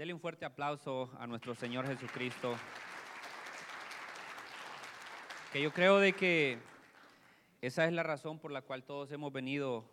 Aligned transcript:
Dele 0.00 0.14
un 0.14 0.20
fuerte 0.20 0.46
aplauso 0.46 1.10
a 1.18 1.26
nuestro 1.26 1.54
Señor 1.54 1.86
Jesucristo. 1.86 2.56
Que 5.52 5.60
yo 5.60 5.74
creo 5.74 5.98
de 5.98 6.14
que 6.14 6.56
esa 7.60 7.84
es 7.84 7.92
la 7.92 8.02
razón 8.02 8.38
por 8.38 8.50
la 8.50 8.62
cual 8.62 8.82
todos 8.82 9.12
hemos 9.12 9.30
venido 9.30 9.84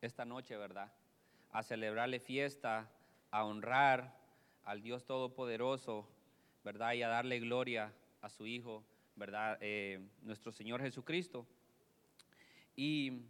esta 0.00 0.24
noche, 0.24 0.56
¿verdad? 0.56 0.92
A 1.52 1.62
celebrarle 1.62 2.18
fiesta, 2.18 2.90
a 3.30 3.44
honrar 3.44 4.18
al 4.64 4.82
Dios 4.82 5.04
Todopoderoso, 5.04 6.08
¿verdad? 6.64 6.94
Y 6.94 7.04
a 7.04 7.08
darle 7.08 7.38
gloria 7.38 7.92
a 8.20 8.30
su 8.30 8.48
Hijo, 8.48 8.82
¿verdad? 9.14 9.58
Eh, 9.60 10.04
nuestro 10.22 10.50
Señor 10.50 10.82
Jesucristo. 10.82 11.46
Y 12.74 13.26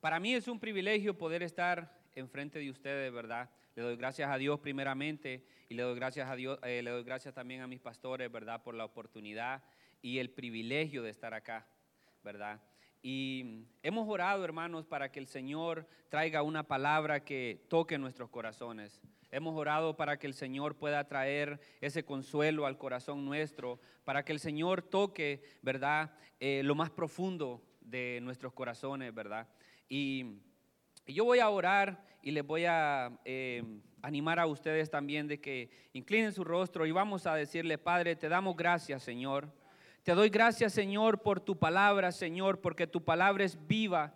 para 0.00 0.18
mí 0.18 0.34
es 0.34 0.48
un 0.48 0.58
privilegio 0.58 1.16
poder 1.16 1.44
estar 1.44 2.00
enfrente 2.16 2.58
de 2.58 2.68
ustedes, 2.68 3.12
¿verdad? 3.12 3.48
Le 3.74 3.82
doy 3.82 3.96
gracias 3.96 4.30
a 4.30 4.38
Dios 4.38 4.60
primeramente 4.60 5.44
y 5.68 5.74
le 5.74 5.82
doy 5.82 5.96
gracias 5.96 6.30
a 6.30 6.36
Dios, 6.36 6.58
eh, 6.62 6.80
le 6.82 6.90
doy 6.90 7.02
gracias 7.02 7.34
también 7.34 7.60
a 7.60 7.66
mis 7.66 7.80
pastores, 7.80 8.30
¿verdad? 8.30 8.62
Por 8.62 8.74
la 8.74 8.84
oportunidad 8.84 9.62
y 10.00 10.18
el 10.18 10.30
privilegio 10.30 11.02
de 11.02 11.10
estar 11.10 11.34
acá, 11.34 11.66
¿verdad? 12.22 12.60
Y 13.02 13.66
hemos 13.82 14.08
orado, 14.08 14.44
hermanos, 14.44 14.86
para 14.86 15.10
que 15.10 15.18
el 15.18 15.26
Señor 15.26 15.86
traiga 16.08 16.42
una 16.42 16.62
palabra 16.62 17.24
que 17.24 17.66
toque 17.68 17.98
nuestros 17.98 18.30
corazones. 18.30 19.02
Hemos 19.30 19.56
orado 19.56 19.96
para 19.96 20.18
que 20.18 20.26
el 20.28 20.34
Señor 20.34 20.76
pueda 20.76 21.06
traer 21.08 21.60
ese 21.80 22.04
consuelo 22.04 22.66
al 22.66 22.78
corazón 22.78 23.24
nuestro, 23.24 23.80
para 24.04 24.24
que 24.24 24.32
el 24.32 24.38
Señor 24.38 24.80
toque, 24.82 25.42
¿verdad? 25.60 26.12
Eh, 26.38 26.62
lo 26.64 26.76
más 26.76 26.90
profundo 26.90 27.60
de 27.80 28.20
nuestros 28.22 28.52
corazones, 28.52 29.12
¿verdad? 29.12 29.48
Y 29.88 30.38
yo 31.12 31.24
voy 31.24 31.40
a 31.40 31.48
orar 31.50 32.04
y 32.22 32.30
les 32.30 32.46
voy 32.46 32.64
a 32.64 33.12
eh, 33.24 33.62
animar 34.00 34.38
a 34.38 34.46
ustedes 34.46 34.90
también 34.90 35.28
de 35.28 35.40
que 35.40 35.70
inclinen 35.92 36.32
su 36.32 36.44
rostro 36.44 36.86
y 36.86 36.92
vamos 36.92 37.26
a 37.26 37.34
decirle, 37.34 37.76
Padre, 37.76 38.16
te 38.16 38.28
damos 38.28 38.56
gracias, 38.56 39.02
Señor. 39.02 39.52
Te 40.02 40.12
doy 40.12 40.28
gracias, 40.28 40.72
Señor, 40.72 41.22
por 41.22 41.40
tu 41.40 41.58
palabra, 41.58 42.12
Señor, 42.12 42.60
porque 42.60 42.86
tu 42.86 43.02
palabra 43.02 43.44
es 43.44 43.66
viva 43.66 44.14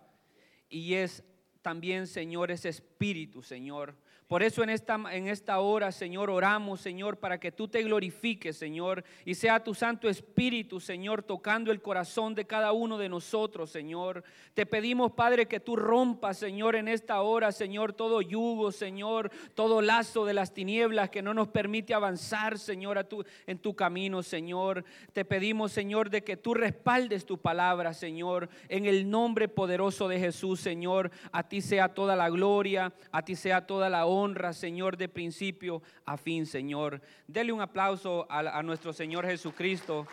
y 0.69 0.93
es 0.93 1.23
también, 1.61 2.07
Señor, 2.07 2.51
es 2.51 2.65
espíritu, 2.65 3.41
Señor. 3.41 3.95
Por 4.29 4.43
eso 4.43 4.61
en 4.61 4.69
esta, 4.69 5.01
en 5.11 5.27
esta 5.27 5.59
hora, 5.59 5.91
Señor, 5.91 6.29
oramos, 6.29 6.81
Señor, 6.81 7.17
para 7.17 7.39
que 7.39 7.51
tú 7.51 7.67
te 7.67 7.81
glorifiques, 7.81 8.55
Señor, 8.55 9.03
y 9.25 9.33
sea 9.33 9.63
tu 9.63 9.73
Santo 9.73 10.07
Espíritu, 10.07 10.79
Señor, 10.79 11.23
tocando 11.23 11.71
el 11.71 11.81
corazón 11.81 12.35
de 12.35 12.45
cada 12.45 12.71
uno 12.71 12.99
de 12.99 13.09
nosotros, 13.09 13.71
Señor. 13.71 14.23
Te 14.53 14.67
pedimos, 14.67 15.13
Padre, 15.13 15.47
que 15.47 15.59
tú 15.59 15.75
rompas, 15.75 16.37
Señor, 16.37 16.75
en 16.75 16.87
esta 16.87 17.19
hora, 17.21 17.51
Señor, 17.51 17.93
todo 17.93 18.21
yugo, 18.21 18.71
Señor, 18.71 19.31
todo 19.55 19.81
lazo 19.81 20.25
de 20.25 20.35
las 20.35 20.53
tinieblas 20.53 21.09
que 21.09 21.23
no 21.23 21.33
nos 21.33 21.47
permite 21.47 21.95
avanzar, 21.95 22.59
Señor, 22.59 22.99
a 22.99 23.05
tu, 23.05 23.25
en 23.47 23.57
tu 23.57 23.75
camino, 23.75 24.21
Señor. 24.21 24.85
Te 25.11 25.25
pedimos, 25.25 25.71
Señor, 25.71 26.11
de 26.11 26.23
que 26.23 26.37
tú 26.37 26.53
respaldes 26.53 27.25
tu 27.25 27.39
palabra, 27.39 27.95
Señor, 27.95 28.47
en 28.67 28.85
el 28.85 29.09
nombre 29.09 29.47
poderoso 29.47 30.07
de 30.07 30.19
Jesús, 30.19 30.59
Señor. 30.59 31.09
A 31.31 31.49
ti 31.49 31.61
sea 31.61 31.95
toda 31.95 32.15
la 32.15 32.29
gloria, 32.29 32.93
a 33.11 33.25
ti 33.25 33.35
sea 33.35 33.65
toda 33.65 33.89
la 33.89 34.05
honra 34.05 34.18
honra, 34.19 34.53
Señor, 34.53 34.97
de 34.97 35.07
principio 35.07 35.81
a 36.05 36.17
fin, 36.17 36.45
Señor. 36.45 37.01
Dele 37.27 37.51
un 37.51 37.61
aplauso 37.61 38.27
a, 38.29 38.61
nuestro 38.63 38.93
Señor 38.93 39.25
Jesucristo, 39.25 40.05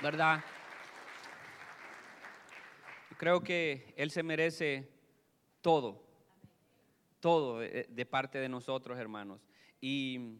¿verdad? 0.00 0.42
Creo 3.18 3.42
que 3.42 3.92
Él 3.96 4.10
se 4.10 4.22
merece 4.22 4.88
todo, 5.60 6.02
todo 7.20 7.58
de, 7.58 8.06
parte 8.06 8.38
de 8.38 8.48
nosotros, 8.48 8.98
hermanos. 8.98 9.40
Y, 9.80 10.38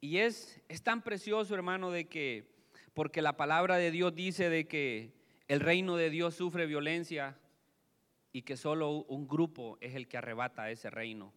y 0.00 0.18
es, 0.18 0.60
es 0.68 0.82
tan 0.82 1.02
precioso, 1.02 1.54
hermano, 1.54 1.90
de 1.90 2.08
que, 2.08 2.50
porque 2.94 3.22
la 3.22 3.36
palabra 3.36 3.76
de 3.76 3.90
Dios 3.90 4.14
dice 4.14 4.48
de 4.48 4.66
que 4.66 5.12
el 5.48 5.60
reino 5.60 5.96
de 5.96 6.10
Dios 6.10 6.34
sufre 6.34 6.66
violencia 6.66 7.38
y 8.32 8.42
que 8.42 8.56
solo 8.56 8.90
un 8.90 9.26
grupo 9.26 9.78
es 9.80 9.94
el 9.94 10.06
que 10.06 10.16
arrebata 10.16 10.70
ese 10.70 10.90
reino 10.90 11.32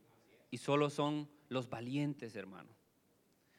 y 0.53 0.59
solo 0.59 0.91
son 0.91 1.28
los 1.50 1.68
valientes, 1.68 2.36
hermano. 2.36 2.69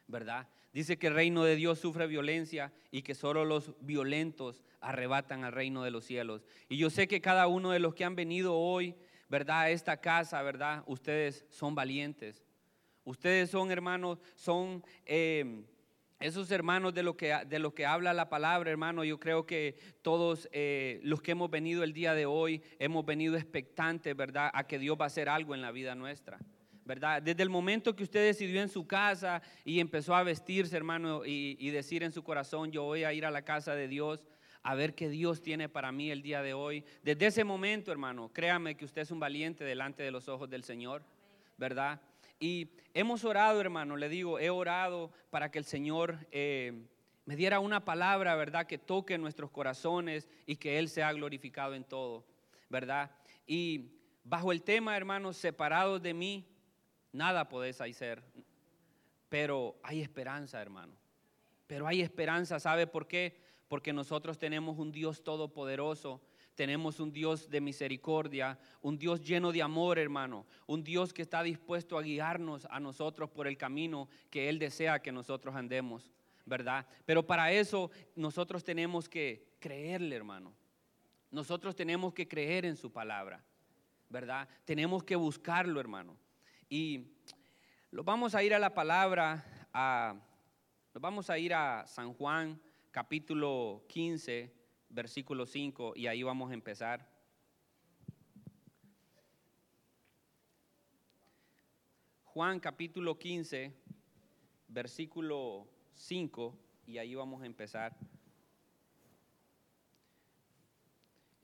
¿Verdad? 0.07 0.47
Dice 0.71 0.97
que 0.97 1.07
el 1.07 1.13
reino 1.13 1.43
de 1.43 1.57
Dios 1.57 1.77
sufre 1.77 2.07
violencia 2.07 2.71
y 2.89 3.01
que 3.01 3.15
solo 3.15 3.43
los 3.43 3.73
violentos 3.81 4.63
arrebatan 4.79 5.43
al 5.43 5.51
reino 5.51 5.83
de 5.83 5.91
los 5.91 6.05
cielos. 6.05 6.45
Y 6.69 6.77
yo 6.77 6.89
sé 6.89 7.09
que 7.09 7.19
cada 7.19 7.47
uno 7.47 7.71
de 7.71 7.79
los 7.79 7.95
que 7.95 8.05
han 8.05 8.15
venido 8.15 8.55
hoy, 8.55 8.95
¿verdad? 9.27 9.63
A 9.63 9.69
esta 9.71 9.97
casa, 9.99 10.41
¿verdad? 10.41 10.85
Ustedes 10.87 11.45
son 11.49 11.75
valientes. 11.75 12.45
Ustedes 13.03 13.49
son 13.49 13.71
hermanos, 13.71 14.19
son 14.33 14.81
eh, 15.05 15.65
esos 16.21 16.49
hermanos 16.49 16.93
de 16.93 17.03
lo, 17.03 17.17
que, 17.17 17.37
de 17.45 17.59
lo 17.59 17.75
que 17.75 17.85
habla 17.85 18.13
la 18.13 18.29
palabra, 18.29 18.71
hermano. 18.71 19.03
Yo 19.03 19.19
creo 19.19 19.45
que 19.45 19.75
todos 20.01 20.47
eh, 20.53 21.01
los 21.03 21.21
que 21.21 21.31
hemos 21.31 21.49
venido 21.51 21.83
el 21.83 21.91
día 21.91 22.13
de 22.13 22.25
hoy 22.25 22.63
hemos 22.79 23.05
venido 23.05 23.35
expectantes, 23.35 24.15
¿verdad? 24.15 24.49
A 24.53 24.65
que 24.65 24.79
Dios 24.79 24.95
va 24.97 25.03
a 25.03 25.07
hacer 25.07 25.27
algo 25.27 25.53
en 25.55 25.61
la 25.61 25.71
vida 25.71 25.93
nuestra. 25.93 26.39
¿Verdad? 26.85 27.21
Desde 27.21 27.41
el 27.41 27.49
momento 27.49 27.95
que 27.95 28.03
usted 28.03 28.23
decidió 28.23 28.61
en 28.61 28.69
su 28.69 28.85
casa 28.85 29.41
y 29.65 29.79
empezó 29.79 30.15
a 30.15 30.23
vestirse, 30.23 30.77
hermano, 30.77 31.23
y, 31.25 31.69
decir 31.71 32.03
en 32.03 32.11
su 32.11 32.23
corazón, 32.23 32.71
yo 32.71 32.83
voy 32.83 33.03
a 33.03 33.11
ir 33.11 33.25
a 33.25 33.31
la 33.31 33.41
casa 33.41 33.75
de 33.75 33.87
Dios 33.87 34.23
a 34.61 34.73
ver 34.75 34.95
qué 34.95 35.09
Dios 35.09 35.41
tiene 35.41 35.67
para 35.67 35.91
mí 35.91 36.09
el 36.09 36.21
día 36.21 36.41
de 36.41 36.53
hoy. 36.53 36.83
Desde 37.03 37.27
ese 37.27 37.43
momento, 37.43 37.91
hermano, 37.91 38.31
créame 38.31 38.75
que 38.75 38.85
usted 38.85 39.01
es 39.01 39.11
un 39.11 39.19
valiente 39.19 39.63
delante 39.63 40.03
de 40.03 40.11
los 40.11 40.27
ojos 40.27 40.49
del 40.49 40.63
Señor, 40.63 41.03
¿verdad? 41.57 42.01
Y 42.39 42.69
hemos 42.93 43.23
orado, 43.25 43.61
hermano, 43.61 43.95
le 43.95 44.09
digo, 44.09 44.39
he 44.39 44.49
orado 44.49 45.11
para 45.29 45.51
que 45.51 45.59
el 45.59 45.65
Señor 45.65 46.17
eh, 46.31 46.73
me 47.25 47.35
diera 47.35 47.59
una 47.59 47.85
palabra, 47.85 48.35
¿verdad? 48.35 48.65
Que 48.65 48.77
toque 48.77 49.17
nuestros 49.17 49.51
corazones 49.51 50.27
y 50.45 50.55
que 50.55 50.79
Él 50.79 50.89
sea 50.89 51.13
glorificado 51.13 51.75
en 51.75 51.83
todo, 51.83 52.25
¿verdad? 52.69 53.11
Y 53.45 53.91
bajo 54.23 54.51
el 54.51 54.63
tema, 54.63 54.97
hermanos, 54.97 55.37
separados 55.37 56.01
de 56.01 56.13
mí, 56.13 56.45
nada 57.15 57.49
podés 57.49 57.81
hacer. 57.81 58.23
Pero 59.29 59.75
hay 59.83 60.01
esperanza, 60.01 60.61
hermano. 60.61 60.93
Pero 61.67 61.87
hay 61.87 62.01
esperanza, 62.01 62.59
¿sabe 62.59 62.87
por 62.87 63.07
qué? 63.07 63.41
Porque 63.67 63.93
nosotros 63.93 64.37
tenemos 64.37 64.77
un 64.77 64.91
Dios 64.91 65.23
todopoderoso, 65.23 66.21
tenemos 66.53 66.99
un 66.99 67.11
Dios 67.11 67.49
de 67.49 67.59
misericordia, 67.59 68.59
un 68.81 68.97
Dios 68.97 69.21
lleno 69.21 69.51
de 69.51 69.61
amor, 69.61 69.97
hermano, 69.97 70.45
un 70.67 70.83
Dios 70.83 71.11
que 71.13 71.23
está 71.23 71.41
dispuesto 71.43 71.97
a 71.97 72.03
guiarnos 72.03 72.67
a 72.69 72.79
nosotros 72.79 73.29
por 73.29 73.47
el 73.47 73.57
camino 73.57 74.07
que 74.29 74.47
Él 74.47 74.59
desea 74.59 75.01
que 75.01 75.11
nosotros 75.11 75.55
andemos, 75.55 76.11
¿verdad? 76.45 76.85
Pero 77.05 77.25
para 77.25 77.51
eso 77.51 77.89
nosotros 78.15 78.63
tenemos 78.63 79.09
que 79.09 79.55
creerle, 79.59 80.15
hermano. 80.15 80.53
Nosotros 81.31 81.75
tenemos 81.75 82.13
que 82.13 82.27
creer 82.27 82.65
en 82.65 82.77
su 82.77 82.91
palabra, 82.91 83.43
¿verdad? 84.09 84.47
Tenemos 84.63 85.03
que 85.03 85.15
buscarlo, 85.15 85.79
hermano. 85.79 86.15
Y 86.69 87.11
lo 87.91 88.03
vamos 88.03 88.33
a 88.33 88.41
ir 88.41 88.53
a 88.55 88.59
la 88.59 88.73
palabra, 88.73 89.69
a, 89.71 90.15
vamos 90.95 91.29
a 91.29 91.37
ir 91.37 91.53
a 91.53 91.85
San 91.85 92.13
Juan 92.13 92.59
capítulo 92.91 93.83
15, 93.87 94.51
versículo 94.89 95.45
5, 95.45 95.93
y 95.95 96.07
ahí 96.07 96.23
vamos 96.23 96.49
a 96.49 96.55
empezar. 96.55 97.07
Juan 102.23 102.59
capítulo 102.59 103.19
15, 103.19 103.71
versículo 104.67 105.67
5, 105.93 106.57
y 106.87 106.97
ahí 106.97 107.13
vamos 107.13 107.43
a 107.43 107.45
empezar. 107.45 107.95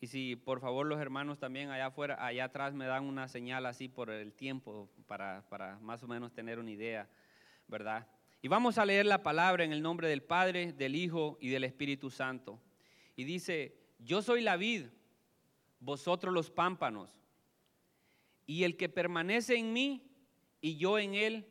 Y 0.02 0.08
si 0.08 0.36
por 0.36 0.60
favor 0.60 0.88
los 0.88 1.00
hermanos 1.00 1.38
también 1.38 1.70
allá 1.70 1.86
afuera, 1.86 2.26
allá 2.26 2.46
atrás 2.46 2.74
me 2.74 2.88
dan 2.88 3.06
una 3.06 3.28
señal 3.28 3.68
así 3.68 3.88
por 3.88 4.10
el 4.10 4.34
tiempo 4.34 4.90
para, 5.06 5.48
para 5.48 5.78
más 5.78 6.02
o 6.02 6.08
menos 6.08 6.34
tener 6.34 6.58
una 6.58 6.72
idea, 6.72 7.08
¿verdad? 7.68 8.08
Y 8.42 8.48
vamos 8.48 8.80
a 8.80 8.86
leer 8.86 9.06
la 9.06 9.22
palabra 9.22 9.64
en 9.64 9.72
el 9.72 9.84
nombre 9.84 10.10
del 10.10 10.24
Padre, 10.24 10.74
del 10.74 10.96
Hijo 10.96 11.38
y 11.40 11.50
del 11.50 11.64
Espíritu 11.64 12.10
Santo. 12.10 12.60
Y 13.16 13.26
dice, 13.26 13.78
yo 14.00 14.24
soy 14.24 14.42
la 14.42 14.58
vid, 14.58 14.88
vosotros 15.80 16.34
los 16.34 16.50
pámpanos. 16.50 17.16
Y 18.48 18.64
el 18.64 18.78
que 18.78 18.90
permanece 18.90 19.56
en 19.56 19.72
mí 19.72 20.10
y 20.62 20.78
yo 20.78 20.98
en 20.98 21.14
él, 21.14 21.46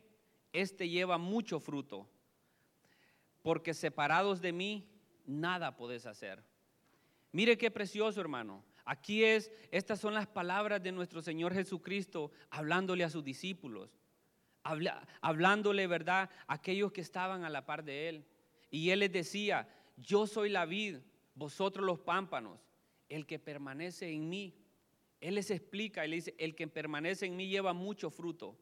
éste 0.51 0.89
lleva 0.89 1.17
mucho 1.17 1.61
fruto. 1.61 2.09
Porque 3.41 3.73
separados 3.73 4.41
de 4.41 4.51
mí, 4.51 4.89
nada 5.25 5.77
podés 5.77 6.05
hacer. 6.05 6.43
Mire 7.31 7.57
qué 7.57 7.71
precioso, 7.71 8.19
hermano. 8.19 8.63
Aquí 8.83 9.23
es, 9.23 9.51
estas 9.71 9.99
son 9.99 10.13
las 10.13 10.27
palabras 10.27 10.81
de 10.81 10.91
nuestro 10.91 11.21
Señor 11.21 11.53
Jesucristo 11.53 12.31
hablándole 12.49 13.03
a 13.03 13.09
sus 13.09 13.23
discípulos, 13.23 13.97
hablándole, 15.21 15.87
¿verdad?, 15.87 16.29
a 16.47 16.53
aquellos 16.55 16.91
que 16.91 17.01
estaban 17.01 17.43
a 17.43 17.49
la 17.49 17.65
par 17.65 17.83
de 17.83 18.09
Él. 18.09 18.25
Y 18.69 18.89
Él 18.89 18.99
les 18.99 19.11
decía, 19.11 19.69
yo 19.97 20.27
soy 20.27 20.49
la 20.49 20.65
vid, 20.65 20.97
vosotros 21.35 21.85
los 21.85 21.99
pámpanos, 21.99 22.59
el 23.07 23.25
que 23.25 23.39
permanece 23.39 24.11
en 24.11 24.29
mí. 24.29 24.55
Él 25.19 25.35
les 25.35 25.51
explica 25.51 26.05
y 26.05 26.09
le 26.09 26.15
dice, 26.17 26.35
el 26.37 26.55
que 26.55 26.67
permanece 26.67 27.27
en 27.27 27.35
mí 27.35 27.47
lleva 27.47 27.73
mucho 27.73 28.09
fruto. 28.09 28.57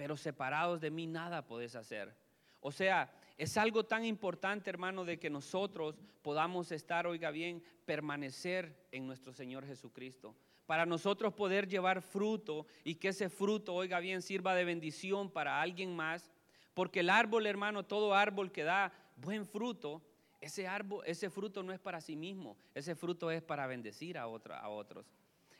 pero 0.00 0.16
separados 0.16 0.80
de 0.80 0.90
mí 0.90 1.06
nada 1.06 1.46
podés 1.46 1.76
hacer. 1.76 2.16
O 2.60 2.72
sea, 2.72 3.12
es 3.40 3.56
algo 3.56 3.86
tan 3.86 4.04
importante, 4.04 4.68
hermano, 4.68 5.06
de 5.06 5.18
que 5.18 5.30
nosotros 5.30 5.94
podamos 6.20 6.72
estar, 6.72 7.06
oiga 7.06 7.30
bien, 7.30 7.62
permanecer 7.86 8.86
en 8.92 9.06
nuestro 9.06 9.32
Señor 9.32 9.64
Jesucristo. 9.64 10.36
Para 10.66 10.84
nosotros 10.84 11.32
poder 11.32 11.66
llevar 11.66 12.02
fruto 12.02 12.66
y 12.84 12.96
que 12.96 13.08
ese 13.08 13.30
fruto, 13.30 13.74
oiga 13.74 13.98
bien, 13.98 14.20
sirva 14.20 14.54
de 14.54 14.66
bendición 14.66 15.30
para 15.30 15.62
alguien 15.62 15.96
más. 15.96 16.30
Porque 16.74 17.00
el 17.00 17.08
árbol, 17.08 17.46
hermano, 17.46 17.82
todo 17.82 18.14
árbol 18.14 18.52
que 18.52 18.62
da 18.62 18.92
buen 19.16 19.46
fruto, 19.46 20.02
ese 20.42 20.68
árbol, 20.68 21.02
ese 21.06 21.30
fruto 21.30 21.62
no 21.62 21.72
es 21.72 21.80
para 21.80 22.02
sí 22.02 22.16
mismo, 22.16 22.58
ese 22.74 22.94
fruto 22.94 23.30
es 23.30 23.40
para 23.40 23.66
bendecir 23.66 24.18
a, 24.18 24.24
a 24.24 24.68
otros. 24.68 25.06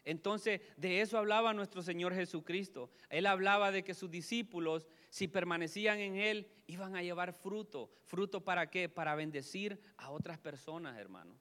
Entonces, 0.04 0.60
de 0.76 1.00
eso 1.00 1.18
hablaba 1.18 1.52
nuestro 1.52 1.82
Señor 1.82 2.14
Jesucristo. 2.14 2.90
Él 3.08 3.26
hablaba 3.26 3.70
de 3.70 3.84
que 3.84 3.94
sus 3.94 4.10
discípulos, 4.10 4.86
si 5.10 5.28
permanecían 5.28 5.98
en 5.98 6.16
Él, 6.16 6.48
iban 6.66 6.96
a 6.96 7.02
llevar 7.02 7.32
fruto. 7.32 7.90
¿Fruto 8.06 8.42
para 8.42 8.70
qué? 8.70 8.88
Para 8.88 9.14
bendecir 9.14 9.80
a 9.96 10.10
otras 10.10 10.38
personas, 10.38 10.98
hermano. 10.98 11.34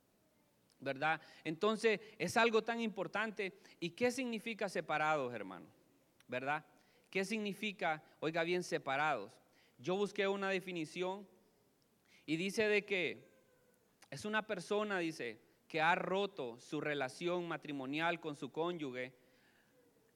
¿Verdad? 0.80 1.22
Entonces, 1.44 2.00
es 2.18 2.38
algo 2.38 2.64
tan 2.64 2.82
importante. 2.82 3.54
¿Y 3.80 3.92
qué 3.92 4.12
significa 4.12 4.70
separados, 4.70 5.34
hermano? 5.34 5.68
¿Verdad? 6.28 6.66
¿Qué 7.10 7.26
significa, 7.26 8.04
oiga 8.20 8.44
bien, 8.44 8.64
separados? 8.64 9.32
Yo 9.78 9.96
busqué 9.96 10.28
una 10.28 10.50
definición 10.50 11.28
y 12.26 12.36
dice 12.36 12.68
de 12.68 12.86
que 12.86 13.30
es 14.10 14.26
una 14.26 14.46
persona, 14.46 15.00
dice, 15.00 15.40
que 15.69 15.80
ha 15.80 15.94
roto 15.94 16.60
su 16.60 16.81
relación 16.81 17.48
matrimonial 17.48 18.19
con 18.19 18.36
su 18.36 18.51
cónyuge, 18.51 19.13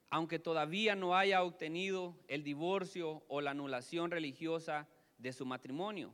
aunque 0.10 0.40
todavía 0.40 0.96
no 0.96 1.16
haya 1.16 1.44
obtenido 1.44 2.18
el 2.28 2.44
divorcio 2.44 3.24
o 3.28 3.40
la 3.40 3.52
anulación 3.52 4.10
religiosa 4.10 4.88
de 5.20 5.32
su 5.32 5.46
matrimonio. 5.46 6.12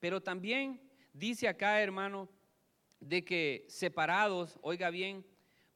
Pero 0.00 0.22
también 0.22 0.80
dice 1.12 1.48
acá, 1.48 1.82
hermano, 1.82 2.30
de 2.98 3.24
que 3.24 3.66
separados, 3.68 4.58
oiga 4.62 4.88
bien, 4.88 5.24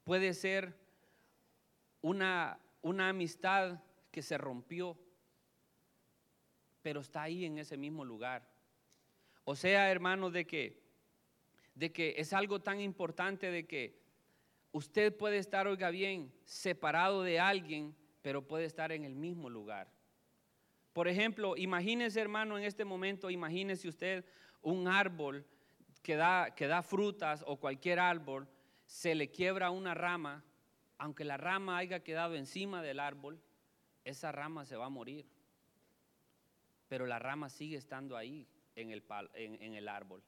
puede 0.05 0.33
ser 0.33 0.75
una, 2.01 2.59
una 2.81 3.11
amistad 3.11 3.83
que 4.11 4.23
se 4.23 4.39
rompió, 4.39 4.97
pero 6.81 7.01
está 7.01 7.23
ahí 7.23 7.45
en 7.45 7.59
ese 7.59 7.77
mismo 7.77 8.07
lugar. 8.07 8.49
O 9.45 9.55
sea, 9.55 9.91
hermano, 9.91 10.31
de 10.31 10.47
que 10.47 10.80
de 11.75 11.93
que 11.93 12.15
es 12.19 12.33
algo 12.33 12.61
tan 12.61 12.81
importante 12.81 13.51
de 13.51 13.67
que 13.67 14.01
usted 14.73 15.17
puede 15.17 15.39
estar, 15.39 15.67
oiga 15.67 15.91
bien, 15.91 16.33
separado 16.45 17.23
de 17.23 17.41
alguien, 17.41 17.95
pero 18.23 18.47
puede 18.47 18.65
estar 18.65 18.93
en 18.93 19.05
el 19.05 19.15
mismo 19.15 19.49
lugar. 19.49 19.91
Por 20.93 21.09
ejemplo, 21.09 21.57
imagínese 21.57 22.21
hermano 22.21 22.59
en 22.59 22.65
este 22.65 22.85
momento, 22.85 23.31
imagínese 23.31 23.89
usted 23.89 24.25
un 24.63 24.89
árbol 24.89 25.47
que 26.03 26.17
da, 26.17 26.55
que 26.55 26.67
da 26.67 26.83
frutas 26.83 27.45
o 27.47 27.57
cualquier 27.57 27.99
árbol, 27.99 28.49
se 28.87 29.15
le 29.15 29.31
quiebra 29.31 29.71
una 29.71 29.95
rama, 29.95 30.45
aunque 30.99 31.25
la 31.25 31.37
rama 31.37 31.79
haya 31.79 32.03
quedado 32.03 32.35
encima 32.35 32.83
del 32.83 33.01
árbol, 33.01 33.41
esa 34.05 34.33
rama 34.33 34.65
se 34.65 34.77
va 34.77 34.87
a 34.87 34.91
morir. 34.91 35.27
Pero 36.89 37.07
la 37.07 37.19
rama 37.19 37.49
sigue 37.49 37.77
estando 37.77 38.17
ahí 38.17 38.49
en 38.75 38.91
el, 38.91 39.05
en 39.35 39.75
el 39.75 39.89
árbol. 39.89 40.23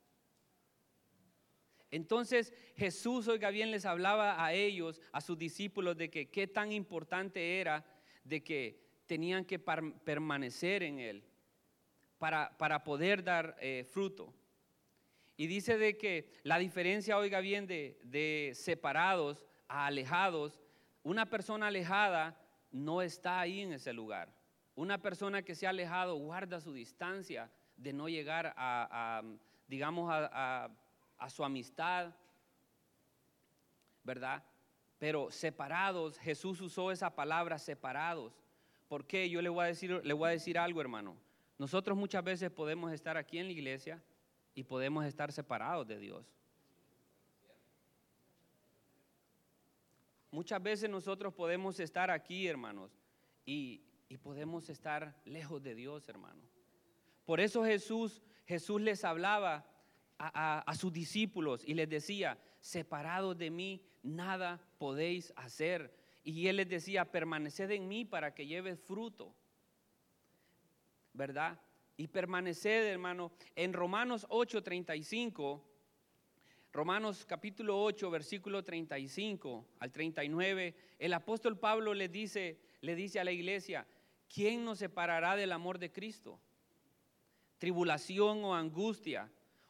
Entonces 1.93 2.55
Jesús, 2.75 3.29
oiga 3.29 3.51
bien, 3.51 3.71
les 3.71 3.85
hablaba 3.85 4.45
a 4.45 4.55
ellos, 4.55 5.01
a 5.13 5.21
sus 5.21 5.39
discípulos, 5.39 5.97
de 5.97 6.11
que 6.11 6.31
qué 6.31 6.47
tan 6.47 6.73
importante 6.73 7.61
era 7.61 7.85
de 8.25 8.43
que 8.43 8.81
tenían 9.07 9.45
que 9.45 9.59
permanecer 9.59 10.83
en 10.83 10.99
Él 10.99 11.23
para, 12.19 12.57
para 12.57 12.83
poder 12.83 13.23
dar 13.23 13.57
eh, 13.61 13.85
fruto. 13.93 14.33
Y 15.37 15.47
dice 15.47 15.77
de 15.77 15.99
que 15.99 16.31
la 16.45 16.59
diferencia, 16.59 17.19
oiga 17.19 17.41
bien, 17.41 17.67
de, 17.67 18.01
de 18.05 18.53
separados 18.55 19.45
a 19.69 19.87
alejados, 19.87 20.61
una 21.03 21.29
persona 21.29 21.67
alejada 21.67 22.41
no 22.71 23.03
está 23.03 23.39
ahí 23.41 23.61
en 23.61 23.75
ese 23.75 23.93
lugar. 23.93 24.35
Una 24.75 25.03
persona 25.03 25.43
que 25.43 25.55
se 25.55 25.67
ha 25.67 25.71
alejado 25.71 26.17
guarda 26.17 26.59
su 26.59 26.73
distancia 26.73 27.51
de 27.77 27.93
no 27.93 28.09
llegar 28.09 28.55
a, 28.57 29.23
digamos, 29.67 30.11
a 30.11 30.31
a 30.33 30.71
su 31.31 31.45
amistad, 31.45 32.15
¿verdad? 34.05 34.43
Pero 34.99 35.31
separados, 35.31 36.19
Jesús 36.19 36.61
usó 36.61 36.91
esa 36.91 37.15
palabra 37.15 37.59
separados. 37.59 38.33
¿Por 38.89 39.07
qué? 39.07 39.29
Yo 39.29 39.43
le 39.43 39.49
voy 39.49 39.65
a 39.65 39.69
decir, 39.69 40.01
le 40.05 40.13
voy 40.15 40.29
a 40.29 40.33
decir 40.33 40.59
algo, 40.59 40.81
hermano. 40.81 41.17
Nosotros 41.59 41.97
muchas 41.97 42.23
veces 42.25 42.51
podemos 42.51 42.93
estar 42.93 43.17
aquí 43.17 43.39
en 43.39 43.47
la 43.47 43.53
iglesia 43.53 44.03
y 44.55 44.65
podemos 44.65 45.05
estar 45.05 45.33
separados 45.33 45.87
de 45.87 45.99
Dios. 45.99 46.27
Muchas 50.31 50.63
veces 50.63 50.89
nosotros 50.89 51.35
podemos 51.35 51.79
estar 51.79 52.11
aquí, 52.11 52.47
hermanos, 52.47 52.91
y, 53.45 53.83
y 54.09 54.17
podemos 54.17 54.69
estar 54.71 55.15
lejos 55.25 55.63
de 55.63 55.75
Dios, 55.75 56.09
hermano. 56.09 56.43
Por 57.25 57.39
eso 57.39 57.65
Jesús, 57.65 58.23
Jesús 58.47 58.81
les 58.81 59.05
hablaba 59.05 59.67
a, 60.25 60.75
sus 60.77 60.93
discípulos 60.93 61.65
y 61.67 61.75
les 61.75 61.89
decía, 61.89 62.39
separados 62.61 63.37
de 63.37 63.51
mí, 63.51 63.83
nada 64.03 64.61
podéis 64.79 65.33
hacer. 65.35 65.93
Y 66.23 66.47
él 66.47 66.57
les 66.57 66.69
decía, 66.69 67.11
permaneced 67.11 67.71
en 67.73 67.89
mí 67.89 68.05
para 68.05 68.33
que 68.33 68.47
lleves 68.47 68.79
fruto. 68.79 69.35
¿Verdad? 71.13 71.61
Y 71.97 72.07
permaneced, 72.07 72.87
hermano, 72.87 73.33
en 73.57 73.73
Romanos 73.73 74.27
8:35, 74.31 75.61
Romanos 76.73 77.27
capítulo 77.27 77.83
8, 77.83 78.11
versículo 78.11 78.63
35 78.63 79.67
al 79.81 79.93
39, 79.93 80.75
el 80.99 81.13
apóstol 81.13 81.59
Pablo 81.59 81.93
le 81.93 82.09
dice, 82.09 82.61
le 82.81 82.95
dice 82.95 83.21
a 83.21 83.25
la 83.25 83.33
iglesia, 83.33 83.87
¿quién 84.33 84.65
nos 84.65 84.79
separará 84.79 85.37
del 85.37 85.53
amor 85.53 85.79
de 85.79 85.93
Cristo? 85.93 86.41
Tribulación 87.59 88.43
o 88.45 88.55
angustia 88.55 89.31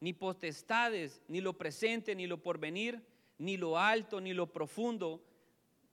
ni 0.00 0.12
potestades, 0.12 1.22
ni 1.28 1.40
lo 1.40 1.54
presente, 1.54 2.14
ni 2.14 2.26
lo 2.26 2.42
porvenir, 2.42 3.02
ni 3.38 3.56
lo 3.56 3.78
alto, 3.78 4.20
ni 4.20 4.32
lo 4.32 4.52
profundo, 4.52 5.22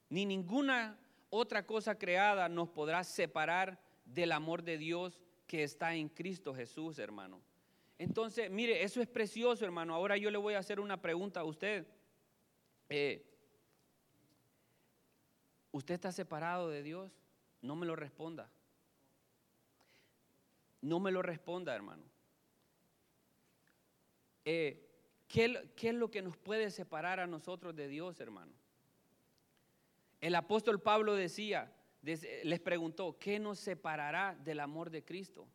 ni 0.10 0.26
ninguna 0.26 1.00
otra 1.30 1.66
cosa 1.66 1.98
creada 1.98 2.48
nos 2.50 2.70
podrá 2.70 3.04
separar 3.04 3.80
del 4.06 4.32
amor 4.32 4.64
de 4.64 4.78
Dios 4.78 5.20
que 5.48 5.64
está 5.64 5.96
en 5.96 6.10
Cristo 6.10 6.54
Jesús, 6.54 7.00
hermano. 7.00 7.42
Entonces, 7.98 8.52
mire, 8.52 8.84
eso 8.84 9.02
es 9.02 9.08
precioso, 9.08 9.66
hermano. 9.66 9.94
Ahora 9.94 10.18
yo 10.18 10.30
le 10.30 10.38
voy 10.38 10.56
a 10.56 10.60
hacer 10.60 10.80
una 10.80 11.02
pregunta 11.02 11.40
a 11.40 11.44
usted. 11.44 11.88
Eh, 12.90 13.26
¿Usted 15.72 15.96
está 15.96 16.12
separado 16.12 16.70
de 16.70 16.84
Dios? 16.84 17.12
No 17.62 17.76
me 17.76 17.86
lo 17.86 17.96
responda. 17.96 18.50
No 20.82 21.00
me 21.00 21.12
lo 21.12 21.22
responda, 21.22 21.74
hermano. 21.74 22.04
Eh, 24.46 24.90
¿qué, 25.28 25.72
¿Qué 25.76 25.90
es 25.90 25.96
lo 25.96 26.12
que 26.12 26.22
nos 26.22 26.38
puede 26.38 26.72
separar 26.72 27.20
a 27.20 27.28
nosotros 27.28 27.76
de 27.76 27.88
Dios, 27.88 28.20
hermano? 28.20 28.54
El 30.22 30.36
apóstol 30.36 30.82
Pablo 30.82 31.16
decía, 31.16 31.74
les 32.02 32.60
preguntó, 32.60 33.18
¿qué 33.20 33.40
nos 33.40 33.60
separará 33.60 34.38
del 34.44 34.60
amor 34.60 34.90
de 34.90 35.04
Cristo? 35.04 35.48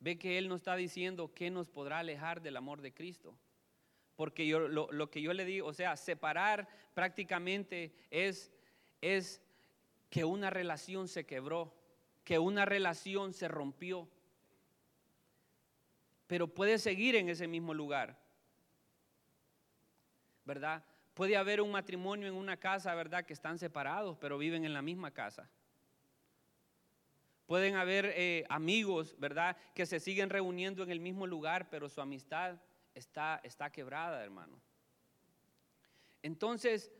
Ve 0.00 0.18
que 0.18 0.38
él 0.38 0.48
no 0.48 0.54
está 0.54 0.76
diciendo 0.76 1.32
qué 1.34 1.50
nos 1.50 1.68
podrá 1.68 1.98
alejar 1.98 2.40
del 2.40 2.56
amor 2.56 2.82
de 2.82 2.92
Cristo. 2.92 3.38
Porque 4.16 4.46
yo, 4.46 4.60
lo, 4.60 4.90
lo, 4.92 5.10
que 5.10 5.22
yo 5.22 5.32
le 5.32 5.44
digo, 5.44 5.66
o 5.66 5.72
sea, 5.72 5.96
separar 5.96 6.68
prácticamente 6.94 7.92
es, 8.10 8.52
es 9.00 9.40
que 10.10 10.24
una 10.24 10.50
relación 10.50 11.08
se 11.08 11.24
quebró, 11.24 11.74
que 12.24 12.38
una 12.38 12.64
relación 12.64 13.32
se 13.32 13.48
rompió, 13.48 14.08
pero 16.28 16.46
puede 16.46 16.78
seguir 16.78 17.16
en 17.16 17.28
ese 17.28 17.48
mismo 17.48 17.74
lugar, 17.74 18.16
¿verdad? 20.44 20.84
Puede 21.14 21.36
haber 21.36 21.60
un 21.60 21.72
matrimonio 21.72 22.28
en 22.28 22.34
una 22.34 22.58
casa, 22.58 22.94
¿verdad? 22.94 23.24
Que 23.24 23.32
están 23.32 23.58
separados, 23.58 24.16
pero 24.20 24.38
viven 24.38 24.64
en 24.64 24.74
la 24.74 24.82
misma 24.82 25.10
casa. 25.10 25.50
Pueden 27.46 27.76
haber 27.76 28.12
eh, 28.14 28.44
amigos, 28.50 29.16
¿verdad? 29.18 29.56
Que 29.74 29.86
se 29.86 29.98
siguen 29.98 30.28
reuniendo 30.28 30.82
en 30.82 30.90
el 30.90 31.00
mismo 31.00 31.26
lugar, 31.26 31.70
pero 31.70 31.88
su 31.88 32.00
amistad 32.02 32.60
está, 32.94 33.40
está 33.42 33.72
quebrada, 33.72 34.22
hermano. 34.22 34.60
Entonces, 36.22 36.92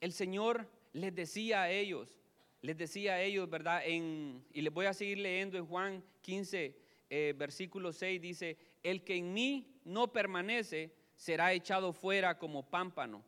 el 0.00 0.12
Señor 0.12 0.70
les 0.92 1.12
decía 1.12 1.62
a 1.62 1.70
ellos, 1.70 2.20
les 2.62 2.76
decía 2.76 3.14
a 3.14 3.20
ellos, 3.20 3.50
¿verdad? 3.50 3.82
Y 3.84 4.60
les 4.60 4.72
voy 4.72 4.86
a 4.86 4.94
seguir 4.94 5.18
leyendo 5.18 5.58
en 5.58 5.66
Juan 5.66 6.04
15, 6.22 6.76
eh, 7.10 7.34
versículo 7.36 7.92
6, 7.92 8.20
dice, 8.20 8.56
el 8.82 9.02
que 9.02 9.16
en 9.16 9.34
mí 9.34 9.80
no 9.84 10.12
permanece 10.12 10.94
será 11.16 11.52
echado 11.52 11.92
fuera 11.92 12.38
como 12.38 12.70
pámpano 12.70 13.24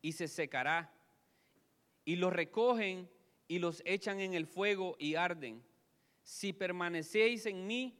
y 0.00 0.12
se 0.12 0.26
secará. 0.26 0.92
Y 2.04 2.16
los 2.16 2.32
recogen 2.32 3.10
y 3.46 3.58
los 3.58 3.82
echan 3.84 4.20
en 4.20 4.34
el 4.34 4.46
fuego 4.46 4.96
y 4.98 5.14
arden. 5.14 5.62
Si 6.22 6.52
permanecéis 6.52 7.46
en 7.46 7.66
mí 7.66 7.96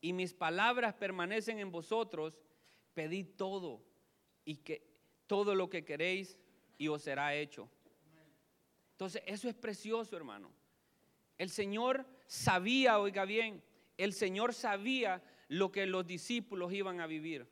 y 0.00 0.12
mis 0.12 0.32
palabras 0.32 0.94
permanecen 0.94 1.58
en 1.58 1.70
vosotros, 1.70 2.40
pedid 2.94 3.26
todo 3.36 3.82
y 4.44 4.56
que 4.56 4.82
todo 5.26 5.54
lo 5.54 5.68
que 5.68 5.84
queréis 5.84 6.38
y 6.78 6.88
os 6.88 7.02
será 7.02 7.34
hecho. 7.34 7.68
Entonces, 8.92 9.22
eso 9.26 9.48
es 9.48 9.54
precioso, 9.54 10.16
hermano. 10.16 10.50
El 11.38 11.50
Señor 11.50 12.06
sabía, 12.26 12.98
oiga 12.98 13.24
bien, 13.24 13.62
el 14.04 14.12
Señor 14.12 14.54
sabía 14.54 15.22
lo 15.48 15.70
que 15.70 15.86
los 15.86 16.06
discípulos 16.06 16.72
iban 16.72 17.00
a 17.00 17.06
vivir. 17.06 17.46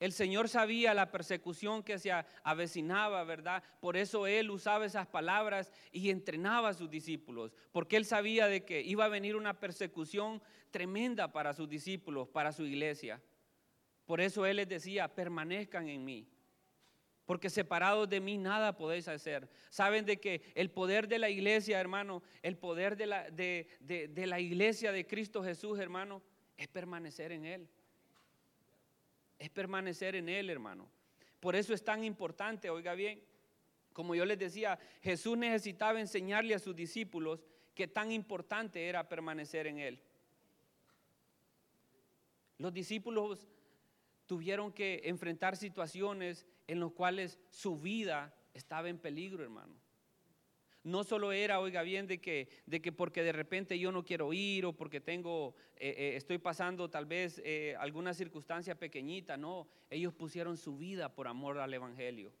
El 0.00 0.12
Señor 0.12 0.48
sabía 0.48 0.94
la 0.94 1.10
persecución 1.10 1.82
que 1.82 1.98
se 1.98 2.12
avecinaba, 2.44 3.24
¿verdad? 3.24 3.64
Por 3.80 3.96
eso 3.96 4.26
Él 4.26 4.50
usaba 4.50 4.86
esas 4.86 5.08
palabras 5.08 5.72
y 5.90 6.10
entrenaba 6.10 6.68
a 6.68 6.74
sus 6.74 6.88
discípulos, 6.88 7.52
porque 7.72 7.96
Él 7.96 8.04
sabía 8.04 8.46
de 8.46 8.64
que 8.64 8.80
iba 8.80 9.06
a 9.06 9.08
venir 9.08 9.34
una 9.34 9.58
persecución 9.58 10.40
tremenda 10.70 11.32
para 11.32 11.52
sus 11.52 11.68
discípulos, 11.68 12.28
para 12.28 12.52
su 12.52 12.64
iglesia. 12.64 13.20
Por 14.06 14.20
eso 14.20 14.46
Él 14.46 14.58
les 14.58 14.68
decía, 14.68 15.12
permanezcan 15.12 15.88
en 15.88 16.04
mí 16.04 16.28
porque 17.28 17.50
separados 17.50 18.08
de 18.08 18.20
mí 18.20 18.38
nada 18.38 18.74
podéis 18.74 19.06
hacer. 19.06 19.50
Saben 19.68 20.06
de 20.06 20.18
que 20.18 20.40
el 20.54 20.70
poder 20.70 21.08
de 21.08 21.18
la 21.18 21.28
iglesia, 21.28 21.78
hermano, 21.78 22.22
el 22.40 22.56
poder 22.56 22.96
de 22.96 23.04
la, 23.04 23.30
de, 23.30 23.68
de 23.80 24.26
la 24.26 24.40
iglesia 24.40 24.92
de 24.92 25.06
Cristo 25.06 25.44
Jesús, 25.44 25.78
hermano, 25.78 26.22
es 26.56 26.68
permanecer 26.68 27.32
en 27.32 27.44
Él. 27.44 27.68
Es 29.38 29.50
permanecer 29.50 30.16
en 30.16 30.30
Él, 30.30 30.48
hermano. 30.48 30.88
Por 31.38 31.54
eso 31.54 31.74
es 31.74 31.84
tan 31.84 32.02
importante, 32.02 32.70
oiga 32.70 32.94
bien, 32.94 33.22
como 33.92 34.14
yo 34.14 34.24
les 34.24 34.38
decía, 34.38 34.78
Jesús 35.02 35.36
necesitaba 35.36 36.00
enseñarle 36.00 36.54
a 36.54 36.58
sus 36.58 36.74
discípulos 36.74 37.44
que 37.74 37.86
tan 37.86 38.10
importante 38.10 38.86
era 38.86 39.06
permanecer 39.06 39.66
en 39.66 39.80
Él. 39.80 40.00
Los 42.56 42.72
discípulos 42.72 43.46
tuvieron 44.28 44.72
que 44.72 45.00
enfrentar 45.04 45.56
situaciones 45.56 46.46
en 46.68 46.80
las 46.80 46.92
cuales 46.92 47.40
su 47.50 47.80
vida 47.80 48.32
estaba 48.52 48.90
en 48.90 48.98
peligro, 48.98 49.42
hermano. 49.42 49.74
No 50.84 51.02
solo 51.02 51.32
era, 51.32 51.60
oiga 51.60 51.82
bien, 51.82 52.06
de 52.06 52.20
que, 52.20 52.48
de 52.66 52.80
que 52.80 52.92
porque 52.92 53.22
de 53.22 53.32
repente 53.32 53.78
yo 53.78 53.90
no 53.90 54.04
quiero 54.04 54.32
ir 54.34 54.66
o 54.66 54.74
porque 54.74 55.00
tengo, 55.00 55.54
eh, 55.76 55.94
eh, 55.96 56.16
estoy 56.16 56.36
pasando 56.38 56.90
tal 56.90 57.06
vez 57.06 57.40
eh, 57.42 57.74
alguna 57.80 58.12
circunstancia 58.12 58.74
pequeñita, 58.74 59.38
no, 59.38 59.66
ellos 59.88 60.12
pusieron 60.12 60.58
su 60.58 60.76
vida 60.76 61.12
por 61.14 61.26
amor 61.26 61.58
al 61.58 61.72
Evangelio. 61.72 62.32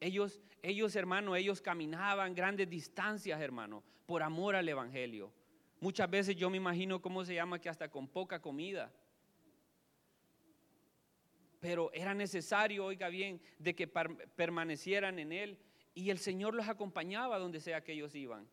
Ellos, 0.00 0.40
ellos, 0.62 0.96
hermano, 0.96 1.36
ellos 1.36 1.60
caminaban 1.60 2.34
grandes 2.34 2.68
distancias, 2.68 3.40
hermano, 3.40 3.84
por 4.04 4.24
amor 4.24 4.56
al 4.56 4.68
Evangelio. 4.68 5.32
Muchas 5.80 6.10
veces 6.10 6.34
yo 6.34 6.50
me 6.50 6.56
imagino 6.56 7.00
cómo 7.00 7.24
se 7.24 7.34
llama 7.34 7.60
que 7.60 7.68
hasta 7.68 7.88
con 7.88 8.08
poca 8.08 8.40
comida 8.40 8.92
pero 11.60 11.90
era 11.92 12.14
necesario, 12.14 12.84
oiga 12.84 13.08
bien, 13.08 13.40
de 13.58 13.74
que 13.74 13.86
permanecieran 13.86 15.18
en 15.18 15.32
Él 15.32 15.58
y 15.94 16.10
el 16.10 16.18
Señor 16.18 16.54
los 16.54 16.68
acompañaba 16.68 17.38
donde 17.38 17.60
sea 17.60 17.82
que 17.82 17.92
ellos 17.92 18.14
iban. 18.14 18.48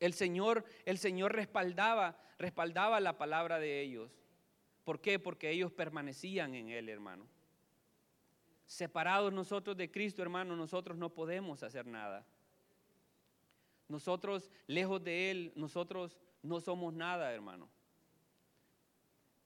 El 0.00 0.12
Señor, 0.12 0.64
el 0.84 0.98
Señor 0.98 1.34
respaldaba, 1.34 2.18
respaldaba 2.38 3.00
la 3.00 3.16
palabra 3.16 3.58
de 3.58 3.80
ellos. 3.80 4.10
¿Por 4.84 5.00
qué? 5.00 5.18
Porque 5.18 5.50
ellos 5.50 5.72
permanecían 5.72 6.54
en 6.54 6.68
Él, 6.68 6.88
hermano. 6.88 7.26
Separados 8.66 9.32
nosotros 9.32 9.76
de 9.76 9.90
Cristo, 9.90 10.22
hermano, 10.22 10.56
nosotros 10.56 10.98
no 10.98 11.14
podemos 11.14 11.62
hacer 11.62 11.86
nada. 11.86 12.26
Nosotros, 13.88 14.50
lejos 14.66 15.02
de 15.02 15.30
Él, 15.30 15.52
nosotros 15.54 16.18
no 16.42 16.60
somos 16.60 16.92
nada, 16.92 17.32
hermano. 17.32 17.70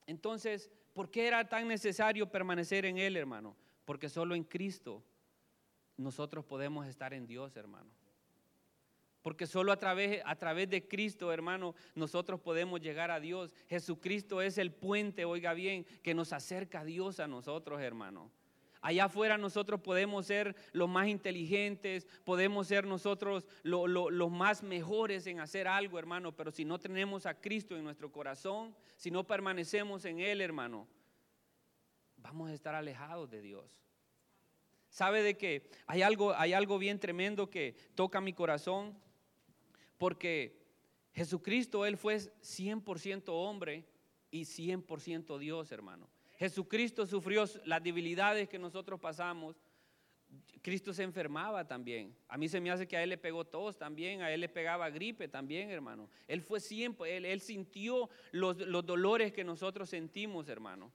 Entonces, 0.06 0.70
¿Por 0.92 1.10
qué 1.10 1.26
era 1.26 1.48
tan 1.48 1.68
necesario 1.68 2.30
permanecer 2.30 2.84
en 2.84 2.98
Él, 2.98 3.16
hermano? 3.16 3.56
Porque 3.84 4.08
solo 4.08 4.34
en 4.34 4.44
Cristo 4.44 5.02
nosotros 5.96 6.44
podemos 6.44 6.86
estar 6.86 7.14
en 7.14 7.26
Dios, 7.26 7.56
hermano. 7.56 7.90
Porque 9.22 9.46
solo 9.46 9.70
a 9.70 9.76
través, 9.76 10.22
a 10.24 10.36
través 10.36 10.70
de 10.70 10.88
Cristo, 10.88 11.30
hermano, 11.32 11.74
nosotros 11.94 12.40
podemos 12.40 12.80
llegar 12.80 13.10
a 13.10 13.20
Dios. 13.20 13.54
Jesucristo 13.68 14.40
es 14.40 14.56
el 14.56 14.72
puente, 14.72 15.26
oiga 15.26 15.52
bien, 15.52 15.84
que 16.02 16.14
nos 16.14 16.32
acerca 16.32 16.80
a 16.80 16.84
Dios 16.84 17.20
a 17.20 17.28
nosotros, 17.28 17.80
hermano. 17.82 18.32
Allá 18.82 19.04
afuera 19.04 19.36
nosotros 19.36 19.80
podemos 19.80 20.26
ser 20.26 20.56
los 20.72 20.88
más 20.88 21.08
inteligentes, 21.08 22.06
podemos 22.24 22.66
ser 22.66 22.86
nosotros 22.86 23.46
los 23.62 24.30
más 24.30 24.62
mejores 24.62 25.26
en 25.26 25.40
hacer 25.40 25.68
algo, 25.68 25.98
hermano, 25.98 26.34
pero 26.34 26.50
si 26.50 26.64
no 26.64 26.78
tenemos 26.78 27.26
a 27.26 27.38
Cristo 27.38 27.76
en 27.76 27.84
nuestro 27.84 28.10
corazón, 28.10 28.74
si 28.96 29.10
no 29.10 29.26
permanecemos 29.26 30.06
en 30.06 30.20
Él, 30.20 30.40
hermano, 30.40 30.88
vamos 32.16 32.50
a 32.50 32.54
estar 32.54 32.74
alejados 32.74 33.30
de 33.30 33.42
Dios. 33.42 33.82
¿Sabe 34.88 35.22
de 35.22 35.36
que 35.36 35.68
hay 35.86 36.02
algo, 36.02 36.34
hay 36.34 36.54
algo 36.54 36.78
bien 36.78 36.98
tremendo 36.98 37.50
que 37.50 37.76
toca 37.94 38.20
mi 38.20 38.32
corazón? 38.32 38.98
Porque 39.98 40.58
Jesucristo, 41.12 41.84
Él 41.84 41.98
fue 41.98 42.16
100% 42.16 43.24
hombre 43.28 43.84
y 44.30 44.42
100% 44.42 45.38
Dios, 45.38 45.70
hermano. 45.70 46.08
Jesucristo 46.40 47.04
sufrió 47.04 47.44
las 47.66 47.82
debilidades 47.82 48.48
que 48.48 48.58
nosotros 48.58 48.98
pasamos. 48.98 49.60
Cristo 50.62 50.94
se 50.94 51.02
enfermaba 51.02 51.68
también. 51.68 52.16
A 52.28 52.38
mí 52.38 52.48
se 52.48 52.62
me 52.62 52.70
hace 52.70 52.88
que 52.88 52.96
a 52.96 53.02
él 53.02 53.10
le 53.10 53.18
pegó 53.18 53.44
tos 53.44 53.76
también, 53.76 54.22
a 54.22 54.32
él 54.32 54.40
le 54.40 54.48
pegaba 54.48 54.88
gripe 54.88 55.28
también, 55.28 55.68
hermano. 55.68 56.08
Él 56.26 56.40
fue 56.40 56.58
siempre, 56.58 57.14
él, 57.18 57.40
sintió 57.42 58.08
los, 58.32 58.56
los 58.56 58.86
dolores 58.86 59.34
que 59.34 59.44
nosotros 59.44 59.90
sentimos, 59.90 60.48
hermano. 60.48 60.90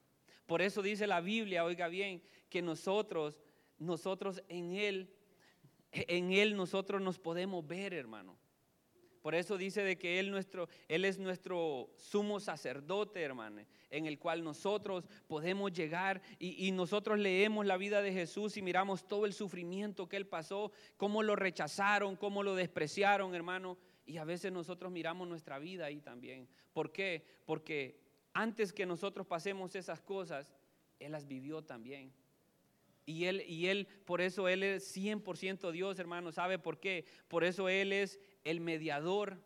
Por 0.48 0.64
eso 0.64 0.82
dice 0.82 1.06
la 1.06 1.22
Biblia, 1.22 1.64
oiga 1.64 1.90
bien, 1.90 2.24
que 2.50 2.64
nosotros, 2.64 3.40
nosotros 3.78 4.42
en 4.50 4.74
él, 4.74 5.14
en 5.92 6.32
él 6.32 6.58
nosotros 6.58 7.04
nos 7.04 7.20
podemos 7.20 7.68
ver, 7.68 7.94
hermano. 7.94 8.36
Por 9.26 9.34
eso 9.34 9.58
dice 9.58 9.82
de 9.82 9.98
que 9.98 10.20
Él, 10.20 10.30
nuestro, 10.30 10.70
Él 10.88 11.04
es 11.04 11.18
nuestro 11.18 11.90
sumo 11.98 12.40
sacerdote, 12.40 13.24
hermano, 13.24 13.66
en 13.90 14.06
el 14.06 14.20
cual 14.20 14.44
nosotros 14.44 15.08
podemos 15.26 15.74
llegar 15.74 16.22
y, 16.38 16.68
y, 16.68 16.72
nosotros 16.72 17.18
leemos 17.18 17.66
la 17.66 17.76
vida 17.76 18.04
de 18.04 18.14
Jesús 18.14 18.56
y 18.56 18.62
miramos 18.62 19.08
todo 19.08 19.26
el 19.26 19.34
sufrimiento 19.34 20.08
que 20.08 20.18
Él 20.18 20.28
pasó, 20.28 20.72
cómo 20.96 21.24
lo 21.24 21.36
rechazaron, 21.36 22.16
cómo 22.16 22.44
lo 22.44 22.54
despreciaron, 22.54 23.34
hermano. 23.34 23.80
Y 24.06 24.18
a 24.18 24.26
veces 24.26 24.52
nosotros 24.52 24.92
miramos 24.92 25.28
nuestra 25.28 25.58
vida 25.58 25.88
ahí 25.88 26.02
también. 26.02 26.48
¿Por 26.72 26.92
qué? 26.92 27.26
Porque 27.46 28.00
antes 28.32 28.72
que 28.72 28.86
nosotros 28.86 29.26
pasemos 29.26 29.74
esas 29.74 30.02
cosas, 30.02 30.52
Él 31.00 31.14
las 31.14 31.26
vivió 31.26 31.64
también. 31.64 32.14
Y 33.08 33.26
él, 33.26 33.44
y 33.48 33.68
él, 33.68 33.88
por 34.06 34.20
eso 34.20 34.48
Él 34.48 34.64
es 34.64 34.96
100% 34.96 35.72
Dios, 35.72 36.00
hermano. 36.00 36.32
¿Sabe 36.32 36.58
por 36.58 36.80
qué? 36.80 37.06
Por 37.28 37.44
eso 37.44 37.70
Él 37.70 37.94
es 37.94 38.20
el 38.46 38.62
mediador, 38.62 39.38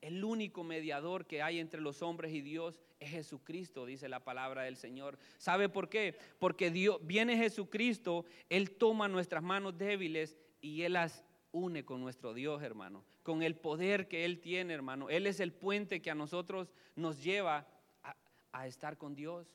el 0.00 0.24
único 0.24 0.64
mediador 0.64 1.26
que 1.26 1.42
hay 1.42 1.60
entre 1.60 1.80
los 1.80 2.02
hombres 2.02 2.32
y 2.32 2.40
Dios 2.40 2.80
es 2.98 3.10
Jesucristo, 3.10 3.86
dice 3.86 4.08
la 4.08 4.24
palabra 4.24 4.62
del 4.62 4.76
Señor. 4.76 5.18
¿Sabe 5.38 5.68
por 5.68 5.88
qué? 5.88 6.16
Porque 6.38 6.70
Dios, 6.70 6.98
viene 7.02 7.36
Jesucristo, 7.36 8.24
Él 8.48 8.72
toma 8.72 9.08
nuestras 9.08 9.42
manos 9.42 9.78
débiles 9.78 10.36
y 10.60 10.82
Él 10.82 10.94
las 10.94 11.24
une 11.52 11.84
con 11.84 12.00
nuestro 12.00 12.32
Dios, 12.34 12.62
hermano, 12.62 13.04
con 13.22 13.42
el 13.42 13.56
poder 13.56 14.08
que 14.08 14.24
Él 14.24 14.40
tiene, 14.40 14.74
hermano. 14.74 15.10
Él 15.10 15.26
es 15.26 15.40
el 15.40 15.52
puente 15.52 16.00
que 16.00 16.10
a 16.10 16.14
nosotros 16.14 16.72
nos 16.96 17.22
lleva 17.22 17.66
a, 18.52 18.66
estar 18.66 18.96
con 18.98 19.14
Dios. 19.14 19.46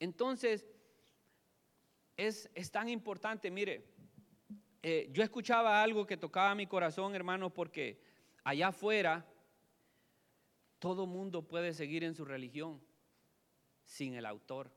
Entonces, 0.00 0.66
es, 2.16 2.50
es 2.54 2.70
tan 2.70 2.88
importante, 2.88 3.50
mire, 3.50 3.84
eh, 4.86 5.08
yo 5.12 5.22
escuchaba 5.22 5.82
algo 5.82 6.06
que 6.06 6.18
tocaba 6.18 6.54
mi 6.54 6.66
corazón, 6.66 7.14
hermano, 7.14 7.48
porque 7.48 8.02
allá 8.42 8.68
afuera 8.68 9.26
todo 10.78 11.06
mundo 11.06 11.40
puede 11.40 11.72
seguir 11.72 12.04
en 12.04 12.14
su 12.14 12.26
religión 12.26 12.82
sin 13.86 14.12
el 14.12 14.26
autor 14.26 14.70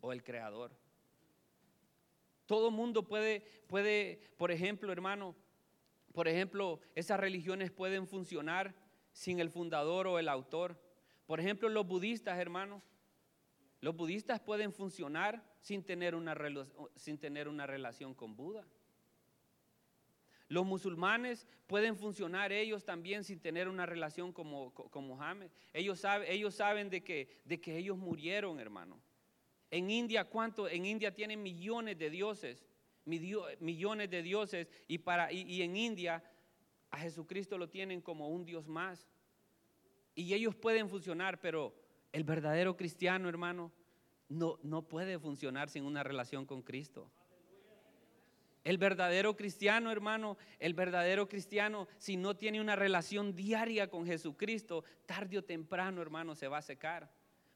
o 0.00 0.14
el 0.14 0.24
creador. 0.24 0.74
Todo 2.46 2.70
mundo 2.70 3.06
puede, 3.06 3.42
puede, 3.66 4.18
por 4.38 4.50
ejemplo, 4.50 4.90
hermano, 4.92 5.36
Por 6.14 6.26
ejemplo, 6.26 6.80
esas 6.94 7.20
religiones 7.20 7.70
pueden 7.70 8.06
funcionar 8.06 8.74
sin 9.12 9.40
el 9.40 9.50
fundador 9.50 10.06
o 10.06 10.18
el 10.18 10.30
autor. 10.30 10.80
Por 11.26 11.38
ejemplo, 11.38 11.68
los 11.68 11.86
budistas, 11.86 12.38
hermanos, 12.38 12.82
los 13.80 13.94
budistas 13.94 14.40
pueden 14.40 14.72
funcionar 14.72 15.44
sin 15.60 15.84
tener 15.84 16.14
una, 16.14 16.36
sin 16.94 17.18
tener 17.18 17.48
una 17.48 17.66
relación 17.66 18.14
con 18.14 18.36
Buda. 18.36 18.66
Los 20.48 20.64
musulmanes 20.64 21.46
pueden 21.66 21.96
funcionar 21.96 22.52
ellos 22.52 22.84
también 22.84 23.24
sin 23.24 23.40
tener 23.40 23.68
una 23.68 23.84
relación 23.84 24.32
con, 24.32 24.46
Mohammed. 24.46 25.50
Ellos, 25.72 26.02
ellos 26.26 26.54
saben 26.54 26.88
de 26.88 27.02
que, 27.02 27.28
de 27.44 27.60
que 27.60 27.76
ellos 27.76 27.98
murieron, 27.98 28.60
hermano. 28.60 29.00
En 29.70 29.90
India, 29.90 30.24
¿cuánto? 30.24 30.68
En 30.68 30.86
India 30.86 31.12
tienen 31.12 31.42
millones 31.42 31.98
de 31.98 32.10
dioses, 32.10 32.64
millones 33.04 34.08
de 34.08 34.22
dioses, 34.22 34.68
y, 34.86 34.98
para, 34.98 35.32
y 35.32 35.62
en 35.62 35.76
India 35.76 36.22
a 36.90 36.98
Jesucristo 36.98 37.58
lo 37.58 37.68
tienen 37.68 38.00
como 38.00 38.28
un 38.28 38.44
Dios 38.44 38.68
más. 38.68 39.08
Y 40.14 40.32
ellos 40.32 40.54
pueden 40.54 40.88
funcionar, 40.88 41.40
pero 41.40 41.74
el 42.12 42.24
verdadero 42.24 42.76
cristiano, 42.76 43.28
hermano, 43.28 43.72
no, 44.28 44.58
no 44.62 44.82
puede 44.82 45.18
funcionar 45.18 45.68
sin 45.68 45.84
una 45.84 46.02
relación 46.02 46.46
con 46.46 46.62
Cristo. 46.62 47.10
El 48.64 48.78
verdadero 48.78 49.36
cristiano, 49.36 49.92
hermano, 49.92 50.36
el 50.58 50.74
verdadero 50.74 51.28
cristiano, 51.28 51.86
si 51.98 52.16
no 52.16 52.36
tiene 52.36 52.60
una 52.60 52.74
relación 52.74 53.36
diaria 53.36 53.88
con 53.88 54.04
Jesucristo, 54.06 54.82
tarde 55.06 55.38
o 55.38 55.44
temprano, 55.44 56.02
hermano, 56.02 56.34
se 56.34 56.48
va 56.48 56.58
a 56.58 56.62
secar. 56.62 57.08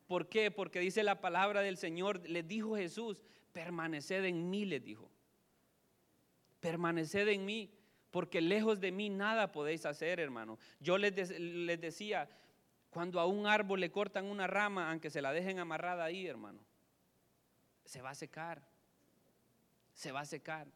¿Por 0.07 0.29
qué? 0.29 0.53
Porque 0.53 0.79
dice 0.79 1.03
la 1.03 1.21
palabra 1.21 1.63
del 1.63 1.77
Señor, 1.79 2.29
le 2.29 2.45
dijo 2.45 2.77
Jesús, 2.77 3.23
permaneced 3.53 4.25
en 4.25 4.51
mí, 4.51 4.65
le 4.65 4.79
dijo. 4.79 5.11
Permaneced 6.61 7.27
en 7.27 7.45
mí, 7.45 7.73
porque 8.13 8.41
lejos 8.41 8.79
de 8.81 8.93
mí 8.93 9.09
nada 9.11 9.51
podéis 9.51 9.87
hacer, 9.87 10.21
hermano. 10.21 10.61
Yo 10.79 10.97
les, 10.97 11.41
les 11.41 11.81
decía, 11.81 12.29
cuando 12.91 13.21
a 13.21 13.27
un 13.27 13.47
árbol 13.47 13.81
le 13.81 13.91
cortan 13.91 14.27
una 14.27 14.47
rama, 14.47 14.91
aunque 14.91 15.11
se 15.11 15.23
la 15.23 15.33
dejen 15.33 15.59
amarrada 15.59 16.05
ahí, 16.05 16.27
hermano, 16.27 16.61
se 17.85 18.03
va 18.03 18.11
a 18.11 18.15
secar. 18.15 18.63
Se 19.95 20.13
va 20.13 20.21
a 20.21 20.27
secar. 20.27 20.67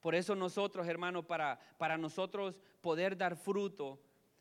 Por 0.00 0.14
eso 0.14 0.34
nosotros, 0.34 0.86
hermano, 0.86 1.26
para, 1.26 1.58
para 1.78 1.96
nosotros 1.96 2.56
poder 2.80 3.16
dar 3.16 3.36
fruto 3.36 4.00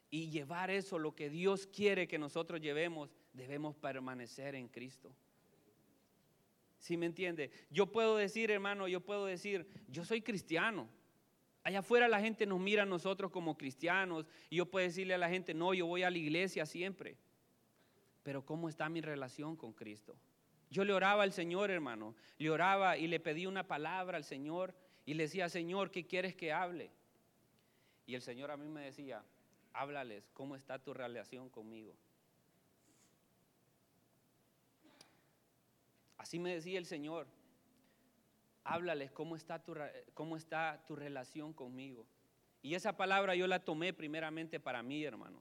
y 0.10 0.30
llevar 0.30 0.70
eso, 0.70 1.00
lo 1.00 1.16
que 1.16 1.30
Dios 1.30 1.68
quiere 1.68 2.08
que 2.08 2.18
nosotros 2.18 2.62
llevemos, 2.62 3.10
debemos 3.34 3.76
permanecer 3.76 4.56
en 4.56 4.68
Cristo. 4.68 5.16
¿Sí 6.78 6.98
me 6.98 7.08
entiende? 7.08 7.52
Yo 7.70 7.92
puedo 7.92 8.16
decir, 8.16 8.52
hermano, 8.52 8.88
yo 8.88 9.02
puedo 9.02 9.26
decir, 9.26 9.68
yo 9.88 10.06
soy 10.06 10.22
cristiano. 10.22 10.88
Allá 11.66 11.80
afuera 11.80 12.08
la 12.08 12.22
gente 12.22 12.46
nos 12.46 12.60
mira 12.60 12.84
a 12.84 12.86
nosotros 12.86 13.32
como 13.32 13.58
cristianos 13.58 14.28
y 14.52 14.58
yo 14.58 14.68
puedo 14.68 14.86
decirle 14.86 15.16
a 15.16 15.18
la 15.18 15.30
gente, 15.30 15.56
no, 15.56 15.74
yo 15.74 15.88
voy 15.88 16.04
a 16.04 16.12
la 16.12 16.18
iglesia 16.20 16.64
siempre. 16.68 17.18
Pero 18.22 18.46
¿cómo 18.46 18.70
está 18.70 18.88
mi 18.88 19.02
relación 19.02 19.56
con 19.56 19.74
Cristo? 19.74 20.16
Yo 20.70 20.86
le 20.86 20.94
oraba 20.94 21.24
al 21.24 21.34
Señor, 21.34 21.72
hermano. 21.72 22.14
Le 22.38 22.52
oraba 22.52 22.98
y 22.98 23.08
le 23.08 23.20
pedí 23.20 23.48
una 23.48 23.68
palabra 23.68 24.16
al 24.16 24.24
Señor 24.24 24.76
y 25.08 25.16
le 25.16 25.24
decía, 25.24 25.50
Señor, 25.50 25.90
¿qué 25.90 26.06
quieres 26.06 26.36
que 26.36 26.54
hable? 26.54 26.92
Y 28.06 28.14
el 28.14 28.22
Señor 28.22 28.52
a 28.52 28.58
mí 28.58 28.68
me 28.68 28.82
decía, 28.82 29.24
háblales, 29.74 30.30
¿cómo 30.36 30.56
está 30.56 30.78
tu 30.78 30.94
relación 30.94 31.50
conmigo? 31.50 31.96
Así 36.18 36.38
me 36.38 36.54
decía 36.54 36.78
el 36.78 36.86
Señor, 36.86 37.26
háblales, 38.66 39.12
¿cómo 39.12 39.36
está 39.36 39.64
tu, 39.64 39.76
cómo 40.14 40.36
está 40.36 40.84
tu 40.88 40.96
relación 40.96 41.54
conmigo? 41.54 42.06
Y 42.62 42.74
esa 42.74 42.98
palabra 42.98 43.36
yo 43.36 43.48
la 43.48 43.64
tomé 43.64 43.94
primeramente 43.94 44.60
para 44.60 44.84
mí, 44.84 45.04
hermano. 45.04 45.40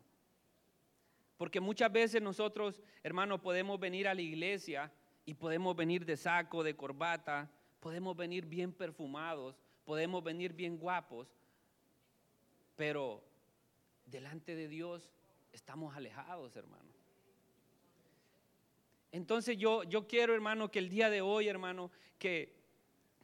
Porque 1.36 1.58
muchas 1.58 1.90
veces 1.90 2.22
nosotros, 2.22 2.80
hermano, 3.02 3.40
podemos 3.40 3.80
venir 3.80 4.06
a 4.06 4.14
la 4.14 4.20
iglesia 4.20 4.92
y 5.24 5.34
podemos 5.34 5.74
venir 5.74 6.04
de 6.04 6.16
saco, 6.16 6.62
de 6.62 6.76
corbata, 6.76 7.50
podemos 7.80 8.16
venir 8.16 8.46
bien 8.46 8.72
perfumados, 8.72 9.56
podemos 9.84 10.22
venir 10.22 10.52
bien 10.52 10.78
guapos, 10.78 11.34
pero 12.76 13.24
delante 14.06 14.54
de 14.54 14.68
Dios 14.68 15.10
estamos 15.52 15.96
alejados, 15.96 16.54
hermano. 16.56 16.92
Entonces 19.12 19.56
yo, 19.56 19.84
yo 19.84 20.06
quiero, 20.06 20.34
hermano, 20.34 20.70
que 20.70 20.80
el 20.80 20.88
día 20.88 21.08
de 21.08 21.20
hoy, 21.20 21.48
hermano, 21.48 21.90
que, 22.18 22.63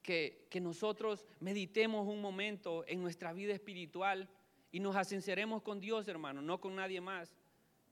que, 0.03 0.49
nosotros 0.61 1.27
meditemos 1.41 2.07
un 2.07 2.21
momento 2.21 2.85
en 2.87 3.01
nuestra 3.01 3.33
vida 3.33 3.53
espiritual 3.53 4.29
y 4.73 4.81
nos 4.81 4.97
asinceremos 4.97 5.63
con 5.63 5.81
Dios, 5.81 6.09
hermano, 6.09 6.43
no 6.43 6.61
con 6.61 6.77
nadie 6.77 7.01
más. 7.01 7.37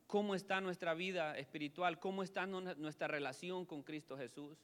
¿Cómo 0.06 0.34
está 0.34 0.60
nuestra 0.60 0.94
vida 0.94 1.36
espiritual? 1.36 1.98
¿Cómo 1.98 2.22
está 2.22 2.46
nuestra 2.46 3.08
relación 3.08 3.66
con 3.66 3.82
Cristo 3.82 4.16
Jesús? 4.16 4.58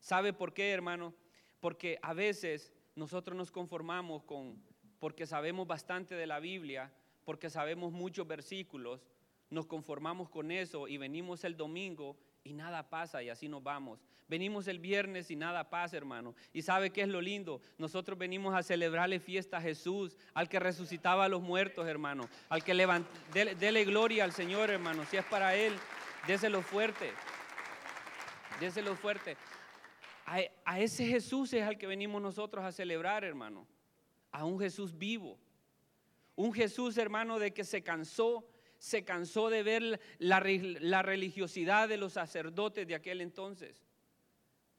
¿Sabe 0.00 0.32
por 0.32 0.52
qué, 0.52 0.70
hermano? 0.70 1.14
Porque 1.60 1.98
a 2.02 2.12
veces 2.12 2.72
nosotros 2.94 3.36
nos 3.36 3.50
conformamos 3.50 4.22
con, 4.22 4.62
porque 4.98 5.26
sabemos 5.26 5.66
bastante 5.66 6.14
de 6.14 6.26
la 6.26 6.40
Biblia, 6.40 6.92
porque 7.24 7.50
sabemos 7.50 7.92
muchos 7.92 8.26
versículos, 8.26 9.06
nos 9.50 9.66
conformamos 9.66 10.28
con 10.28 10.50
eso 10.50 10.88
y 10.88 10.98
venimos 10.98 11.44
el 11.44 11.56
domingo 11.56 12.16
y 12.46 12.52
nada 12.52 12.88
pasa 12.88 13.22
y 13.22 13.28
así 13.28 13.48
nos 13.48 13.62
vamos. 13.62 14.00
Venimos 14.28 14.68
el 14.68 14.78
viernes 14.78 15.30
y 15.30 15.36
nada 15.36 15.68
pasa, 15.68 15.96
hermano. 15.96 16.34
Y 16.52 16.62
sabe 16.62 16.90
qué 16.90 17.02
es 17.02 17.08
lo 17.08 17.20
lindo. 17.20 17.60
Nosotros 17.78 18.18
venimos 18.18 18.54
a 18.54 18.62
celebrarle 18.62 19.20
fiesta 19.20 19.58
a 19.58 19.60
Jesús, 19.60 20.16
al 20.34 20.48
que 20.48 20.58
resucitaba 20.58 21.24
a 21.24 21.28
los 21.28 21.42
muertos, 21.42 21.86
hermano. 21.86 22.28
Al 22.48 22.64
que 22.64 22.74
levantó, 22.74 23.10
dele, 23.32 23.84
gloria 23.84 24.24
al 24.24 24.32
Señor, 24.32 24.70
hermano. 24.70 25.04
Si 25.06 25.16
es 25.16 25.24
para 25.24 25.54
Él, 25.54 25.74
déselo 26.26 26.62
fuerte. 26.62 27.12
Déselo 28.60 28.96
fuerte. 28.96 29.36
A, 30.24 30.80
ese 30.80 31.06
Jesús 31.06 31.52
es 31.52 31.62
al 31.62 31.78
que 31.78 31.86
venimos 31.86 32.20
nosotros 32.20 32.64
a 32.64 32.72
celebrar, 32.72 33.24
hermano. 33.24 33.66
A 34.32 34.44
un 34.44 34.58
Jesús 34.58 34.96
vivo. 34.96 35.38
Un 36.34 36.52
Jesús, 36.52 36.96
hermano, 36.98 37.38
de 37.38 37.54
que 37.54 37.64
se 37.64 37.82
cansó, 37.82 38.44
se 38.86 39.04
cansó 39.04 39.50
de 39.50 39.64
ver 39.64 40.00
la, 40.18 40.38
religiosidad 40.38 41.88
de 41.88 41.96
los 41.96 42.12
sacerdotes 42.12 42.86
de 42.86 42.94
aquel 42.94 43.20
entonces. 43.20 43.82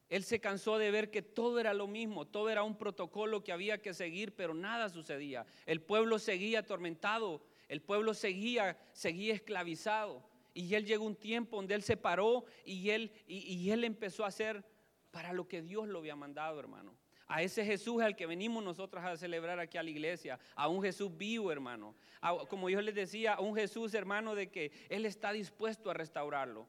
Él 0.08 0.24
se 0.24 0.40
cansó 0.40 0.78
de 0.78 0.92
ver 0.92 1.12
que 1.12 1.22
todo 1.22 1.60
era 1.60 1.74
lo 1.74 1.88
mismo, 1.88 2.26
todo 2.26 2.50
era 2.50 2.64
un 2.64 2.78
protocolo 2.78 3.44
que 3.44 3.52
había 3.52 3.82
que 3.82 3.94
seguir, 3.94 4.34
pero 4.34 4.54
nada 4.54 4.88
sucedía. 4.88 5.46
El 5.66 5.82
pueblo 5.82 6.20
seguía 6.20 6.60
atormentado, 6.60 7.44
el 7.68 7.82
pueblo 7.82 8.14
seguía, 8.14 8.78
seguía 8.94 9.34
esclavizado. 9.34 10.24
Y 10.54 10.74
él 10.76 10.86
llegó 10.86 11.04
un 11.04 11.18
tiempo 11.18 11.58
donde 11.58 11.76
él 11.76 11.84
se 11.84 11.98
paró 11.98 12.46
y 12.64 12.92
él, 12.92 13.12
y 13.28 13.70
él 13.72 13.84
empezó 13.84 14.24
a 14.24 14.30
hacer 14.30 14.64
para 15.12 15.34
lo 15.34 15.50
que 15.50 15.62
Dios 15.62 15.90
lo 15.90 16.00
había 16.00 16.16
mandado, 16.16 16.62
hermano. 16.62 16.96
A 17.28 17.42
ese 17.42 17.66
Jesús 17.66 18.02
al 18.02 18.16
que 18.16 18.26
venimos 18.26 18.64
nosotros 18.64 19.04
a 19.04 19.18
celebrar 19.18 19.60
aquí 19.60 19.78
a 19.78 19.84
la 19.84 19.90
iglesia, 19.90 20.40
a 20.56 20.70
un 20.70 20.82
Jesús 20.82 21.16
vivo, 21.18 21.52
hermano. 21.52 21.96
como 22.50 22.70
yo 22.70 22.82
les 22.82 22.96
decía, 22.96 23.34
a 23.34 23.42
un 23.42 23.56
Jesús, 23.56 23.94
hermano, 23.94 24.34
de 24.34 24.48
que 24.50 24.72
Él 24.90 25.06
está 25.06 25.34
dispuesto 25.34 25.90
a 25.90 25.94
restaurarlo. 25.94 26.68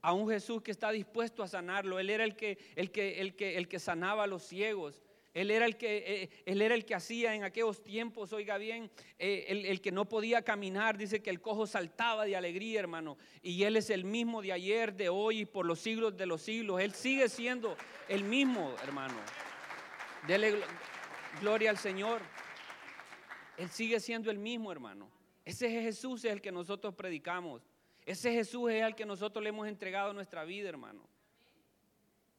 A 0.00 0.12
un 0.12 0.28
Jesús 0.28 0.62
que 0.62 0.70
está 0.70 0.90
dispuesto 0.90 1.42
a 1.42 1.48
sanarlo. 1.48 1.98
Él 1.98 2.10
era 2.10 2.24
el 2.24 2.36
que, 2.36 2.58
el 2.76 2.90
que, 2.90 3.20
el 3.20 3.34
que, 3.34 3.56
el 3.56 3.68
que 3.68 3.78
sanaba 3.78 4.24
a 4.24 4.26
los 4.26 4.42
ciegos. 4.42 5.02
Él 5.34 5.50
era 5.50 5.64
el 5.64 5.76
que, 5.76 6.04
eh, 6.06 6.30
él 6.44 6.60
era 6.60 6.74
el 6.74 6.84
que 6.84 6.94
hacía 6.94 7.34
en 7.34 7.42
aquellos 7.42 7.82
tiempos, 7.82 8.32
oiga 8.34 8.58
bien, 8.58 8.90
eh, 9.18 9.46
el, 9.48 9.80
que 9.80 9.90
no 9.90 10.06
podía 10.06 10.42
caminar, 10.42 10.98
dice 10.98 11.22
que 11.22 11.30
el 11.30 11.40
cojo 11.40 11.66
saltaba 11.66 12.26
de 12.26 12.36
alegría, 12.36 12.80
hermano. 12.80 13.16
Y 13.40 13.62
Él 13.62 13.76
es 13.76 13.88
el 13.88 14.04
mismo 14.04 14.42
de 14.42 14.52
ayer, 14.52 14.94
de 14.94 15.08
hoy 15.08 15.40
y 15.40 15.44
por 15.46 15.64
los 15.64 15.80
siglos 15.80 16.16
de 16.16 16.26
los 16.26 16.42
siglos. 16.42 16.80
Él 16.80 16.92
sigue 16.92 17.28
siendo 17.30 17.76
el 18.08 18.24
mismo, 18.24 18.74
hermano. 18.82 19.14
Dele 20.26 20.62
gloria 21.40 21.70
al 21.70 21.78
Señor. 21.78 22.20
Él 23.56 23.68
sigue 23.68 24.00
siendo 24.00 24.30
el 24.30 24.38
mismo, 24.38 24.72
hermano. 24.72 25.08
Ese 25.44 25.70
Jesús 25.70 26.24
es 26.24 26.32
el 26.32 26.40
que 26.40 26.52
nosotros 26.52 26.94
predicamos. 26.94 27.62
Ese 28.04 28.32
Jesús 28.32 28.70
es 28.70 28.82
el 28.82 28.94
que 28.94 29.06
nosotros 29.06 29.42
le 29.42 29.50
hemos 29.50 29.68
entregado 29.68 30.12
nuestra 30.12 30.44
vida, 30.44 30.68
hermano. 30.68 31.08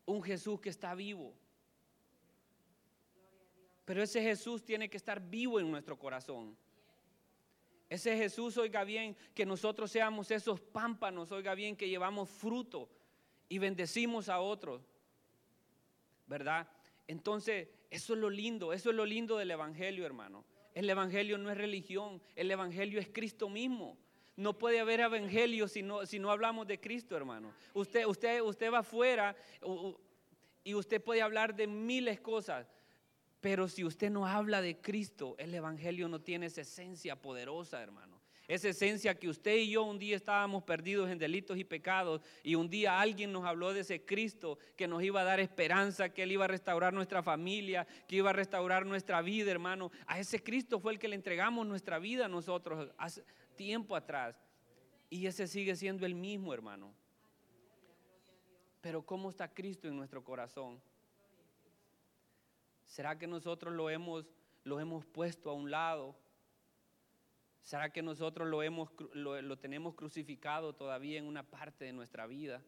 Un 0.06 0.22
Jesús 0.22 0.60
que 0.60 0.70
está 0.70 0.96
vivo 0.96 1.34
pero 3.86 4.02
ese 4.02 4.22
Jesús 4.22 4.64
tiene 4.64 4.90
que 4.90 4.98
estar 4.98 5.20
vivo 5.20 5.60
en 5.60 5.70
nuestro 5.70 5.98
corazón. 5.98 6.56
Ese 7.90 8.16
Jesús, 8.18 8.58
oiga 8.58 8.84
bien, 8.84 9.16
que 9.36 9.46
nosotros 9.46 9.92
seamos 9.92 10.32
esos 10.32 10.60
pámpanos, 10.60 11.32
oiga 11.32 11.54
bien, 11.54 11.76
que 11.76 11.90
llevamos 11.90 12.30
fruto 12.30 12.90
y 13.50 13.58
bendecimos 13.60 14.30
a 14.30 14.40
otros. 14.40 14.82
¿Verdad? 16.26 16.68
Entonces, 17.08 17.68
eso 17.90 18.14
es 18.14 18.20
lo 18.20 18.30
lindo, 18.30 18.74
eso 18.74 18.90
es 18.90 18.96
lo 18.96 19.06
lindo 19.06 19.38
del 19.38 19.52
Evangelio, 19.52 20.06
hermano. 20.06 20.46
El 20.74 20.90
Evangelio 20.90 21.38
no 21.38 21.52
es 21.52 21.58
religión, 21.58 22.22
el 22.36 22.50
Evangelio 22.50 23.00
es 23.00 23.10
Cristo 23.10 23.50
mismo. 23.50 23.98
No 24.36 24.58
puede 24.58 24.80
haber 24.80 25.02
evangelio 25.02 25.68
si 25.68 25.84
no, 25.84 26.06
si 26.08 26.18
no 26.18 26.32
hablamos 26.32 26.66
de 26.66 26.80
Cristo, 26.80 27.16
hermano. 27.16 27.54
Usted, 27.74 28.06
usted, 28.08 28.42
usted 28.42 28.72
va 28.74 28.80
afuera 28.80 29.36
y 30.64 30.74
usted 30.74 31.04
puede 31.04 31.22
hablar 31.22 31.56
de 31.56 31.68
miles 31.68 32.20
cosas, 32.20 32.68
Pero 33.42 33.68
si 33.68 33.84
usted 33.84 34.10
no 34.10 34.26
habla 34.26 34.62
de 34.62 34.80
Cristo, 34.80 35.36
el 35.38 35.54
Evangelio 35.54 36.08
no 36.08 36.22
tiene 36.22 36.46
esa 36.46 36.62
esencia 36.62 37.22
poderosa, 37.22 37.82
hermano. 37.84 38.13
Esa 38.48 38.70
esencia 38.70 39.18
que 39.18 39.30
usted 39.30 39.56
y 39.56 39.70
yo 39.72 39.84
un 39.84 39.98
día 39.98 40.18
estábamos 40.18 40.64
perdidos 40.64 41.10
en 41.10 41.18
delitos 41.18 41.58
y 41.58 41.64
pecados 41.64 42.22
y 42.44 42.56
un 42.56 42.70
día 42.70 43.00
alguien 43.00 43.32
nos 43.32 43.46
habló 43.46 43.74
de 43.74 43.82
ese 43.82 44.04
Cristo 44.04 44.60
que 44.76 44.88
nos 44.88 45.02
iba 45.02 45.22
a 45.22 45.24
dar 45.24 45.40
esperanza, 45.40 46.10
que 46.10 46.24
Él 46.24 46.34
iba 46.34 46.44
a 46.44 46.50
restaurar 46.50 46.94
nuestra 46.94 47.24
familia, 47.24 47.88
que 48.06 48.18
iba 48.18 48.32
a 48.32 48.34
restaurar 48.34 48.86
nuestra 48.86 49.22
vida, 49.22 49.50
hermano. 49.50 49.92
A 50.08 50.20
ese 50.20 50.44
Cristo 50.44 50.82
fue 50.82 50.92
el 50.92 51.00
que 51.00 51.08
le 51.08 51.16
entregamos 51.16 51.66
nuestra 51.66 52.00
vida 52.00 52.26
a 52.26 52.30
nosotros 52.30 52.92
hace 52.98 53.24
tiempo 53.56 53.96
atrás. 53.96 54.36
Y 55.10 55.26
ese 55.26 55.48
sigue 55.48 55.76
siendo 55.78 56.06
el 56.06 56.16
mismo, 56.16 56.54
hermano. 56.54 56.94
Pero 58.82 59.06
¿cómo 59.06 59.30
está 59.30 59.48
Cristo 59.48 59.88
en 59.88 59.96
nuestro 59.96 60.22
corazón? 60.22 60.82
¿Será 62.86 63.18
que 63.18 63.26
nosotros 63.26 63.74
lo 63.74 63.90
hemos, 63.90 64.26
lo 64.66 64.82
hemos 64.82 65.06
puesto 65.06 65.50
a 65.50 65.54
un 65.54 65.72
lado? 65.72 66.16
¿Será 67.64 67.92
que 67.92 68.02
nosotros 68.02 68.50
lo, 68.50 68.62
hemos, 68.62 68.90
lo, 69.14 69.58
tenemos 69.58 69.96
crucificado 69.96 70.74
todavía 70.74 71.18
en 71.18 71.26
una 71.26 71.44
parte 71.44 71.86
de 71.86 71.94
nuestra 71.94 72.28
vida? 72.28 72.62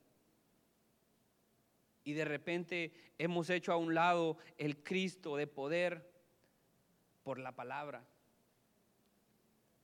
Y 2.06 2.14
de 2.14 2.24
repente 2.24 2.94
hemos 3.18 3.50
hecho 3.50 3.74
a 3.74 3.78
un 3.78 3.94
lado 3.94 4.38
el 4.58 4.82
Cristo 4.84 5.36
de 5.36 5.48
poder 5.48 6.10
por 7.24 7.40
la 7.40 7.52
palabra. 7.52 8.06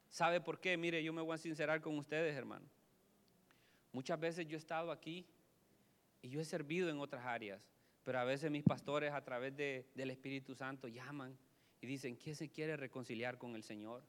¿Sabe 0.09 0.39
por 0.39 0.61
qué? 0.61 0.77
Mire, 0.77 1.03
yo 1.03 1.11
me 1.11 1.21
voy 1.21 1.35
a 1.35 1.37
sincerar 1.37 1.81
con 1.81 1.97
ustedes, 1.97 2.35
hermano. 2.35 2.65
Muchas 3.91 4.19
veces 4.19 4.47
yo 4.47 4.55
he 4.55 4.59
estado 4.59 4.91
aquí 4.91 5.25
y 6.21 6.29
yo 6.29 6.39
he 6.39 6.45
servido 6.45 6.89
en 6.89 6.99
otras 6.99 7.25
áreas, 7.25 7.61
pero 8.05 8.19
a 8.19 8.23
veces 8.23 8.49
mis 8.49 8.63
pastores 8.63 9.11
a 9.11 9.25
través 9.25 9.57
del 9.57 10.09
Espíritu 10.09 10.55
Santo 10.55 10.87
llaman 10.87 11.37
y 11.81 11.87
dicen, 11.87 12.15
¿quién 12.15 12.35
se 12.35 12.49
quiere 12.49 12.77
reconciliar 12.77 13.37
con 13.37 13.55
el 13.55 13.63
Señor? 13.63 14.03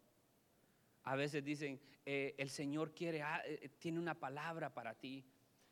A 1.05 1.17
veces 1.17 1.45
dicen, 1.45 1.81
eh, 2.07 2.35
el 2.39 2.51
Señor 2.51 2.95
quiere, 2.95 3.23
ah, 3.23 3.43
eh, 3.45 3.69
tiene 3.79 3.99
una 3.99 4.15
palabra 4.15 4.73
para 4.73 4.95
ti, 4.95 5.25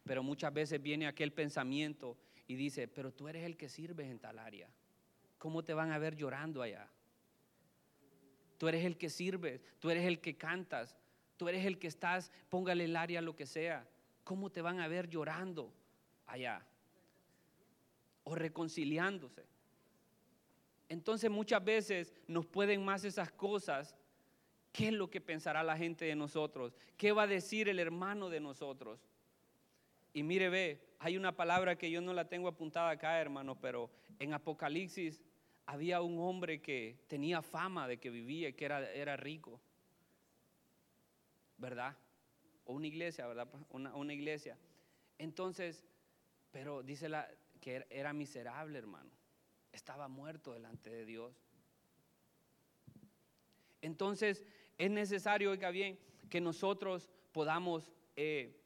pero 0.04 0.22
muchas 0.22 0.52
veces 0.52 0.82
viene 0.82 1.06
aquel 1.06 1.32
pensamiento 1.32 2.16
y 2.46 2.56
dice, 2.56 2.88
pero 2.88 3.12
tú 3.12 3.28
eres 3.28 3.44
el 3.44 3.56
que 3.56 3.68
sirves 3.68 4.10
en 4.10 4.18
tal 4.18 4.38
área. 4.38 4.68
¿Cómo 5.38 5.62
te 5.62 5.72
van 5.72 5.92
a 5.92 5.98
ver 5.98 6.16
llorando 6.16 6.62
allá? 6.62 6.88
Tú 8.58 8.68
eres 8.68 8.84
el 8.84 8.98
que 8.98 9.08
sirves, 9.08 9.62
tú 9.78 9.88
eres 9.88 10.04
el 10.04 10.20
que 10.20 10.36
cantas, 10.36 10.96
tú 11.36 11.48
eres 11.48 11.64
el 11.64 11.78
que 11.78 11.86
estás, 11.86 12.30
póngale 12.48 12.84
el 12.84 12.96
área 12.96 13.22
lo 13.22 13.34
que 13.34 13.46
sea. 13.46 13.88
¿Cómo 14.24 14.50
te 14.50 14.60
van 14.60 14.80
a 14.80 14.88
ver 14.88 15.08
llorando 15.08 15.72
allá? 16.26 16.66
O 18.24 18.34
reconciliándose. 18.34 19.46
Entonces 20.90 21.30
muchas 21.30 21.64
veces 21.64 22.12
nos 22.26 22.46
pueden 22.46 22.84
más 22.84 23.04
esas 23.04 23.30
cosas 23.30 23.96
¿Qué 24.72 24.88
es 24.88 24.92
lo 24.92 25.10
que 25.10 25.20
pensará 25.20 25.62
la 25.62 25.76
gente 25.76 26.04
de 26.04 26.14
nosotros? 26.14 26.74
¿Qué 26.96 27.12
va 27.12 27.22
a 27.22 27.26
decir 27.26 27.68
el 27.68 27.78
hermano 27.78 28.30
de 28.30 28.40
nosotros? 28.40 29.00
Y 30.12 30.22
mire, 30.22 30.48
ve, 30.48 30.80
hay 30.98 31.16
una 31.16 31.34
palabra 31.36 31.76
que 31.76 31.90
yo 31.90 32.00
no 32.00 32.12
la 32.12 32.28
tengo 32.28 32.48
apuntada 32.48 32.90
acá, 32.90 33.20
hermano, 33.20 33.58
pero 33.58 33.90
en 34.18 34.32
Apocalipsis 34.32 35.20
había 35.66 36.00
un 36.02 36.18
hombre 36.20 36.60
que 36.60 36.98
tenía 37.06 37.42
fama 37.42 37.86
de 37.86 37.98
que 37.98 38.10
vivía 38.10 38.52
que 38.52 38.64
era, 38.64 38.90
era 38.92 39.16
rico. 39.16 39.60
¿Verdad? 41.58 41.96
O 42.64 42.74
una 42.74 42.86
iglesia, 42.86 43.26
¿verdad? 43.26 43.48
Una, 43.70 43.94
una 43.94 44.12
iglesia. 44.12 44.56
Entonces, 45.18 45.84
pero 46.50 46.82
dice 46.82 47.08
la, 47.08 47.28
que 47.60 47.86
era 47.90 48.12
miserable, 48.12 48.78
hermano. 48.78 49.10
Estaba 49.72 50.08
muerto 50.08 50.52
delante 50.52 50.90
de 50.90 51.04
Dios. 51.04 51.34
Entonces, 53.82 54.44
es 54.80 54.90
necesario, 54.90 55.50
oiga 55.50 55.70
bien, 55.70 55.98
que 56.30 56.40
nosotros 56.40 57.10
podamos 57.32 57.92
eh, 58.16 58.56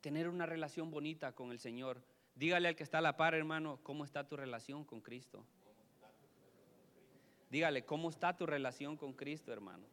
tener 0.00 0.28
una 0.28 0.44
relación 0.44 0.90
bonita 0.90 1.32
con 1.32 1.52
el 1.52 1.60
Señor. 1.60 2.02
Dígale 2.34 2.66
al 2.66 2.74
que 2.74 2.82
está 2.82 2.98
a 2.98 3.02
la 3.02 3.16
par, 3.16 3.36
hermano, 3.36 3.78
¿cómo 3.84 4.04
está 4.04 4.26
tu 4.26 4.36
relación 4.36 4.84
con 4.84 5.00
Cristo? 5.00 5.46
Dígale, 7.50 7.84
¿cómo 7.84 8.10
está 8.10 8.36
tu 8.36 8.46
relación 8.46 8.96
con 8.96 9.12
Cristo, 9.12 9.52
hermano? 9.52 9.86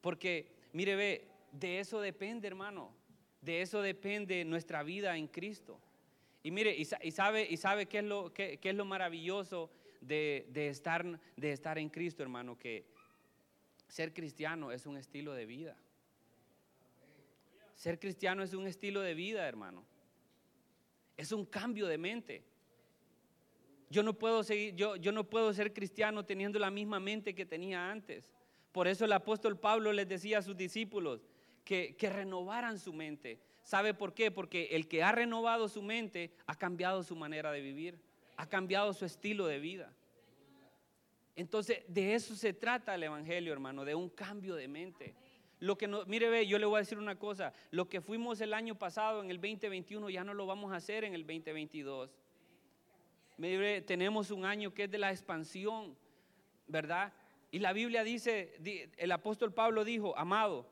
Porque, 0.00 0.46
mire, 0.72 0.94
ve, 0.94 1.28
de 1.50 1.80
eso 1.80 2.00
depende, 2.00 2.46
hermano. 2.46 2.92
De 3.40 3.60
eso 3.60 3.82
depende 3.82 4.44
nuestra 4.44 4.84
vida 4.84 5.16
en 5.16 5.26
Cristo. 5.26 5.80
Y 6.44 6.52
mire, 6.52 6.76
y, 6.76 6.84
sabe, 6.84 7.44
y 7.50 7.56
sabe 7.56 7.86
qué 7.86 7.98
es 7.98 8.04
lo, 8.04 8.32
qué, 8.32 8.60
es 8.62 8.74
lo 8.76 8.84
maravilloso 8.84 9.68
de, 10.00 10.46
estar, 10.54 11.18
de 11.36 11.52
estar 11.52 11.76
en 11.76 11.88
Cristo, 11.88 12.22
hermano, 12.22 12.56
que 12.56 12.92
ser 13.92 14.14
cristiano 14.14 14.72
es 14.72 14.86
un 14.86 14.96
estilo 14.96 15.34
de 15.34 15.44
vida. 15.44 15.76
Ser 17.74 17.98
cristiano 17.98 18.42
es 18.42 18.54
un 18.54 18.66
estilo 18.66 19.02
de 19.02 19.12
vida, 19.12 19.46
hermano. 19.46 19.84
Es 21.14 21.30
un 21.30 21.44
cambio 21.44 21.86
de 21.86 21.98
mente. 21.98 22.42
Yo 23.90 24.02
no 24.02 24.14
puedo 24.14 24.44
seguir, 24.44 24.74
yo, 24.76 24.96
yo 24.96 25.12
no 25.12 25.28
puedo 25.28 25.52
ser 25.52 25.74
cristiano 25.74 26.24
teniendo 26.24 26.58
la 26.58 26.70
misma 26.70 27.00
mente 27.00 27.34
que 27.34 27.44
tenía 27.44 27.90
antes. 27.90 28.32
Por 28.72 28.88
eso 28.88 29.04
el 29.04 29.12
apóstol 29.12 29.58
Pablo 29.58 29.92
les 29.92 30.08
decía 30.08 30.38
a 30.38 30.42
sus 30.42 30.56
discípulos 30.56 31.28
que, 31.62 31.94
que 31.94 32.08
renovaran 32.08 32.78
su 32.78 32.94
mente. 32.94 33.40
¿Sabe 33.62 33.92
por 33.92 34.14
qué? 34.14 34.30
Porque 34.30 34.68
el 34.72 34.88
que 34.88 35.02
ha 35.02 35.12
renovado 35.12 35.68
su 35.68 35.82
mente 35.82 36.32
ha 36.46 36.54
cambiado 36.54 37.02
su 37.02 37.14
manera 37.14 37.52
de 37.52 37.60
vivir, 37.60 38.00
ha 38.38 38.48
cambiado 38.48 38.94
su 38.94 39.04
estilo 39.04 39.46
de 39.46 39.58
vida. 39.58 39.92
Entonces, 41.34 41.82
de 41.88 42.14
eso 42.14 42.34
se 42.34 42.52
trata 42.52 42.94
el 42.94 43.04
Evangelio, 43.04 43.52
hermano, 43.52 43.84
de 43.84 43.94
un 43.94 44.10
cambio 44.10 44.54
de 44.54 44.68
mente. 44.68 45.14
Lo 45.60 45.78
que 45.78 45.86
no, 45.86 46.04
mire, 46.06 46.28
ve, 46.28 46.46
yo 46.46 46.58
le 46.58 46.66
voy 46.66 46.76
a 46.76 46.78
decir 46.80 46.98
una 46.98 47.18
cosa, 47.18 47.52
lo 47.70 47.88
que 47.88 48.00
fuimos 48.00 48.40
el 48.40 48.52
año 48.52 48.74
pasado 48.74 49.22
en 49.22 49.30
el 49.30 49.40
2021 49.40 50.10
ya 50.10 50.24
no 50.24 50.34
lo 50.34 50.44
vamos 50.44 50.72
a 50.72 50.76
hacer 50.76 51.04
en 51.04 51.14
el 51.14 51.22
2022. 51.22 52.10
Mire, 53.38 53.80
tenemos 53.82 54.30
un 54.30 54.44
año 54.44 54.74
que 54.74 54.84
es 54.84 54.90
de 54.90 54.98
la 54.98 55.10
expansión, 55.10 55.96
¿verdad? 56.66 57.12
Y 57.50 57.60
la 57.60 57.72
Biblia 57.72 58.02
dice, 58.02 58.54
el 58.96 59.12
apóstol 59.12 59.54
Pablo 59.54 59.84
dijo, 59.84 60.16
amado, 60.18 60.68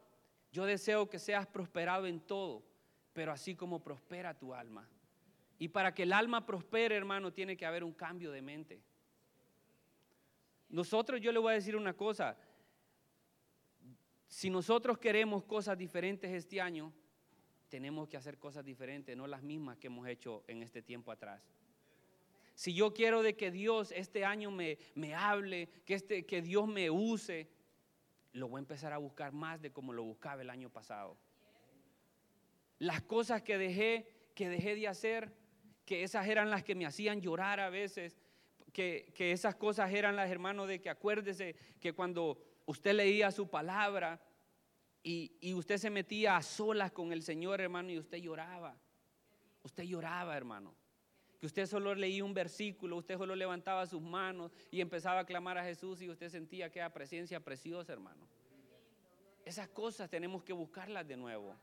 yo 0.53 0.66
deseo 0.66 1.09
que 1.09 1.18
seas 1.18 1.46
prosperado 1.46 2.07
en 2.07 2.20
todo, 2.20 2.62
pero 3.12 3.33
así 3.33 3.55
como 3.55 3.83
prospera 3.83 4.35
tu 4.35 4.53
alma. 4.55 4.88
Y 5.59 5.68
para 5.68 5.94
que 5.94 6.03
el 6.03 6.12
alma 6.12 6.46
prospere, 6.46 6.96
hermano, 6.96 7.33
tiene 7.33 7.57
que 7.57 7.66
haber 7.66 7.85
un 7.85 7.92
cambio 7.92 8.33
de 8.33 8.42
mente. 8.42 8.83
Nosotros, 10.70 11.20
yo 11.20 11.33
le 11.33 11.38
voy 11.38 11.52
a 11.52 11.56
decir 11.56 11.76
una 11.76 11.94
cosa, 11.94 12.37
si 14.28 14.48
nosotros 14.48 14.98
queremos 14.98 15.44
cosas 15.44 15.76
diferentes 15.76 16.30
este 16.30 16.61
año, 16.61 16.92
tenemos 17.68 18.09
que 18.09 18.16
hacer 18.16 18.38
cosas 18.38 18.64
diferentes, 18.64 19.16
no 19.16 19.26
las 19.26 19.42
mismas 19.42 19.78
que 19.78 19.88
hemos 19.88 20.06
hecho 20.06 20.44
en 20.46 20.62
este 20.62 20.83
tiempo 20.83 21.11
atrás. 21.11 21.42
Si 22.54 22.74
yo 22.74 22.92
quiero 22.92 23.22
de 23.22 23.37
que 23.37 23.50
Dios 23.50 23.92
este 23.92 24.24
año 24.24 24.50
me, 24.50 24.78
me 24.94 25.14
hable, 25.14 25.68
que, 25.85 25.94
este, 25.94 26.24
que 26.24 26.42
Dios 26.42 26.68
me 26.68 26.90
use, 26.90 27.48
lo 28.33 28.48
voy 28.48 28.59
a 28.59 28.61
empezar 28.61 28.92
a 28.92 28.98
buscar 28.98 29.33
más 29.33 29.61
de 29.61 29.72
como 29.72 29.92
lo 29.92 30.04
buscaba 30.04 30.42
el 30.42 30.50
año 30.50 30.70
pasado. 30.70 31.16
Las 32.78 33.02
cosas 33.02 33.42
que 33.42 33.59
dejé, 33.59 34.30
que 34.35 34.48
dejé 34.48 34.74
de 34.76 34.88
hacer, 34.88 35.33
que 35.85 36.04
esas 36.04 36.28
eran 36.28 36.50
las 36.50 36.62
que 36.62 36.74
me 36.76 36.87
hacían 36.87 37.20
llorar 37.20 37.59
a 37.59 37.70
veces, 37.70 38.19
que, 38.70 39.12
esas 39.18 39.54
cosas 39.56 39.92
eran 39.92 40.16
las 40.16 40.30
hermanos 40.30 40.68
de 40.68 40.80
que 40.80 40.90
acuérdese 40.90 41.56
que 41.80 41.92
cuando 41.92 42.38
usted 42.66 42.94
leía 42.94 43.30
su 43.30 43.48
palabra 43.48 44.20
y, 45.02 45.33
y 45.40 45.54
usted 45.54 45.78
se 45.78 45.90
metía 45.90 46.37
a 46.37 46.42
solas 46.42 46.92
con 46.92 47.12
el 47.12 47.22
Señor, 47.22 47.61
hermano, 47.61 47.90
y 47.90 47.98
usted 47.98 48.18
lloraba. 48.18 48.76
Usted 49.62 49.85
lloraba, 49.85 50.37
hermano 50.37 50.74
que 51.40 51.46
usted 51.46 51.64
solo 51.64 51.94
leía 51.94 52.22
un 52.22 52.35
versículo, 52.35 52.96
usted 52.96 53.16
solo 53.16 53.35
levantaba 53.35 53.87
sus 53.87 54.02
manos 54.02 54.52
y 54.70 54.83
empezaba 54.83 55.20
a 55.20 55.24
clamar 55.24 55.56
a 55.56 55.64
Jesús 55.64 56.02
y 56.02 56.11
usted 56.11 56.28
sentía 56.28 56.66
aquella 56.66 56.92
presencia 56.92 57.40
preciosa, 57.40 57.94
hermano. 57.94 58.28
Esas 59.42 59.66
cosas 59.68 60.11
tenemos 60.11 60.44
que 60.44 60.52
buscarlas 60.52 61.09
de 61.09 61.16
nuevo. 61.16 61.56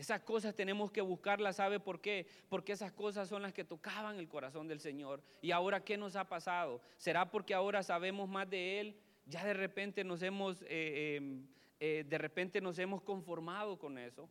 Esas 0.00 0.22
cosas 0.22 0.54
tenemos 0.54 0.90
que 0.90 1.02
buscarlas, 1.02 1.56
¿sabe 1.56 1.78
por 1.78 2.00
qué? 2.00 2.26
Porque 2.48 2.72
esas 2.72 2.90
cosas 2.90 3.28
son 3.28 3.42
las 3.42 3.52
que 3.52 3.64
tocaban 3.64 4.16
el 4.16 4.28
corazón 4.28 4.66
del 4.66 4.80
Señor. 4.80 5.22
¿Y 5.42 5.50
ahora 5.50 5.84
qué 5.84 5.98
nos 5.98 6.16
ha 6.16 6.26
pasado? 6.26 6.80
¿Será 6.96 7.30
porque 7.30 7.52
ahora 7.52 7.82
sabemos 7.82 8.26
más 8.26 8.48
de 8.48 8.80
Él? 8.80 8.98
Ya 9.26 9.44
de 9.44 9.52
repente 9.52 10.02
nos 10.02 10.22
hemos, 10.22 10.62
eh, 10.62 11.16
em, 11.16 11.46
eh, 11.78 12.06
de 12.08 12.16
repente 12.16 12.62
nos 12.62 12.78
hemos 12.78 13.02
conformado 13.02 13.78
con 13.78 13.98
eso. 13.98 14.26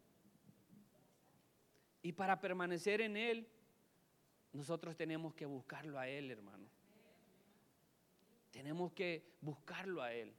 Y 2.01 2.13
para 2.13 2.41
permanecer 2.41 3.01
en 3.01 3.15
Él, 3.15 3.47
nosotros 4.51 4.95
tenemos 4.95 5.35
que 5.35 5.45
buscarlo 5.45 5.99
a 5.99 6.07
Él, 6.07 6.31
hermano. 6.31 6.67
Tenemos 8.49 8.91
que 8.93 9.23
buscarlo 9.39 10.01
a 10.01 10.15
Él. 10.15 10.33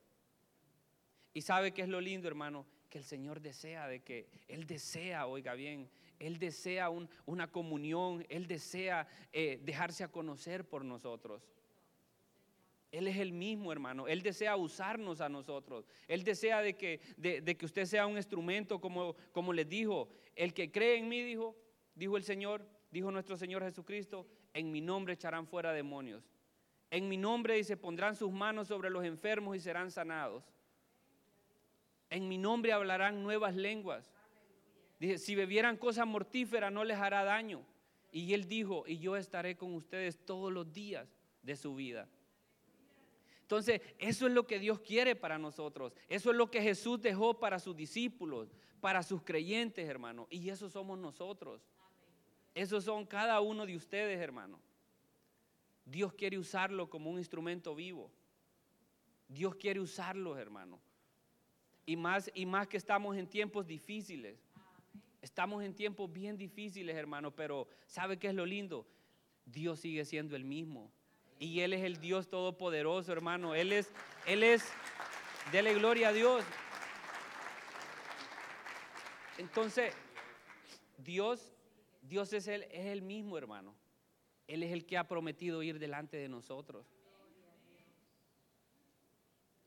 Y 1.33 1.43
sabe 1.43 1.73
qué 1.73 1.83
es 1.83 1.89
lo 1.89 2.01
lindo, 2.01 2.27
hermano, 2.27 2.67
que 2.91 2.99
el 2.99 3.05
Señor 3.05 3.41
desea, 3.41 3.87
de 3.87 4.01
que 4.01 4.29
Él 4.49 4.67
desea, 4.67 5.27
oiga 5.27 5.55
bien, 5.55 5.89
Él 6.19 6.39
desea 6.39 6.91
una 7.25 7.51
comunión, 7.51 8.27
Él 8.29 8.47
desea 8.47 9.07
eh, 9.33 9.61
dejarse 9.63 10.05
a 10.05 10.09
conocer 10.09 10.69
por 10.69 10.85
nosotros. 10.85 11.43
Él 12.91 13.07
es 13.07 13.19
el 13.19 13.33
mismo, 13.33 13.71
hermano. 13.71 14.09
Él 14.09 14.21
desea 14.23 14.57
usarnos 14.57 15.21
a 15.21 15.29
nosotros. 15.29 15.87
Él 16.09 16.25
desea 16.25 16.61
de 16.61 16.77
que, 16.77 17.01
de, 17.17 17.57
que 17.57 17.65
usted 17.65 17.85
sea 17.85 18.07
un 18.07 18.17
instrumento, 18.17 18.81
como, 18.81 19.15
como 19.31 19.53
les 19.53 19.69
dijo. 19.69 20.09
El 20.35 20.53
que 20.53 20.73
cree 20.73 20.97
en 20.97 21.09
mí, 21.09 21.23
dijo, 21.23 21.57
dijo 21.95 22.17
el 22.17 22.25
Señor, 22.25 22.67
dijo 22.91 23.13
nuestro 23.13 23.37
Señor 23.37 23.63
Jesucristo, 23.63 24.27
en 24.53 24.73
mi 24.73 24.81
nombre 24.81 25.15
echarán 25.15 25.47
fuera 25.47 25.73
demonios. 25.73 26.25
En 26.91 27.09
mi 27.09 27.17
nombre, 27.17 27.55
dice, 27.55 27.77
pondrán 27.77 28.17
sus 28.17 28.33
manos 28.33 28.67
sobre 28.67 28.91
los 28.91 29.05
enfermos 29.05 29.57
y 29.57 29.61
serán 29.61 29.93
sanados. 29.93 30.43
En 32.11 32.29
mi 32.29 32.39
nombre 32.39 32.73
hablarán 32.73 33.23
nuevas 33.23 33.55
lenguas. 33.55 34.11
Dice, 34.99 35.19
si 35.19 35.35
bebieran 35.35 35.77
cosas 35.77 36.07
mortíferas 36.07 36.73
no 36.73 36.85
les 36.85 36.99
hará 36.99 37.25
daño. 37.25 37.65
Y 38.13 38.35
él 38.35 38.49
dijo, 38.49 38.85
y 38.87 38.99
yo 38.99 39.17
estaré 39.17 39.57
con 39.57 39.75
ustedes 39.75 40.19
todos 40.27 40.53
los 40.53 40.73
días 40.73 41.09
de 41.43 41.57
su 41.57 41.75
vida. 41.75 42.09
Entonces, 43.43 43.81
eso 43.99 44.27
es 44.27 44.33
lo 44.33 44.47
que 44.47 44.59
Dios 44.59 44.81
quiere 44.81 45.17
para 45.17 45.39
nosotros. 45.39 45.93
Eso 46.09 46.31
es 46.31 46.37
lo 46.37 46.51
que 46.51 46.61
Jesús 46.61 47.01
dejó 47.01 47.39
para 47.39 47.59
sus 47.59 47.77
discípulos, 47.77 48.49
para 48.81 49.03
sus 49.03 49.23
creyentes, 49.23 49.89
hermano. 49.89 50.27
Y 50.31 50.51
eso 50.51 50.69
somos 50.69 50.99
nosotros. 50.99 51.63
Esos 52.55 52.85
son 52.85 53.07
cada 53.07 53.41
uno 53.41 53.67
de 53.67 53.77
ustedes, 53.77 54.21
hermano. 54.21 54.61
Dios 55.85 56.13
quiere 56.13 56.39
usarlo 56.39 56.89
como 56.89 57.11
un 57.11 57.19
instrumento 57.19 57.75
vivo. 57.75 58.11
Dios 59.29 59.55
quiere 59.55 59.81
usarlo, 59.81 60.37
hermano. 60.37 60.81
Y 61.87 61.97
más, 61.97 62.31
y 62.35 62.47
más 62.47 62.69
que 62.69 62.77
estamos 62.77 63.17
en 63.17 63.27
tiempos 63.27 63.67
difíciles. 63.67 64.39
Estamos 65.23 65.63
en 65.63 65.75
tiempos 65.75 66.11
bien 66.13 66.37
difíciles, 66.37 66.97
hermano, 66.97 67.31
pero 67.31 67.69
¿sabe 67.87 68.19
qué 68.19 68.29
es 68.29 68.35
lo 68.35 68.47
lindo? 68.47 68.87
Dios 69.45 69.81
sigue 69.81 70.05
siendo 70.05 70.37
el 70.37 70.45
mismo. 70.45 70.91
Y 71.39 71.61
Él 71.61 71.73
es 71.73 71.83
el 71.83 72.01
Dios 72.01 72.29
todopoderoso, 72.29 73.13
hermano. 73.13 73.55
Él 73.55 73.73
es, 73.73 73.93
Él 74.27 74.43
es, 74.43 74.65
dele 75.53 75.75
gloria 75.75 76.09
a 76.09 76.13
Dios. 76.13 76.45
Entonces, 79.39 79.95
Dios, 80.99 81.53
Dios 82.03 82.33
es 82.33 82.47
el, 82.47 82.65
es 82.65 82.87
el 82.87 83.03
mismo, 83.03 83.39
hermano. 83.39 83.75
Él 84.47 84.63
es 84.63 84.73
el 84.73 84.85
que 84.85 84.99
ha 84.99 85.09
prometido 85.09 85.63
ir 85.63 85.79
delante 85.79 86.17
de 86.17 86.29
nosotros. 86.29 86.87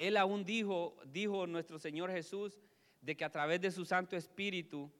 Él 0.03 0.17
aún 0.17 0.43
dijo, 0.43 0.97
dijo 1.05 1.47
nuestro 1.47 1.79
Señor 1.79 2.11
Jesús, 2.11 2.59
de 2.99 3.15
que 3.15 3.23
a 3.23 3.29
través 3.29 3.61
de 3.61 3.71
su 3.71 3.85
Santo 3.85 4.17
Espíritu 4.17 4.91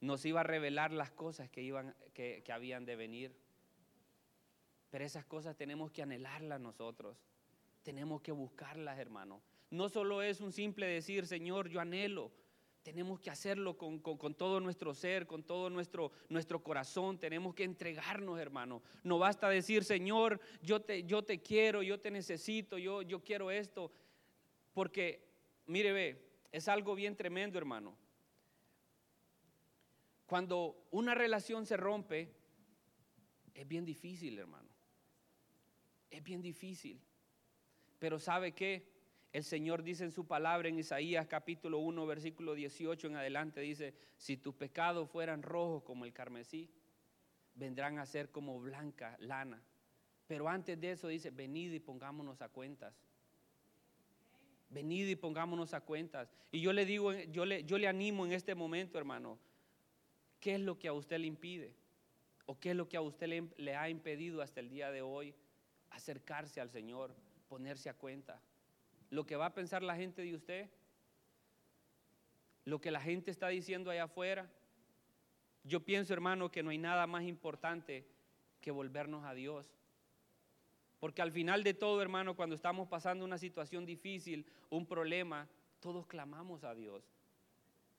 nos 0.00 0.24
iba 0.24 0.40
a 0.40 0.42
revelar 0.42 0.90
las 0.90 1.12
cosas 1.12 1.48
que, 1.48 1.62
iban, 1.62 1.94
que, 2.12 2.42
habían 2.52 2.84
de 2.84 2.96
venir. 2.96 3.36
Pero 4.90 5.04
esas 5.04 5.24
cosas 5.24 5.56
tenemos 5.56 5.92
que 5.92 6.02
anhelarlas 6.02 6.60
nosotros. 6.60 7.16
Tenemos 7.84 8.20
que 8.20 8.32
buscarlas, 8.32 8.98
hermano. 8.98 9.40
No 9.70 9.88
solo 9.88 10.22
es 10.22 10.40
un 10.40 10.50
simple 10.50 10.86
decir, 10.86 11.28
Señor, 11.28 11.68
yo 11.68 11.78
anhelo. 11.78 12.32
Tenemos 12.82 13.20
que 13.20 13.30
hacerlo 13.30 13.78
con, 13.78 14.00
todo 14.34 14.58
nuestro 14.58 14.92
ser, 14.92 15.28
con 15.28 15.44
todo 15.44 15.70
nuestro, 15.70 16.10
nuestro 16.28 16.64
corazón. 16.64 17.20
Tenemos 17.20 17.54
que 17.54 17.62
entregarnos, 17.62 18.40
hermano. 18.40 18.82
No 19.04 19.20
basta 19.20 19.48
decir, 19.48 19.84
Señor, 19.84 20.40
yo 20.62 20.80
te, 20.80 21.04
yo 21.04 21.22
te 21.22 21.40
quiero, 21.40 21.84
yo 21.84 22.00
te 22.00 22.10
necesito, 22.10 22.76
yo, 22.76 23.02
yo 23.02 23.22
quiero 23.22 23.52
esto. 23.52 23.92
Porque, 24.78 25.28
mire, 25.66 25.90
ve, 25.90 26.30
es 26.52 26.68
algo 26.68 26.94
bien 26.94 27.16
tremendo, 27.16 27.58
hermano. 27.58 27.98
Cuando 30.24 30.86
una 30.92 31.16
relación 31.16 31.66
se 31.66 31.76
rompe, 31.76 32.32
es 33.54 33.66
bien 33.66 33.84
difícil, 33.84 34.38
hermano. 34.38 34.68
Es 36.08 36.22
bien 36.22 36.40
difícil. 36.40 37.02
Pero 37.98 38.20
¿sabe 38.20 38.52
qué? 38.52 38.88
El 39.32 39.42
Señor 39.42 39.82
dice 39.82 40.04
en 40.04 40.12
su 40.12 40.28
palabra 40.28 40.68
en 40.68 40.78
Isaías 40.78 41.26
capítulo 41.26 41.78
1, 41.78 42.06
versículo 42.06 42.54
18 42.54 43.08
en 43.08 43.16
adelante, 43.16 43.60
dice, 43.60 43.96
si 44.16 44.36
tus 44.36 44.54
pecados 44.54 45.10
fueran 45.10 45.42
rojos 45.42 45.82
como 45.82 46.04
el 46.04 46.12
carmesí, 46.12 46.70
vendrán 47.56 47.98
a 47.98 48.06
ser 48.06 48.30
como 48.30 48.60
blanca 48.60 49.16
lana. 49.18 49.60
Pero 50.28 50.48
antes 50.48 50.80
de 50.80 50.92
eso 50.92 51.08
dice, 51.08 51.32
venid 51.32 51.72
y 51.72 51.80
pongámonos 51.80 52.40
a 52.42 52.48
cuentas. 52.48 53.07
Venid 54.70 55.08
y 55.08 55.16
pongámonos 55.16 55.72
a 55.72 55.80
cuentas. 55.80 56.30
Y 56.52 56.60
yo 56.60 56.72
le 56.72 56.84
digo, 56.84 57.12
yo 57.12 57.44
le, 57.44 57.64
yo 57.64 57.78
le 57.78 57.88
animo 57.88 58.26
en 58.26 58.32
este 58.32 58.54
momento, 58.54 58.98
hermano, 58.98 59.38
¿qué 60.40 60.54
es 60.54 60.60
lo 60.60 60.78
que 60.78 60.88
a 60.88 60.92
usted 60.92 61.18
le 61.18 61.26
impide? 61.26 61.74
¿O 62.46 62.58
qué 62.58 62.70
es 62.70 62.76
lo 62.76 62.88
que 62.88 62.96
a 62.96 63.00
usted 63.00 63.28
le, 63.28 63.48
le 63.56 63.76
ha 63.76 63.88
impedido 63.88 64.42
hasta 64.42 64.60
el 64.60 64.68
día 64.68 64.90
de 64.90 65.02
hoy 65.02 65.34
acercarse 65.90 66.60
al 66.60 66.70
Señor, 66.70 67.14
ponerse 67.48 67.88
a 67.88 67.94
cuenta? 67.94 68.42
¿Lo 69.10 69.24
que 69.24 69.36
va 69.36 69.46
a 69.46 69.54
pensar 69.54 69.82
la 69.82 69.96
gente 69.96 70.22
de 70.22 70.34
usted? 70.34 70.68
¿Lo 72.64 72.80
que 72.80 72.90
la 72.90 73.00
gente 73.00 73.30
está 73.30 73.48
diciendo 73.48 73.90
allá 73.90 74.04
afuera? 74.04 74.50
Yo 75.64 75.84
pienso, 75.84 76.12
hermano, 76.12 76.50
que 76.50 76.62
no 76.62 76.70
hay 76.70 76.78
nada 76.78 77.06
más 77.06 77.24
importante 77.24 78.06
que 78.60 78.70
volvernos 78.70 79.24
a 79.24 79.32
Dios 79.32 79.77
porque 80.98 81.22
al 81.22 81.30
final 81.30 81.62
de 81.62 81.74
todo, 81.74 82.02
hermano, 82.02 82.34
cuando 82.34 82.56
estamos 82.56 82.88
pasando 82.88 83.24
una 83.24 83.38
situación 83.38 83.86
difícil, 83.86 84.46
un 84.68 84.86
problema, 84.86 85.48
todos 85.80 86.06
clamamos 86.06 86.64
a 86.64 86.74
Dios. 86.74 87.04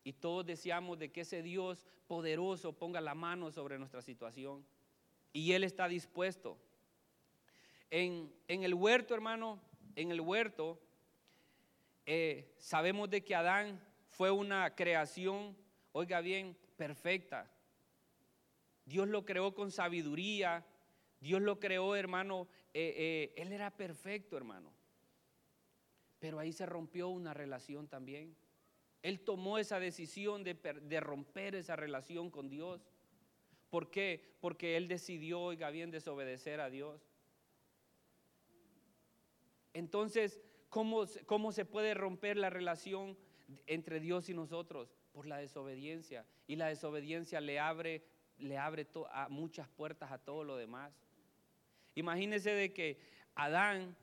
Y 0.03 0.13
todos 0.13 0.45
deseamos 0.45 0.99
de 0.99 1.11
que 1.11 1.21
ese 1.21 1.41
Dios 1.41 1.85
poderoso 2.07 2.73
ponga 2.73 2.99
la 2.99 3.15
mano 3.15 3.51
sobre 3.51 3.77
nuestra 3.77 4.01
situación. 4.01 4.65
Y 5.31 5.53
Él 5.53 5.63
está 5.63 5.87
dispuesto. 5.87 6.57
En, 7.89 8.31
el 8.47 8.73
huerto, 8.73 9.13
hermano, 9.13 9.59
en 9.95 10.11
el 10.11 10.21
huerto, 10.21 10.79
eh, 12.05 12.53
sabemos 12.57 13.09
de 13.09 13.23
que 13.23 13.35
Adán 13.35 13.81
fue 14.09 14.31
una 14.31 14.75
creación, 14.75 15.55
oiga 15.91 16.21
bien, 16.21 16.57
perfecta. 16.75 17.49
Dios 18.85 19.07
lo 19.07 19.25
creó 19.25 19.53
con 19.53 19.71
sabiduría, 19.71 20.65
Dios 21.19 21.41
lo 21.41 21.59
creó, 21.59 21.95
hermano, 21.95 22.47
eh, 22.73 22.93
eh, 22.97 23.33
él 23.41 23.51
era 23.51 23.71
perfecto, 23.71 24.37
hermano. 24.37 24.71
Pero 26.19 26.39
ahí 26.39 26.53
se 26.53 26.65
rompió 26.65 27.09
una 27.09 27.33
relación 27.33 27.87
también. 27.87 28.35
Él 29.01 29.21
tomó 29.21 29.57
esa 29.57 29.79
decisión 29.79 30.43
de, 30.43 30.53
de, 30.53 30.99
romper 30.99 31.55
esa 31.55 31.75
relación 31.75 32.29
con 32.29 32.49
Dios. 32.49 32.85
¿Por 33.69 33.89
qué? 33.89 34.35
Porque 34.41 34.75
él 34.77 34.87
decidió, 34.87 35.41
oiga 35.41 35.69
bien, 35.69 35.91
desobedecer 35.91 36.59
a 36.59 36.69
Dios. 36.69 37.01
Entonces, 39.73 40.41
¿cómo, 40.69 41.05
cómo 41.25 41.51
se 41.51 41.65
puede 41.65 41.93
romper 41.93 42.37
la 42.37 42.49
relación 42.49 43.17
entre 43.67 43.99
Dios 43.99 44.29
y 44.29 44.33
nosotros? 44.33 44.93
Por 45.13 45.27
la 45.27 45.37
desobediencia. 45.37 46.25
Y 46.47 46.55
la 46.55 46.67
desobediencia 46.67 47.39
le 47.39 47.59
abre, 47.59 48.03
le 48.37 48.57
abre 48.57 48.87
a 49.11 49.29
muchas 49.29 49.69
puertas 49.69 50.11
a 50.11 50.17
todo 50.17 50.43
lo 50.43 50.57
demás. 50.57 50.93
Imagínense 51.99 52.51
de 52.51 52.71
que 52.71 52.97
Adán, 53.35 53.93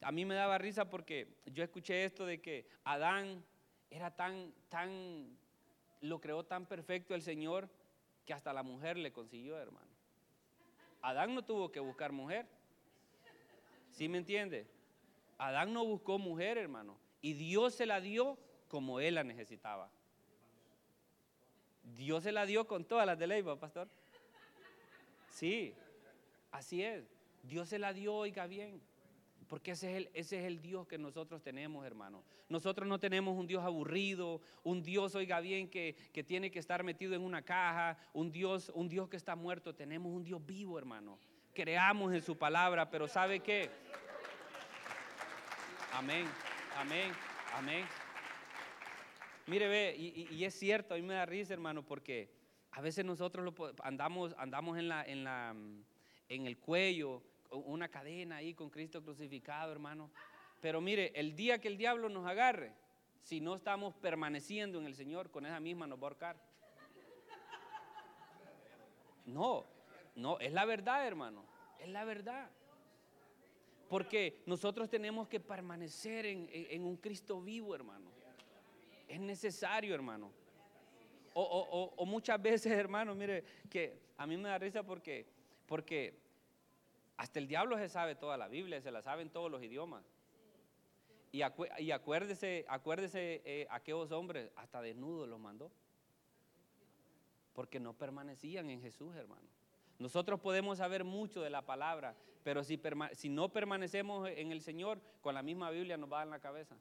a 0.00 0.10
mí 0.10 0.24
me 0.24 0.34
daba 0.34 0.58
risa 0.58 0.90
porque 0.90 1.28
yo 1.46 1.62
escuché 1.62 2.04
esto 2.04 2.26
de 2.26 2.40
que 2.40 2.66
Adán 2.82 3.44
era 3.90 4.10
tan, 4.10 4.52
tan, 4.68 5.38
lo 6.00 6.20
creó 6.20 6.44
tan 6.44 6.66
perfecto 6.66 7.14
el 7.14 7.22
Señor 7.22 7.70
que 8.26 8.32
hasta 8.32 8.52
la 8.52 8.64
mujer 8.64 8.96
le 8.96 9.12
consiguió, 9.12 9.56
hermano. 9.56 9.86
Adán 11.00 11.32
no 11.32 11.44
tuvo 11.44 11.70
que 11.70 11.78
buscar 11.78 12.10
mujer. 12.10 12.46
¿Sí 13.92 14.08
me 14.08 14.18
entiende? 14.18 14.66
Adán 15.38 15.72
no 15.72 15.84
buscó 15.84 16.18
mujer, 16.18 16.58
hermano. 16.58 16.98
Y 17.22 17.34
Dios 17.34 17.74
se 17.74 17.86
la 17.86 18.00
dio 18.00 18.36
como 18.66 18.98
él 18.98 19.14
la 19.14 19.22
necesitaba. 19.22 19.88
Dios 21.96 22.24
se 22.24 22.32
la 22.32 22.46
dio 22.46 22.66
con 22.66 22.84
todas 22.84 23.06
las 23.06 23.16
de 23.16 23.28
ley, 23.28 23.44
pastor. 23.44 23.88
Sí, 25.30 25.72
así 26.50 26.82
es. 26.82 27.13
Dios 27.44 27.68
se 27.68 27.78
la 27.78 27.92
dio, 27.92 28.14
oiga 28.14 28.46
bien. 28.46 28.82
Porque 29.48 29.72
ese 29.72 29.90
es, 29.90 29.96
el, 29.98 30.10
ese 30.14 30.40
es 30.40 30.44
el 30.46 30.60
Dios 30.60 30.86
que 30.86 30.98
nosotros 30.98 31.42
tenemos, 31.42 31.84
hermano. 31.84 32.24
Nosotros 32.48 32.88
no 32.88 32.98
tenemos 32.98 33.36
un 33.36 33.46
Dios 33.46 33.62
aburrido, 33.62 34.40
un 34.62 34.82
Dios, 34.82 35.14
oiga 35.14 35.40
bien, 35.40 35.68
que, 35.68 35.94
que, 36.12 36.24
tiene 36.24 36.50
que 36.50 36.58
estar 36.58 36.82
metido 36.82 37.14
en 37.14 37.22
una 37.22 37.42
caja, 37.42 37.98
un 38.14 38.32
Dios, 38.32 38.72
un 38.74 38.88
Dios 38.88 39.08
que 39.08 39.16
está 39.16 39.36
muerto. 39.36 39.74
Tenemos 39.74 40.12
un 40.12 40.24
Dios 40.24 40.44
vivo, 40.44 40.78
hermano. 40.78 41.18
Creamos 41.52 42.14
en 42.14 42.22
su 42.22 42.36
palabra, 42.36 42.90
pero 42.90 43.06
¿sabe 43.06 43.40
qué? 43.40 43.70
Amén, 45.92 46.26
amén, 46.76 47.12
amén. 47.52 47.84
Mire, 49.46 49.68
ve, 49.68 49.94
y, 49.96 50.26
y, 50.34 50.44
es 50.44 50.54
cierto, 50.54 50.94
a 50.94 50.96
mí 50.96 51.02
me 51.02 51.14
da 51.14 51.26
risa, 51.26 51.52
hermano, 51.52 51.84
porque 51.84 52.30
a 52.70 52.80
veces 52.80 53.04
nosotros 53.04 53.44
lo, 53.44 53.74
andamos, 53.82 54.34
andamos 54.38 54.78
en, 54.78 54.88
la, 54.88 55.04
en, 55.04 55.22
la, 55.22 55.54
en 56.28 56.46
el 56.46 56.58
cuello 56.58 57.22
una 57.56 57.88
cadena 57.88 58.36
ahí 58.36 58.54
con 58.54 58.70
Cristo 58.70 59.02
crucificado, 59.02 59.72
hermano. 59.72 60.10
Pero 60.60 60.80
mire, 60.80 61.12
el 61.14 61.36
día 61.36 61.60
que 61.60 61.68
el 61.68 61.76
diablo 61.76 62.08
nos 62.08 62.26
agarre, 62.26 62.72
si 63.22 63.40
no 63.40 63.54
estamos 63.54 63.94
permaneciendo 63.94 64.78
en 64.78 64.86
el 64.86 64.94
Señor, 64.94 65.30
con 65.30 65.46
esa 65.46 65.60
misma 65.60 65.86
nos 65.86 65.98
va 65.98 66.02
a 66.02 66.06
ahorcar. 66.06 66.36
No, 69.26 69.64
no, 70.16 70.38
es 70.38 70.52
la 70.52 70.64
verdad, 70.64 71.06
hermano, 71.06 71.44
es 71.80 71.88
la 71.88 72.04
verdad. 72.04 72.50
Porque 73.88 74.42
nosotros 74.46 74.88
tenemos 74.88 75.28
que 75.28 75.40
permanecer 75.40 76.26
en, 76.26 76.84
un 76.84 76.96
Cristo 76.96 77.40
vivo, 77.40 77.74
hermano. 77.74 78.10
Es 79.08 79.20
necesario, 79.20 79.94
hermano. 79.94 80.32
O, 81.34 82.04
muchas 82.06 82.40
veces, 82.40 82.72
hermano, 82.72 83.14
mire, 83.14 83.44
que 83.70 83.98
a 84.16 84.26
mí 84.26 84.36
me 84.36 84.48
da 84.48 84.58
risa 84.58 84.82
porque, 84.82 85.26
porque 85.66 86.23
hasta 87.16 87.38
el 87.38 87.46
diablo 87.46 87.78
se 87.78 87.88
sabe 87.88 88.14
toda 88.14 88.36
la 88.36 88.48
Biblia, 88.48 88.80
se 88.80 88.90
la 88.90 89.02
saben 89.02 89.30
todos 89.30 89.50
los 89.50 89.62
idiomas. 89.62 90.04
Y, 91.32 91.42
acuérdese, 91.42 92.64
acuérdese 92.68 93.42
eh, 93.44 93.66
aquellos 93.68 94.12
hombres, 94.12 94.52
hasta 94.54 94.80
desnudos 94.80 95.28
los 95.28 95.40
mandó. 95.40 95.72
Porque 97.54 97.80
no 97.80 97.92
permanecían 97.92 98.70
en 98.70 98.80
Jesús, 98.80 99.16
hermano. 99.16 99.48
Nosotros 99.98 100.40
podemos 100.40 100.78
saber 100.78 101.02
mucho 101.02 101.40
de 101.40 101.50
la 101.50 101.62
palabra, 101.62 102.14
pero 102.44 102.62
si, 102.62 102.78
no 103.30 103.48
permanecemos 103.48 104.28
en 104.28 104.52
el 104.52 104.60
Señor, 104.60 105.00
con 105.22 105.34
la 105.34 105.42
misma 105.42 105.70
Biblia 105.70 105.96
nos 105.96 106.12
va 106.12 106.20
a 106.20 106.22
en 106.24 106.30
la 106.30 106.40
cabeza. 106.40 106.76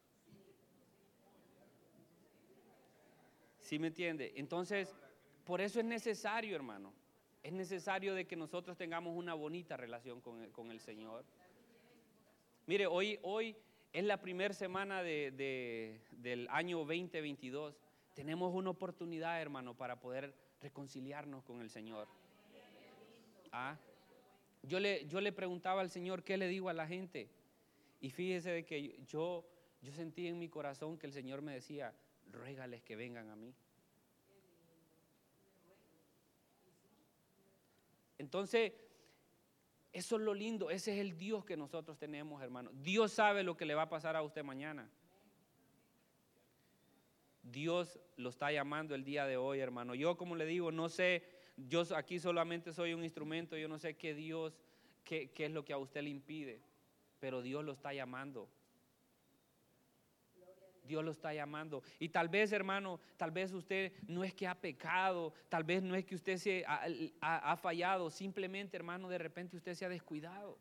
¿Sí 3.60 3.80
me 3.80 3.88
entiende? 3.88 4.34
Entonces, 4.36 4.96
por 5.46 5.62
eso 5.62 5.80
es 5.80 5.86
necesario, 5.86 6.56
hermano. 6.56 6.93
Es 7.43 7.51
necesario 7.51 8.15
de 8.15 8.25
que 8.25 8.38
nosotros 8.38 8.77
tengamos 8.77 9.15
una 9.15 9.34
bonita 9.34 9.75
relación 9.75 10.21
con 10.21 10.71
el, 10.71 10.79
Señor. 10.79 11.25
Mire, 12.65 12.88
hoy, 12.88 13.19
hoy 13.21 13.56
es 13.91 14.06
la 14.06 14.21
primera 14.21 14.53
semana 14.53 15.03
del 15.03 16.47
año 16.49 16.79
2022. 16.79 17.77
Tenemos 18.13 18.56
una 18.56 18.69
oportunidad, 18.69 19.41
hermano, 19.41 19.75
para 19.75 19.99
poder 19.99 20.34
reconciliarnos 20.62 21.43
con 21.43 21.62
el 21.62 21.69
Señor. 21.69 22.08
¿Ah? 23.51 23.77
Yo 24.63 24.79
le, 24.79 25.06
yo 25.08 25.19
le 25.19 25.34
preguntaba 25.34 25.82
al 25.82 25.89
Señor, 25.89 26.23
¿qué 26.23 26.38
le 26.38 26.47
digo 26.47 26.69
a 26.69 26.73
la 26.73 26.88
gente? 26.88 27.29
Y 27.99 28.10
fíjese 28.10 28.51
de 28.51 28.65
que 28.65 29.01
yo, 29.06 29.45
yo 29.82 29.91
sentí 29.91 30.27
en 30.27 30.39
mi 30.39 30.47
corazón 30.47 30.97
que 30.97 31.08
el 31.08 31.13
Señor 31.13 31.41
me 31.41 31.53
decía, 31.53 31.93
ruégales 32.32 32.82
que 32.84 32.95
vengan 32.95 33.29
a 33.29 33.36
mí. 33.36 33.53
Entonces, 38.17 38.73
eso 39.91 40.15
es 40.15 40.21
lo 40.21 40.34
lindo, 40.34 40.69
ese 40.69 40.93
es 40.93 40.99
el 40.99 41.17
Dios 41.17 41.45
que 41.45 41.58
nosotros 41.58 41.97
tenemos, 41.97 42.41
hermano. 42.41 42.71
Dios 42.73 43.12
sabe 43.12 43.43
lo 43.43 43.56
que 43.56 43.65
le 43.65 43.76
va 43.76 43.84
a 43.84 43.89
pasar 43.89 44.15
a 44.15 44.23
usted 44.23 44.43
mañana. 44.43 44.89
Dios 47.43 47.99
lo 48.15 48.30
está 48.30 48.52
llamando 48.52 48.95
el 48.95 49.04
día 49.04 49.26
de 49.26 49.38
hoy, 49.38 49.60
hermano. 49.60 49.95
Yo, 49.95 50.17
como 50.17 50.36
le 50.36 50.45
digo, 50.45 50.71
no 50.71 50.89
sé 50.89 51.23
yo 51.58 51.84
aquí 51.95 52.19
solamente 52.19 52.73
soy 52.73 52.93
un 52.93 53.04
instrumento, 53.04 53.58
yo 53.58 53.67
no 53.67 53.78
sé 53.78 53.95
qué 53.95 54.13
Dios, 54.13 54.60
qué, 55.04 55.30
qué 55.32 55.45
es 55.45 55.52
lo 55.52 55.63
que 55.63 55.73
a 55.73 55.78
usted 55.78 56.02
le 56.02 56.10
impide, 56.10 56.62
pero 57.19 57.41
Dios 57.41 57.63
lo 57.63 57.73
está 57.73 57.93
llamando. 57.93 58.49
Dios 60.86 61.04
lo 61.04 61.12
está 61.12 61.34
llamando. 61.34 61.84
Y 62.00 62.10
tal 62.10 62.30
vez, 62.30 62.52
hermano, 62.52 63.00
tal 63.17 63.32
vez 63.32 63.52
usted 63.52 63.93
no 64.08 64.24
es 64.24 64.34
que 64.34 64.48
ha 64.48 64.56
pecado, 64.56 65.34
tal 65.50 65.63
vez 65.63 65.82
no 65.84 65.96
es 65.96 66.06
que 66.06 66.15
usted 66.15 66.38
se 66.38 66.65
ha, 66.65 67.58
fallado, 67.58 68.10
simplemente, 68.10 68.78
hermano, 68.78 69.10
de 69.10 69.17
repente 69.17 69.58
usted 69.58 69.74
se 69.74 69.86
ha 69.86 69.89
descuidado. 69.89 70.58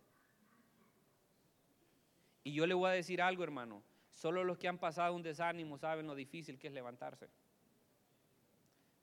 Y 2.45 2.53
yo 2.53 2.67
le 2.67 2.75
voy 2.75 2.91
a 2.91 2.93
decir 2.93 3.23
algo, 3.23 3.45
hermano. 3.45 3.83
Solo 4.15 4.45
los 4.45 4.59
que 4.59 4.69
han 4.69 4.79
pasado 4.79 5.15
un 5.15 5.23
desánimo 5.23 5.79
saben 5.79 6.07
lo 6.07 6.15
difícil 6.15 6.59
que 6.59 6.69
es 6.69 6.73
levantarse. 6.73 7.29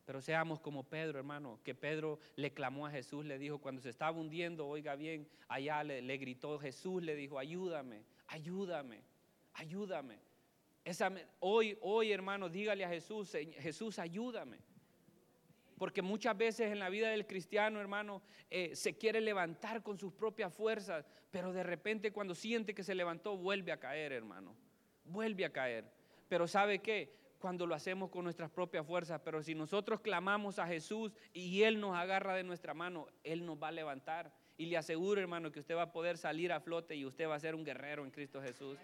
Pero 0.09 0.21
seamos 0.21 0.59
como 0.59 0.85
Pedro, 0.85 1.19
hermano, 1.19 1.59
que 1.63 1.75
Pedro 1.75 2.19
le 2.35 2.51
clamó 2.51 2.87
a 2.87 2.89
Jesús, 2.89 3.25
le 3.25 3.37
dijo, 3.37 3.59
cuando 3.59 3.79
se 3.79 3.89
estaba 3.89 4.17
hundiendo, 4.17 4.67
oiga 4.67 4.95
bien, 4.95 5.29
allá 5.47 5.83
le, 5.83 6.17
gritó 6.17 6.57
Jesús, 6.57 7.03
le 7.03 7.15
dijo, 7.15 7.37
ayúdame, 7.37 8.03
ayúdame, 8.25 9.03
ayúdame. 9.53 10.17
Hoy, 11.39 11.77
hoy, 11.81 12.11
hermano, 12.11 12.49
dígale 12.49 12.85
a 12.85 12.89
Jesús, 12.89 13.31
Jesús, 13.31 13.99
ayúdame. 13.99 14.59
Porque 15.77 16.01
muchas 16.01 16.37
veces 16.37 16.71
en 16.71 16.79
la 16.79 16.89
vida 16.89 17.09
del 17.09 17.25
cristiano, 17.25 17.79
hermano, 17.79 18.21
eh, 18.49 18.75
se 18.75 18.97
quiere 18.97 19.21
levantar 19.21 19.81
con 19.81 19.97
sus 19.97 20.11
propias 20.11 20.53
fuerzas, 20.53 21.05
pero 21.31 21.53
de 21.53 21.63
repente 21.63 22.11
cuando 22.11 22.35
siente 22.35 22.73
que 22.73 22.83
se 22.83 22.95
levantó, 22.95 23.37
vuelve 23.37 23.71
a 23.71 23.79
caer, 23.79 24.11
hermano. 24.11 24.55
Vuelve 25.05 25.45
a 25.45 25.51
caer. 25.51 25.85
Pero 26.27 26.47
¿sabe 26.47 26.79
qué? 26.79 27.19
cuando 27.39 27.65
lo 27.65 27.73
hacemos 27.73 28.09
con 28.09 28.25
nuestras 28.25 28.51
propias 28.51 28.85
fuerzas, 28.85 29.21
pero 29.23 29.41
si 29.41 29.55
nosotros 29.55 30.01
clamamos 30.01 30.59
a 30.59 30.67
Jesús 30.67 31.13
y 31.33 31.63
Él 31.63 31.79
nos 31.79 31.95
agarra 31.95 32.35
de 32.35 32.43
nuestra 32.43 32.73
mano, 32.73 33.07
Él 33.23 33.45
nos 33.45 33.57
va 33.57 33.69
a 33.69 33.71
levantar. 33.71 34.33
Y 34.57 34.65
le 34.65 34.77
aseguro, 34.77 35.21
hermano, 35.21 35.51
que 35.51 35.61
usted 35.61 35.75
va 35.75 35.83
a 35.83 35.91
poder 35.91 36.17
salir 36.17 36.51
a 36.51 36.59
flote 36.59 36.95
y 36.95 37.05
usted 37.05 37.29
va 37.29 37.35
a 37.35 37.39
ser 37.39 37.55
un 37.55 37.63
guerrero 37.63 38.03
en 38.03 38.11
Cristo 38.11 38.41
Jesús. 38.41 38.77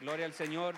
Gloria 0.00 0.24
al 0.24 0.32
Señor. 0.32 0.76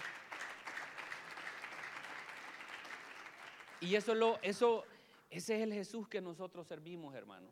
Y 3.80 3.94
eso 3.94 4.16
lo, 4.16 4.40
eso, 4.42 4.84
ese 5.30 5.56
es 5.56 5.62
el 5.62 5.72
Jesús 5.72 6.08
que 6.08 6.20
nosotros 6.20 6.66
servimos, 6.66 7.14
hermano. 7.14 7.48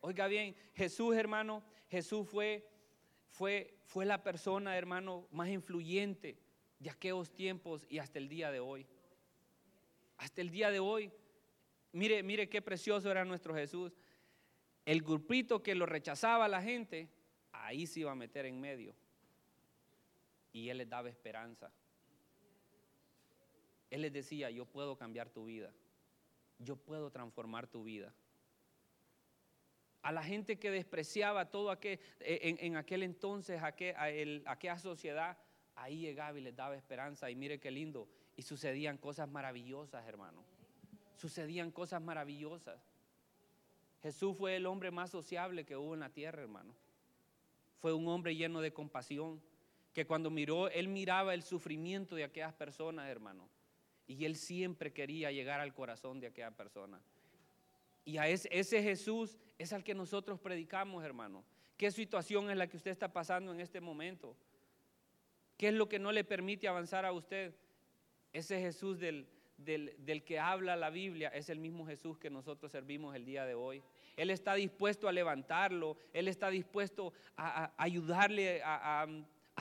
Oiga 0.00 0.28
bien, 0.28 0.54
Jesús, 0.74 1.16
hermano, 1.16 1.64
Jesús 1.88 2.28
fue 2.28 2.64
la 4.04 4.22
persona, 4.22 4.78
hermano, 4.78 5.26
más 5.32 5.48
influyente 5.48 6.38
de 6.78 6.90
aquellos 6.90 7.34
tiempos 7.34 7.84
y 7.88 7.98
hasta 7.98 8.20
el 8.20 8.28
día 8.28 8.52
de 8.52 8.60
hoy. 8.60 8.86
Hasta 10.18 10.40
el 10.40 10.50
día 10.50 10.70
de 10.70 10.78
hoy. 10.78 11.10
Mire, 11.90 12.22
mire 12.22 12.48
qué 12.48 12.62
precioso 12.62 13.10
era 13.10 13.24
nuestro 13.24 13.54
Jesús. 13.54 13.92
El 14.84 15.02
grupito 15.02 15.64
que 15.64 15.74
lo 15.74 15.84
rechazaba 15.84 16.44
a 16.44 16.48
la 16.48 16.62
gente, 16.62 17.08
ahí 17.50 17.88
se 17.88 18.00
iba 18.00 18.12
a 18.12 18.14
meter 18.14 18.46
en 18.46 18.60
medio. 18.60 18.94
Y 20.56 20.70
Él 20.70 20.78
les 20.78 20.88
daba 20.88 21.08
esperanza. 21.08 21.70
Él 23.90 24.02
les 24.02 24.12
decía, 24.12 24.50
yo 24.50 24.64
puedo 24.64 24.96
cambiar 24.96 25.28
tu 25.28 25.44
vida. 25.44 25.70
Yo 26.58 26.76
puedo 26.76 27.10
transformar 27.10 27.66
tu 27.66 27.84
vida 27.84 28.14
a 30.06 30.12
la 30.12 30.22
gente 30.22 30.56
que 30.56 30.70
despreciaba 30.70 31.50
todo 31.50 31.68
aquel, 31.68 31.98
eh, 32.20 32.56
en, 32.60 32.76
aquel 32.76 33.02
entonces, 33.02 33.60
aquel, 33.60 34.40
aquella 34.46 34.78
sociedad, 34.78 35.36
ahí 35.74 35.98
llegaba 35.98 36.38
y 36.38 36.42
les 36.42 36.54
daba 36.54 36.76
esperanza. 36.76 37.28
Y 37.28 37.34
mire 37.34 37.58
qué 37.58 37.72
lindo. 37.72 38.08
Y 38.36 38.42
sucedían 38.42 38.98
cosas 38.98 39.28
maravillosas, 39.28 40.06
hermano. 40.06 40.44
Sucedían 41.16 41.72
cosas 41.72 42.00
maravillosas. 42.00 42.80
Jesús 44.00 44.38
fue 44.38 44.54
el 44.54 44.66
hombre 44.66 44.92
más 44.92 45.10
sociable 45.10 45.64
que 45.66 45.76
hubo 45.76 45.94
en 45.94 46.00
la 46.00 46.10
tierra, 46.10 46.40
hermano. 46.40 46.72
Fue 47.80 47.92
un 47.92 48.06
hombre 48.06 48.36
lleno 48.36 48.60
de 48.60 48.72
compasión, 48.72 49.42
que 49.96 50.06
cuando 50.06 50.28
miró, 50.28 50.68
él 50.68 50.88
miraba 50.88 51.32
el 51.32 51.42
sufrimiento 51.42 52.16
de 52.16 52.24
aquellas 52.24 52.52
personas, 52.52 53.08
hermano. 53.08 53.48
Y 54.06 54.26
él 54.26 54.36
siempre 54.36 54.92
quería 54.92 55.32
llegar 55.32 55.58
al 55.58 55.72
corazón 55.72 56.20
de 56.20 56.26
aquella 56.26 56.50
persona. 56.50 57.00
Y 58.04 58.18
a 58.18 58.28
ese, 58.28 58.82
Jesús 58.82 59.38
es 59.56 59.72
al 59.72 59.82
que 59.82 59.94
nosotros 59.94 60.38
predicamos, 60.38 61.02
hermano. 61.02 61.46
¿Qué 61.78 61.90
situación 61.90 62.50
es 62.50 62.58
la 62.58 62.66
que 62.66 62.76
usted 62.76 62.90
está 62.90 63.10
pasando 63.10 63.54
en 63.54 63.60
este 63.60 63.80
momento? 63.80 64.36
¿Qué 65.56 65.68
es 65.68 65.74
lo 65.74 65.88
que 65.88 65.98
no 65.98 66.12
le 66.12 66.24
permite 66.24 66.68
avanzar 66.68 67.06
a 67.06 67.12
usted? 67.12 67.54
Ese 68.34 68.60
Jesús 68.60 68.98
del, 68.98 69.26
del, 69.56 70.24
que 70.24 70.38
habla 70.38 70.76
la 70.76 70.90
Biblia 70.90 71.28
es 71.28 71.48
el 71.48 71.58
mismo 71.58 71.86
Jesús 71.86 72.18
que 72.18 72.28
nosotros 72.28 72.70
servimos 72.70 73.16
el 73.16 73.24
día 73.24 73.46
de 73.46 73.54
hoy. 73.54 73.82
Él 74.14 74.28
está 74.28 74.56
dispuesto 74.56 75.08
a 75.08 75.12
levantarlo, 75.12 75.96
Él 76.12 76.28
está 76.28 76.50
dispuesto 76.50 77.14
a, 77.36 77.72
ayudarle 77.78 78.60
a, 78.62 79.06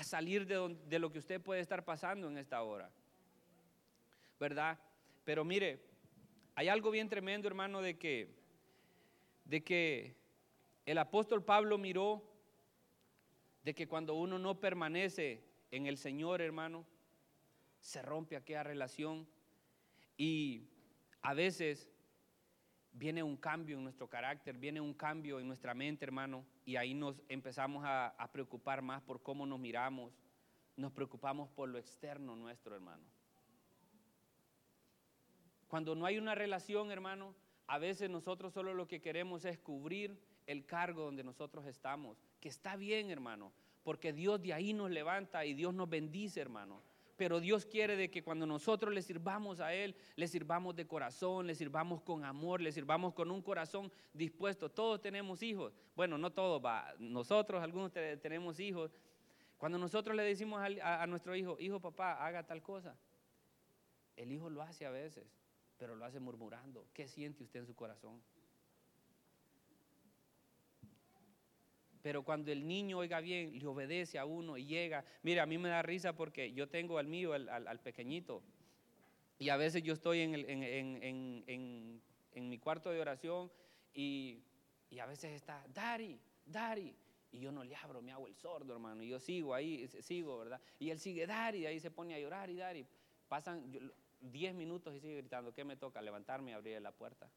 salir 0.03 0.45
de, 0.45 0.77
de 0.87 0.99
lo 0.99 1.11
que 1.11 1.19
usted 1.19 1.41
puede 1.41 1.61
estar 1.61 1.83
pasando 1.85 2.27
en 2.27 2.37
esta 2.37 2.61
hora. 2.63 2.91
¿Verdad? 4.39 4.77
Pero 5.23 5.43
mire, 5.45 5.79
hay 6.55 6.67
algo 6.67 6.91
bien 6.91 7.09
tremendo, 7.09 7.47
hermano, 7.47 7.81
de 7.81 7.97
que, 7.97 8.35
de 9.45 9.63
que 9.63 10.15
el 10.85 10.97
apóstol 10.97 11.43
Pablo 11.43 11.77
miró 11.77 12.23
de 13.63 13.73
que 13.73 13.87
cuando 13.87 14.13
uno 14.13 14.37
no 14.37 14.59
permanece 14.59 15.43
en 15.71 15.87
el 15.87 15.97
Señor, 15.97 16.41
hermano, 16.41 16.85
se 17.79 18.01
rompe 18.01 18.35
aquella 18.35 18.63
relación 18.63 19.27
y 20.17 20.69
a 21.21 21.33
veces 21.33 21.89
viene 22.95 23.21
un 23.21 23.35
cambio 23.35 23.77
en 23.77 23.83
nuestro 23.83 24.07
carácter, 24.07 24.57
viene 24.57 24.79
un 24.79 24.93
cambio 24.93 25.39
en 25.39 25.47
nuestra 25.47 25.73
mente, 25.73 26.05
hermano, 26.05 26.45
y 26.65 26.77
ahí 26.77 26.93
nos 26.93 27.21
empezamos 27.27 27.83
a, 27.85 28.15
preocupar 28.31 28.81
más 28.81 29.01
por 29.01 29.21
cómo 29.21 29.45
nos 29.45 29.59
miramos, 29.59 30.13
nos 30.77 30.91
preocupamos 30.93 31.49
por 31.49 31.69
lo 31.69 31.77
externo 31.77 32.35
nuestro, 32.35 32.73
hermano. 32.73 33.03
Cuando 35.67 35.93
no 35.95 36.05
hay 36.05 36.17
una 36.17 36.35
relación, 36.35 36.89
hermano, 36.91 37.35
a 37.67 37.77
veces 37.79 38.09
nosotros 38.09 38.53
solo 38.53 38.73
lo 38.73 38.87
que 38.87 39.01
queremos 39.01 39.43
es 39.43 39.57
cubrir 39.57 40.17
el 40.47 40.65
cargo 40.65 41.03
donde 41.03 41.23
nosotros 41.23 41.65
estamos, 41.65 42.17
que 42.39 42.47
está 42.49 42.77
bien, 42.77 43.09
hermano, 43.09 43.51
porque 43.83 44.13
Dios 44.13 44.41
de 44.41 44.53
ahí 44.53 44.73
nos 44.73 44.89
levanta 44.89 45.45
y 45.45 45.53
Dios 45.53 45.73
nos 45.73 45.89
bendice, 45.89 46.39
hermano. 46.39 46.81
Pero 47.15 47.39
Dios 47.39 47.65
quiere 47.65 47.95
de 47.95 48.11
que 48.11 48.23
cuando 48.23 48.45
nosotros 48.45 48.93
le 48.93 49.01
sirvamos 49.01 49.59
a 49.59 49.73
Él, 49.73 49.95
le 50.15 50.27
sirvamos 50.27 50.75
de 50.75 50.85
corazón, 50.85 51.47
le 51.47 51.55
sirvamos 51.55 52.01
con 52.01 52.25
amor, 52.25 52.61
le 52.61 52.71
sirvamos 52.71 53.13
con 53.13 53.31
un 53.31 53.41
corazón 53.41 53.91
dispuesto. 54.13 54.69
Todos 54.69 55.01
tenemos 55.01 55.41
hijos. 55.41 55.73
Bueno, 55.95 56.17
no 56.17 56.31
todos, 56.31 56.63
va. 56.63 56.93
nosotros, 56.99 57.63
algunos 57.63 57.91
tenemos 57.91 58.59
hijos. 58.59 58.91
Cuando 59.57 59.77
nosotros 59.77 60.15
le 60.15 60.23
decimos 60.23 60.61
a 60.81 61.07
nuestro 61.07 61.35
hijo, 61.35 61.55
hijo, 61.59 61.79
papá, 61.79 62.25
haga 62.25 62.45
tal 62.45 62.61
cosa, 62.61 62.97
el 64.15 64.31
hijo 64.31 64.49
lo 64.49 64.61
hace 64.61 64.85
a 64.85 64.91
veces, 64.91 65.25
pero 65.77 65.95
lo 65.95 66.05
hace 66.05 66.19
murmurando. 66.19 66.87
¿Qué 66.93 67.07
siente 67.07 67.43
usted 67.43 67.61
en 67.61 67.65
su 67.65 67.75
corazón? 67.75 68.21
Pero 72.05 72.21
cuando 72.21 72.51
el 72.51 72.67
niño 72.67 72.99
oiga 72.99 73.19
bien, 73.19 73.57
le 73.57 73.65
obedece 73.65 74.19
a 74.19 74.25
uno 74.25 74.59
y 74.59 74.65
llega. 74.67 75.03
Mira, 75.23 75.41
a 75.41 75.47
mí 75.47 75.57
me 75.57 75.69
da 75.69 75.81
risa 75.81 76.13
porque 76.13 76.53
yo 76.53 76.69
tengo 76.69 76.99
al 76.99 77.07
mío, 77.07 77.33
al, 77.33 77.79
pequeñito. 77.79 78.43
Y 79.39 79.49
a 79.49 79.57
veces 79.57 79.81
yo 79.81 79.93
estoy 79.93 80.19
en, 80.19 82.01
mi 82.35 82.59
cuarto 82.59 82.91
de 82.91 83.01
oración 83.01 83.51
y, 83.91 84.39
a 85.01 85.07
veces 85.07 85.31
está, 85.31 85.65
Dari, 85.73 86.19
Dari. 86.45 86.95
Y 87.31 87.39
yo 87.39 87.51
no 87.51 87.63
le 87.63 87.75
abro, 87.75 88.03
me 88.03 88.11
hago 88.11 88.27
el 88.27 88.35
sordo, 88.35 88.73
hermano. 88.73 89.01
Y 89.01 89.07
yo 89.07 89.19
sigo 89.19 89.55
ahí, 89.55 89.87
sigo, 89.87 90.37
¿verdad? 90.37 90.61
Y 90.77 90.91
él 90.91 90.99
sigue, 90.99 91.25
Dari, 91.25 91.61
y 91.61 91.65
ahí 91.65 91.79
se 91.79 91.89
pone 91.89 92.13
a 92.13 92.19
llorar 92.19 92.51
y 92.51 92.55
Dari. 92.55 92.85
Pasan 93.27 93.91
10 94.21 94.53
minutos 94.53 94.93
y 94.93 94.99
sigue 94.99 95.17
gritando, 95.17 95.55
¿qué 95.55 95.63
me 95.63 95.75
toca? 95.75 96.03
Levantarme 96.03 96.51
y 96.51 96.53
abrir 96.53 96.79
la 96.83 96.91
puerta. 96.91 97.27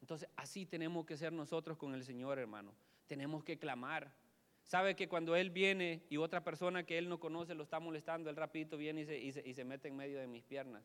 Entonces, 0.00 0.30
así 0.34 0.64
tenemos 0.64 1.04
que 1.04 1.18
ser 1.18 1.34
nosotros 1.34 1.76
con 1.76 1.92
el 1.92 2.04
Señor, 2.04 2.38
hermano 2.38 2.72
tenemos 3.06 3.44
que 3.44 3.58
clamar. 3.58 4.12
Sabe 4.62 4.96
que 4.96 5.08
cuando 5.08 5.36
Él 5.36 5.50
viene 5.50 6.02
y 6.08 6.16
otra 6.16 6.42
persona 6.42 6.84
que 6.84 6.96
Él 6.96 7.08
no 7.08 7.20
conoce 7.20 7.54
lo 7.54 7.64
está 7.64 7.80
molestando, 7.80 8.30
Él 8.30 8.36
rapidito 8.36 8.76
viene 8.76 9.02
y 9.02 9.32
se, 9.32 9.40
y 9.40 9.54
se, 9.54 9.64
mete 9.64 9.88
en 9.88 9.96
medio 9.96 10.18
de 10.18 10.26
mis 10.26 10.42
piernas. 10.42 10.82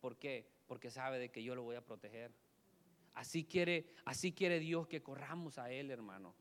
¿Por 0.00 0.16
qué? 0.16 0.46
Porque 0.66 0.90
sabe 0.90 1.18
de 1.18 1.30
que 1.30 1.42
yo 1.42 1.54
lo 1.54 1.64
voy 1.64 1.76
a 1.76 1.84
proteger. 1.84 2.30
Así 3.14 3.44
quiere, 3.44 3.86
así 4.04 4.32
quiere 4.32 4.60
Dios 4.60 4.86
que 4.86 5.02
corramos 5.02 5.58
a 5.58 5.72
Él, 5.72 5.90
hermano. 5.90 6.34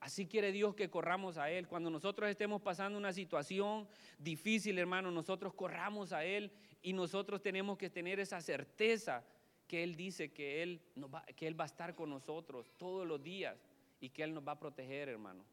Así 0.00 0.26
quiere 0.26 0.52
Dios 0.52 0.74
que 0.74 0.90
corramos 0.90 1.38
a 1.38 1.48
Él. 1.50 1.68
Cuando 1.68 1.88
nosotros 1.88 2.28
estemos 2.28 2.60
pasando 2.60 2.98
una 2.98 3.12
situación 3.12 3.88
difícil, 4.18 4.78
hermano, 4.78 5.10
nosotros 5.10 5.54
corramos 5.54 6.12
a 6.12 6.24
Él 6.24 6.52
y 6.82 6.92
nosotros 6.92 7.40
tenemos 7.40 7.78
que 7.78 7.88
tener 7.88 8.18
esa 8.18 8.40
certeza 8.40 9.24
que 9.68 9.82
Él 9.82 9.94
dice 9.94 10.32
que 10.32 10.62
Él, 10.62 10.82
va, 10.96 11.24
que 11.24 11.46
Él 11.46 11.58
va 11.58 11.64
a 11.64 11.68
estar 11.68 11.94
con 11.94 12.10
nosotros 12.10 12.70
todos 12.76 13.06
los 13.06 13.22
días 13.22 13.56
y 14.00 14.10
que 14.10 14.22
Él 14.22 14.34
nos 14.34 14.46
va 14.46 14.52
a 14.52 14.60
proteger, 14.60 15.08
hermano. 15.08 15.44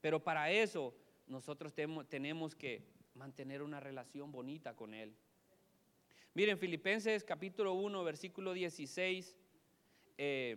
Pero 0.00 0.22
para 0.22 0.50
eso 0.50 0.94
nosotros 1.26 1.72
tenemos 2.08 2.54
que 2.54 2.82
mantener 3.14 3.62
una 3.62 3.80
relación 3.80 4.32
bonita 4.32 4.74
con 4.74 4.94
Él. 4.94 5.14
Miren, 6.34 6.58
Filipenses 6.58 7.24
capítulo 7.24 7.72
1, 7.74 8.04
versículo 8.04 8.52
16 8.52 9.36
eh, 10.18 10.56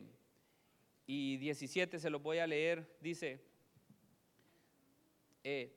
y 1.08 1.38
17 1.38 2.00
se 2.00 2.10
los 2.10 2.22
voy 2.22 2.38
a 2.38 2.48
leer. 2.48 2.98
Dice, 3.02 3.42
eh, 5.44 5.76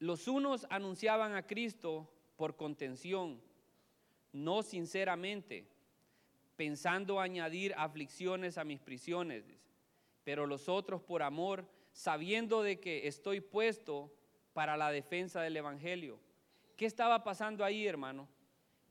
los 0.00 0.26
unos 0.26 0.66
anunciaban 0.70 1.34
a 1.34 1.46
Cristo 1.46 2.10
por 2.36 2.56
contención, 2.56 3.40
no 4.32 4.62
sinceramente, 4.62 5.68
pensando 6.56 7.20
añadir 7.20 7.74
aflicciones 7.76 8.58
a 8.58 8.64
mis 8.64 8.80
prisiones 8.80 9.46
pero 10.30 10.46
los 10.46 10.68
otros 10.68 11.02
por 11.02 11.24
amor, 11.24 11.68
sabiendo 11.90 12.62
de 12.62 12.78
que 12.78 13.08
estoy 13.08 13.40
puesto 13.40 14.14
para 14.52 14.76
la 14.76 14.92
defensa 14.92 15.42
del 15.42 15.56
Evangelio. 15.56 16.20
¿Qué 16.76 16.86
estaba 16.86 17.24
pasando 17.24 17.64
ahí, 17.64 17.84
hermano? 17.84 18.28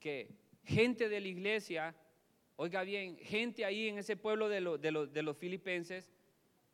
Que 0.01 0.35
gente 0.65 1.07
de 1.07 1.21
la 1.21 1.27
iglesia, 1.29 1.95
oiga 2.57 2.83
bien, 2.83 3.17
gente 3.19 3.63
ahí 3.63 3.87
en 3.87 3.99
ese 3.99 4.17
pueblo 4.17 4.49
de, 4.49 4.59
de 4.59 5.23
los 5.23 5.37
filipenses, 5.37 6.11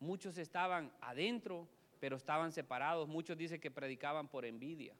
muchos 0.00 0.36
estaban 0.36 0.92
adentro, 1.00 1.68
pero 2.00 2.16
estaban 2.16 2.50
separados. 2.50 3.06
Muchos 3.06 3.38
dicen 3.38 3.60
que 3.60 3.70
predicaban 3.70 4.26
por 4.26 4.44
envidia. 4.44 4.96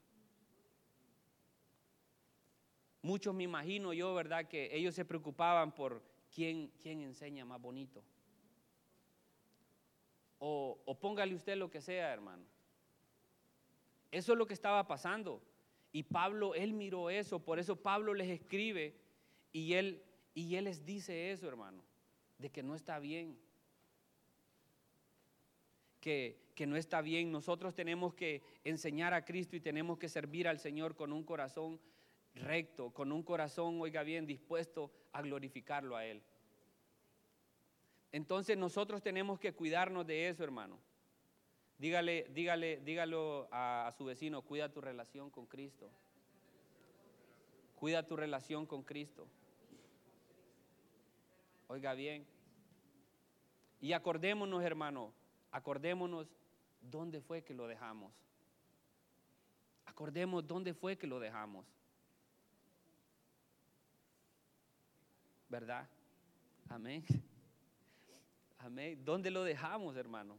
Muchos 3.03 3.35
me 3.35 3.43
imagino 3.43 3.93
yo, 3.93 4.14
¿verdad? 4.14 4.47
Que 4.47 4.69
ellos 4.73 4.95
se 4.95 5.05
preocupaban 5.05 5.75
por 5.75 6.05
quién, 6.33 6.71
quién 6.81 7.01
enseña 7.01 7.45
más 7.45 7.61
bonito. 7.61 8.05
O, 10.39 10.99
póngale 11.01 11.34
usted 11.34 11.57
lo 11.57 11.70
que 11.70 11.80
sea, 11.80 12.12
hermano. 12.12 12.45
Eso 14.11 14.32
es 14.32 14.39
lo 14.39 14.47
que 14.47 14.55
estaba 14.55 14.87
pasando. 14.87 15.43
Y 15.93 16.03
Pablo, 16.03 16.55
él 16.55 16.72
miró 16.72 17.11
eso, 17.11 17.39
por 17.39 17.59
eso 17.59 17.76
Pablo 17.76 18.12
les 18.14 18.28
escribe 18.28 18.95
y 19.53 19.74
él, 19.74 20.03
y 20.34 20.57
él 20.57 20.64
les 20.64 20.84
dice 20.84 21.32
eso, 21.32 21.49
hermano, 21.49 21.82
de 22.39 22.51
que 22.51 22.62
no 22.62 22.74
está 22.74 22.99
bien. 22.99 23.39
Que, 26.01 26.39
que, 26.55 26.66
no 26.66 26.76
está 26.76 27.01
bien. 27.01 27.32
Nosotros 27.32 27.74
tenemos 27.74 28.14
que 28.14 28.43
enseñar 28.62 29.14
a 29.14 29.24
Cristo 29.24 29.57
y 29.57 29.61
tenemos 29.61 29.99
que 29.99 30.09
servir 30.09 30.47
al 30.47 30.61
Señor 30.61 30.95
con 30.95 31.12
un 31.12 31.24
corazón 31.24 31.80
recto, 32.37 32.91
con 32.91 33.11
un 33.12 33.22
corazón, 33.22 33.80
oiga 33.80 34.03
bien, 34.03 34.26
dispuesto 34.26 34.93
a 35.12 35.22
glorificarlo 35.22 35.97
a 35.97 36.05
Él. 36.05 36.22
Entonces 38.12 38.57
nosotros 38.57 39.02
tenemos 39.02 39.38
que 39.38 39.52
cuidarnos 39.52 40.07
de 40.07 40.28
eso, 40.28 40.44
hermano. 40.44 40.78
Dígale, 41.78 42.26
dígale, 42.30 42.80
dígalo 42.80 43.48
a, 43.52 43.92
su 43.96 44.04
vecino, 44.04 44.42
cuida 44.42 44.72
tu 44.72 44.80
relación 44.80 45.30
con 45.30 45.46
Cristo. 45.46 45.90
Cuida 47.74 48.07
tu 48.07 48.16
relación 48.16 48.66
con 48.66 48.82
Cristo. 48.82 49.26
Oiga 51.68 51.92
bien. 51.92 52.26
Y 53.80 53.92
acordémonos, 53.92 54.62
hermano, 54.62 55.12
acordémonos 55.50 56.26
dónde 56.80 57.20
fue 57.20 57.42
que 57.42 57.52
lo 57.52 57.66
dejamos. 57.66 58.12
Acordemos 59.84 60.46
dónde 60.46 60.72
fue 60.72 60.96
que 60.96 61.07
lo 61.07 61.20
dejamos. 61.20 61.66
¿Verdad? 65.48 65.86
Amén. 66.68 67.04
Amén. 68.59 69.04
¿Dónde 69.04 69.30
lo 69.30 69.44
dejamos, 69.44 69.96
hermano? 69.96 70.38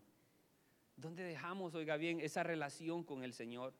¿Dónde 0.95 1.23
dejamos, 1.23 1.75
oiga 1.75 1.95
bien, 1.97 2.19
esa 2.19 2.43
relación 2.43 3.03
con 3.03 3.23
el 3.23 3.33
Señor? 3.33 3.73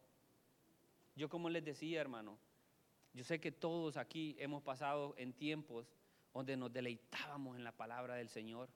Yo 1.16 1.30
como 1.30 1.50
les 1.50 1.66
decía, 1.66 2.00
hermano, 2.00 2.38
yo 3.14 3.24
sé 3.24 3.40
que 3.40 3.52
todos 3.52 3.98
aquí 3.98 4.36
hemos 4.38 4.62
pasado 4.62 5.16
en 5.18 5.34
tiempos 5.34 5.92
donde 6.32 6.56
nos 6.56 6.72
deleitábamos 6.72 7.58
en 7.58 7.64
la 7.64 7.72
palabra 7.72 8.14
del 8.14 8.30
Señor. 8.30 8.70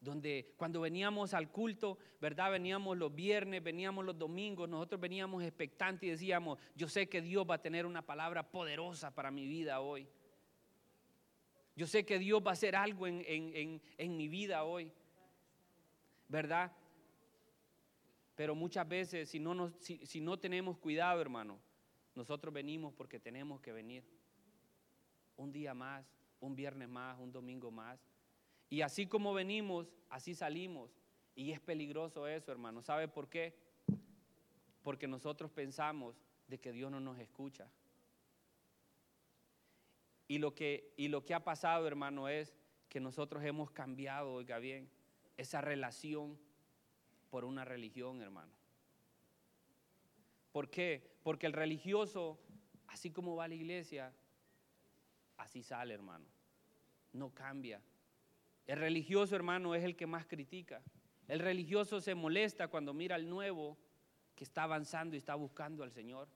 Donde 0.00 0.54
cuando 0.56 0.80
veníamos 0.80 1.34
al 1.34 1.50
culto, 1.50 1.98
¿verdad? 2.20 2.52
Veníamos 2.52 2.96
los 2.96 3.14
viernes, 3.14 3.62
veníamos 3.62 4.02
los 4.02 4.18
domingos, 4.18 4.66
nosotros 4.66 4.98
veníamos 4.98 5.42
expectantes 5.42 6.06
y 6.06 6.10
decíamos, 6.12 6.58
yo 6.74 6.88
sé 6.88 7.08
que 7.08 7.20
Dios 7.20 7.46
va 7.48 7.56
a 7.56 7.62
tener 7.62 7.84
una 7.84 8.00
palabra 8.00 8.50
poderosa 8.50 9.14
para 9.14 9.30
mi 9.30 9.46
vida 9.46 9.80
hoy. 9.80 10.08
Yo 11.76 11.86
sé 11.86 12.04
que 12.04 12.18
Dios 12.18 12.42
va 12.44 12.50
a 12.50 12.52
hacer 12.54 12.74
algo 12.74 13.06
en, 13.06 14.16
mi 14.16 14.28
vida 14.28 14.64
hoy, 14.64 14.90
¿verdad? 16.26 16.72
Pero 18.34 18.54
muchas 18.54 18.88
veces 18.88 19.28
si 19.28 19.38
no, 19.38 19.72
si 19.78 20.20
no 20.20 20.38
tenemos 20.38 20.78
cuidado, 20.78 21.20
hermano, 21.20 21.60
nosotros 22.14 22.52
venimos 22.52 22.94
porque 22.94 23.20
tenemos 23.20 23.60
que 23.60 23.72
venir. 23.72 24.02
Un 25.36 25.52
día 25.52 25.74
más, 25.74 26.06
un 26.40 26.56
viernes 26.56 26.88
más, 26.88 27.18
un 27.20 27.30
domingo 27.30 27.70
más. 27.70 28.00
Y 28.70 28.80
así 28.80 29.06
como 29.06 29.34
venimos, 29.34 29.86
así 30.08 30.34
salimos. 30.34 30.90
Y 31.34 31.52
es 31.52 31.60
peligroso 31.60 32.26
eso, 32.26 32.50
hermano. 32.50 32.82
¿Sabe 32.82 33.06
por 33.06 33.28
qué? 33.28 33.54
Porque 34.82 35.06
nosotros 35.06 35.50
pensamos 35.50 36.16
de 36.48 36.58
que 36.58 36.72
Dios 36.72 36.90
no 36.90 37.00
nos 37.00 37.18
escucha. 37.18 37.68
Y 40.28 40.38
lo 40.38 40.54
que, 40.54 40.92
y 40.96 41.08
lo 41.08 41.24
que 41.24 41.34
ha 41.34 41.44
pasado, 41.44 41.86
hermano, 41.86 42.28
es 42.28 42.54
que 42.88 43.00
nosotros 43.00 43.44
hemos 43.44 43.70
cambiado, 43.70 44.32
oiga 44.32 44.58
bien, 44.58 44.88
esa 45.36 45.60
relación 45.60 46.38
por 47.30 47.44
una 47.44 47.64
religión, 47.64 48.22
hermano. 48.22 48.52
¿Por 50.52 50.70
qué? 50.70 51.16
Porque 51.22 51.46
el 51.46 51.52
religioso, 51.52 52.38
así 52.88 53.10
como 53.10 53.36
va 53.36 53.46
la 53.46 53.54
iglesia, 53.54 54.12
así 55.36 55.62
sale, 55.62 55.94
hermano. 55.94 56.24
No 57.12 57.30
cambia. 57.34 57.80
El 58.66 58.78
religioso, 58.78 59.36
hermano, 59.36 59.74
es 59.74 59.84
el 59.84 59.96
que 59.96 60.06
más 60.06 60.26
critica. 60.26 60.82
El 61.28 61.40
religioso 61.40 62.00
se 62.00 62.14
molesta 62.14 62.68
cuando 62.68 62.94
mira 62.94 63.16
al 63.16 63.28
nuevo 63.28 63.76
que 64.34 64.44
está 64.44 64.62
avanzando 64.64 65.14
y 65.14 65.18
está 65.18 65.34
buscando 65.34 65.82
al 65.82 65.92
Señor. 65.92 66.28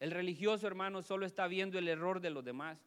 El 0.00 0.10
religioso, 0.10 0.66
hermano, 0.66 1.02
solo 1.02 1.26
está 1.26 1.46
viendo 1.46 1.78
el 1.78 1.88
error 1.88 2.20
de 2.20 2.30
los 2.30 2.44
demás. 2.44 2.78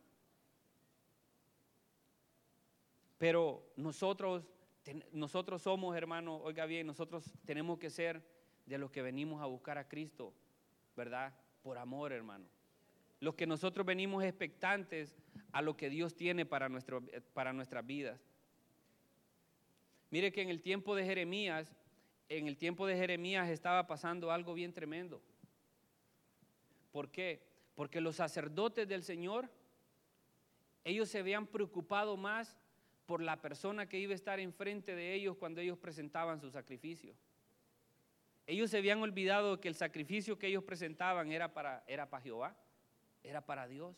Pero 3.22 3.64
nosotros 3.76 4.44
nosotros 5.12 5.62
somos, 5.62 5.96
hermano, 5.96 6.38
oiga 6.38 6.66
bien, 6.66 6.88
nosotros 6.88 7.32
tenemos 7.46 7.78
que 7.78 7.92
ser 7.92 8.20
de 8.66 8.80
los 8.80 8.90
que 8.90 9.04
venimos 9.04 9.44
a 9.44 9.46
buscar 9.46 9.78
a 9.78 9.88
Cristo, 9.88 10.34
¿verdad? 10.96 11.32
Por 11.62 11.78
amor, 11.78 12.14
hermano. 12.14 12.48
Los 13.20 13.36
que 13.36 13.46
nosotros 13.46 13.86
venimos 13.86 14.24
expectantes 14.24 15.16
a 15.52 15.62
lo 15.62 15.78
que 15.78 15.92
Dios 15.92 16.16
tiene 16.16 16.48
para, 16.48 16.68
nuestro, 16.68 17.04
para 17.36 17.54
nuestras 17.54 17.86
vidas. 17.86 18.20
Mire 20.10 20.32
que 20.32 20.42
en 20.42 20.50
el 20.50 20.64
tiempo 20.64 20.96
de 20.96 21.06
Jeremías, 21.06 21.76
en 22.28 22.48
el 22.48 22.58
tiempo 22.58 22.88
de 22.88 22.98
Jeremías 22.98 23.50
estaba 23.50 23.86
pasando 23.86 24.32
algo 24.32 24.56
bien 24.56 24.74
tremendo. 24.74 25.22
¿Por 26.92 27.12
qué? 27.12 27.44
Porque 27.76 28.02
los 28.02 28.16
sacerdotes 28.16 28.88
del 28.88 29.04
Señor, 29.04 29.48
ellos 30.84 31.08
se 31.08 31.20
habían 31.20 31.46
preocupado 31.46 32.18
más 32.18 32.58
por 33.12 33.22
la 33.22 33.42
persona 33.42 33.90
que 33.90 34.00
iba 34.00 34.14
a 34.14 34.16
estar 34.16 34.40
enfrente 34.40 34.96
de 34.96 35.14
ellos 35.14 35.36
cuando 35.36 35.60
ellos 35.60 35.78
presentaban 35.78 36.40
su 36.40 36.50
sacrificio. 36.50 37.14
Ellos 38.48 38.72
se 38.72 38.78
habían 38.78 39.02
olvidado 39.02 39.60
que 39.60 39.68
el 39.68 39.76
sacrificio 39.76 40.40
que 40.40 40.48
ellos 40.48 40.64
presentaban 40.64 41.30
era 41.30 41.54
para, 41.54 41.84
era 41.88 42.10
para 42.10 42.24
Jehová, 42.24 42.56
era 43.22 43.46
para 43.46 43.68
Dios. 43.68 43.98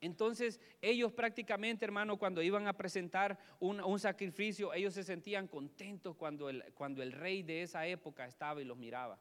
Entonces 0.00 0.60
ellos 0.80 1.12
prácticamente, 1.12 1.84
hermano, 1.84 2.16
cuando 2.16 2.42
iban 2.42 2.68
a 2.68 2.76
presentar 2.76 3.36
un, 3.58 3.98
sacrificio, 3.98 4.72
ellos 4.72 4.94
se 4.94 5.02
sentían 5.02 5.48
contentos 5.48 6.14
cuando 6.14 6.48
el, 6.48 6.62
cuando 6.74 7.02
el 7.02 7.10
rey 7.10 7.42
de 7.42 7.62
esa 7.62 7.88
época 7.88 8.24
estaba 8.24 8.62
y 8.62 8.64
los 8.64 8.78
miraba. 8.78 9.18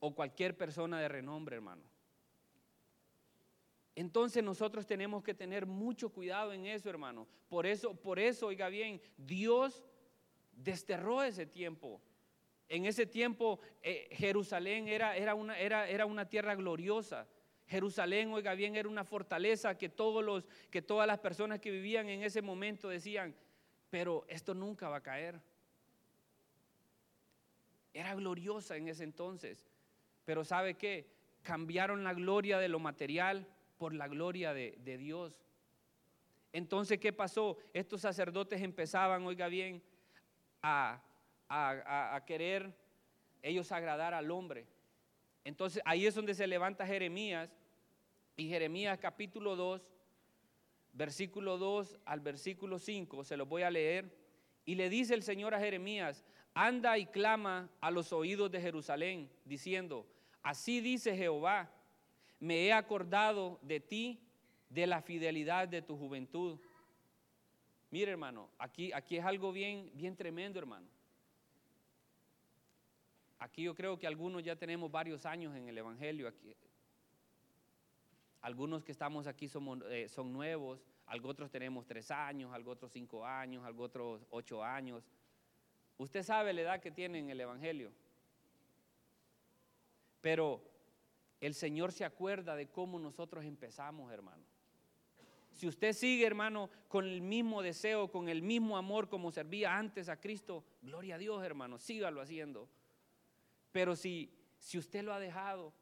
O 0.00 0.16
cualquier 0.16 0.56
persona 0.56 1.00
de 1.00 1.08
renombre, 1.08 1.54
hermano. 1.54 1.89
Entonces 3.94 4.42
nosotros 4.42 4.86
tenemos 4.86 5.22
que 5.22 5.34
tener 5.34 5.66
mucho 5.66 6.10
cuidado 6.10 6.52
en 6.52 6.66
eso, 6.66 6.88
hermano. 6.88 7.26
Por 7.48 7.66
eso, 7.66 7.94
por 7.94 8.18
eso, 8.18 8.46
oiga 8.46 8.68
bien, 8.68 9.00
Dios 9.16 9.84
desterró 10.52 11.22
ese 11.22 11.46
tiempo. 11.46 12.00
En 12.68 12.86
ese 12.86 13.04
tiempo 13.04 13.60
eh, 13.82 14.08
Jerusalén 14.12 14.86
era, 14.86 15.16
era, 15.16 15.34
una, 15.34 15.58
era, 15.58 15.88
era 15.88 16.06
una 16.06 16.28
tierra 16.28 16.54
gloriosa. 16.54 17.26
Jerusalén, 17.66 18.32
oiga 18.32 18.54
bien, 18.54 18.76
era 18.76 18.88
una 18.88 19.04
fortaleza 19.04 19.76
que, 19.76 19.88
todos 19.88 20.24
los, 20.24 20.44
que 20.70 20.82
todas 20.82 21.06
las 21.06 21.18
personas 21.18 21.60
que 21.60 21.70
vivían 21.70 22.08
en 22.08 22.22
ese 22.22 22.42
momento 22.42 22.88
decían, 22.88 23.34
pero 23.90 24.24
esto 24.28 24.54
nunca 24.54 24.88
va 24.88 24.96
a 24.96 25.02
caer. 25.02 25.40
Era 27.92 28.14
gloriosa 28.14 28.76
en 28.76 28.88
ese 28.88 29.02
entonces. 29.02 29.66
Pero 30.24 30.44
¿sabe 30.44 30.74
qué? 30.74 31.10
Cambiaron 31.42 32.04
la 32.04 32.14
gloria 32.14 32.58
de 32.58 32.68
lo 32.68 32.78
material 32.78 33.48
por 33.80 33.94
la 33.94 34.08
gloria 34.08 34.52
de, 34.52 34.98
Dios. 34.98 35.40
Entonces, 36.52 37.00
¿qué 37.00 37.14
pasó? 37.14 37.56
Estos 37.72 38.02
sacerdotes 38.02 38.60
empezaban, 38.60 39.24
oiga 39.24 39.48
bien, 39.48 39.82
a, 40.60 41.02
querer 42.26 42.74
ellos 43.40 43.72
agradar 43.72 44.12
al 44.12 44.30
hombre. 44.30 44.66
Entonces 45.44 45.82
ahí 45.86 46.04
es 46.04 46.14
donde 46.14 46.34
se 46.34 46.46
levanta 46.46 46.86
Jeremías 46.86 47.48
y 48.36 48.50
Jeremías 48.50 48.98
capítulo 48.98 49.56
2, 49.56 49.80
versículo 50.92 51.56
2 51.56 52.00
al 52.04 52.20
versículo 52.20 52.78
5, 52.78 53.24
se 53.24 53.38
lo 53.38 53.46
voy 53.46 53.62
a 53.62 53.70
leer. 53.70 54.14
Y 54.66 54.74
le 54.74 54.90
dice 54.90 55.14
el 55.14 55.22
Señor 55.22 55.54
a 55.54 55.58
Jeremías, 55.58 56.22
anda 56.52 56.98
y 56.98 57.06
clama 57.06 57.70
a 57.80 57.90
los 57.90 58.12
oídos 58.12 58.50
de 58.50 58.60
Jerusalén, 58.60 59.30
diciendo, 59.46 60.06
así 60.42 60.82
dice 60.82 61.16
Jehová, 61.16 61.72
me 62.40 62.66
he 62.66 62.72
acordado 62.72 63.60
de 63.62 63.78
ti, 63.78 64.20
de 64.68 64.86
la 64.86 65.02
fidelidad 65.02 65.68
de 65.68 65.82
tu 65.82 65.96
juventud 65.96 66.58
Mire, 67.90 68.12
hermano, 68.12 68.48
aquí, 68.58 68.92
aquí 68.92 69.16
es 69.16 69.24
algo 69.24 69.52
bien, 69.52 69.90
bien 69.94 70.16
tremendo, 70.16 70.60
hermano. 70.60 70.86
Aquí 73.40 73.64
yo 73.64 73.74
creo 73.74 73.98
que 73.98 74.06
algunos 74.06 74.44
ya 74.44 74.54
tenemos 74.54 74.90
varios 74.90 75.26
años 75.26 75.56
en 75.56 75.68
el 75.68 75.76
Evangelio. 75.76 76.28
Aquí. 76.28 76.54
Algunos 78.42 78.84
que 78.84 78.92
estamos 78.92 79.26
aquí 79.26 79.48
somos, 79.48 79.80
eh, 79.90 80.08
son 80.08 80.32
nuevos, 80.32 80.84
algo 81.06 81.28
otros 81.28 81.50
tenemos 81.50 81.84
tres 81.86 82.10
años, 82.10 82.52
algo 82.52 82.70
otros 82.70 82.92
cinco 82.92 83.26
años, 83.26 83.64
algo 83.64 83.84
otros 83.84 84.22
ocho 84.30 84.62
años. 84.62 85.02
Usted 85.98 86.22
sabe 86.22 86.52
la 86.52 86.60
edad 86.60 86.80
que 86.80 86.92
tiene 86.92 87.18
en 87.18 87.30
el 87.30 87.40
Evangelio. 87.40 87.92
Pero 90.20 90.62
el 91.40 91.54
Señor 91.54 91.92
se 91.92 92.04
acuerda 92.04 92.54
de 92.54 92.68
cómo 92.68 92.98
nosotros 92.98 93.44
empezamos, 93.44 94.12
hermano. 94.12 94.44
Si 95.52 95.66
usted 95.66 95.92
sigue, 95.92 96.26
hermano, 96.26 96.70
con 96.88 97.04
el 97.04 97.20
mismo 97.22 97.62
deseo, 97.62 98.10
con 98.10 98.28
el 98.28 98.42
mismo 98.42 98.76
amor 98.76 99.08
como 99.08 99.32
servía 99.32 99.76
antes 99.76 100.08
a 100.08 100.20
Cristo, 100.20 100.64
gloria 100.82 101.16
a 101.16 101.18
Dios, 101.18 101.42
hermano, 101.42 101.78
sígalo 101.78 102.20
haciendo. 102.20 102.68
Pero 103.72 103.96
si, 103.96 104.30
si 104.58 104.78
usted 104.78 105.02
lo 105.02 105.12
ha 105.12 105.20
dejado, 105.20 105.72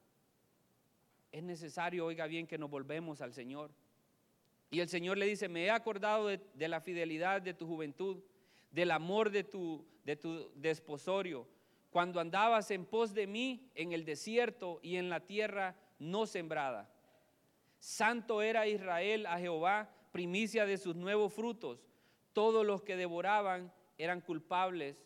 es 1.32 1.42
necesario, 1.42 2.06
oiga 2.06 2.26
bien, 2.26 2.46
que 2.46 2.58
nos 2.58 2.70
volvemos 2.70 3.20
al 3.20 3.32
Señor. 3.32 3.70
Y 4.70 4.80
el 4.80 4.88
Señor 4.88 5.18
le 5.18 5.26
dice, 5.26 5.48
me 5.48 5.64
he 5.64 5.70
acordado 5.70 6.28
de, 6.28 6.68
la 6.68 6.80
fidelidad 6.80 7.42
de 7.42 7.54
tu 7.54 7.66
juventud, 7.66 8.18
del 8.70 8.90
amor 8.90 9.30
de 9.30 9.44
tu, 9.44 9.86
de 10.04 10.16
tu 10.16 10.50
desposorio, 10.54 11.46
cuando 11.90 12.20
andabas 12.20 12.70
en 12.70 12.84
pos 12.84 13.14
de 13.14 13.26
mí 13.26 13.70
en 13.74 13.92
el 13.92 14.04
desierto 14.04 14.80
y 14.82 14.96
en 14.96 15.08
la 15.08 15.20
tierra 15.20 15.76
no 15.98 16.26
sembrada. 16.26 16.90
Santo 17.78 18.42
era 18.42 18.66
Israel 18.66 19.26
a 19.26 19.38
Jehová, 19.38 19.90
primicia 20.12 20.66
de 20.66 20.78
sus 20.78 20.96
nuevos 20.96 21.32
frutos. 21.32 21.86
Todos 22.32 22.66
los 22.66 22.82
que 22.82 22.96
devoraban 22.96 23.72
eran 23.96 24.20
culpables, 24.20 25.04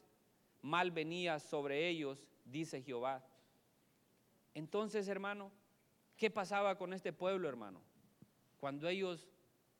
mal 0.60 0.90
venía 0.90 1.38
sobre 1.38 1.88
ellos, 1.88 2.26
dice 2.44 2.82
Jehová. 2.82 3.24
Entonces, 4.54 5.08
hermano, 5.08 5.50
¿qué 6.16 6.30
pasaba 6.30 6.76
con 6.76 6.92
este 6.92 7.12
pueblo, 7.12 7.48
hermano? 7.48 7.80
Cuando 8.58 8.88
ellos, 8.88 9.28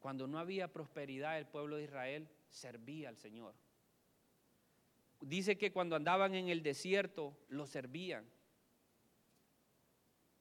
cuando 0.00 0.26
no 0.26 0.38
había 0.38 0.72
prosperidad, 0.72 1.38
el 1.38 1.46
pueblo 1.46 1.76
de 1.76 1.84
Israel 1.84 2.28
servía 2.50 3.08
al 3.08 3.16
Señor. 3.16 3.54
Dice 5.22 5.56
que 5.56 5.70
cuando 5.70 5.94
andaban 5.94 6.34
en 6.34 6.48
el 6.48 6.64
desierto, 6.64 7.36
lo 7.48 7.66
servían. 7.66 8.28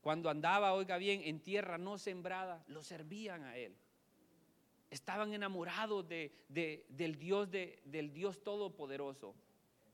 Cuando 0.01 0.27
andaba, 0.27 0.73
oiga 0.73 0.97
bien, 0.97 1.21
en 1.23 1.39
tierra 1.39 1.77
no 1.77 1.99
sembrada, 1.99 2.63
lo 2.67 2.81
servían 2.81 3.43
a 3.43 3.55
él. 3.57 3.75
Estaban 4.89 5.33
enamorados 5.33 6.07
de, 6.09 6.33
del, 6.49 7.19
Dios 7.19 7.49
del 7.51 8.11
Dios 8.11 8.43
Todopoderoso. 8.43 9.35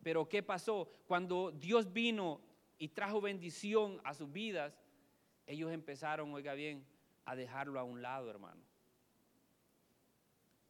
Pero 0.02 0.30
¿qué 0.30 0.42
pasó? 0.42 0.90
Cuando 1.06 1.52
Dios 1.52 1.92
vino 1.92 2.40
y 2.80 2.88
trajo 2.88 3.20
bendición 3.20 4.00
a 4.06 4.14
sus 4.14 4.32
vidas, 4.32 4.74
ellos 5.46 5.70
empezaron, 5.74 6.34
oiga 6.34 6.54
bien, 6.54 6.86
a 7.26 7.36
dejarlo 7.36 7.78
a 7.78 7.84
un 7.84 8.02
lado, 8.02 8.30
hermano. 8.30 8.62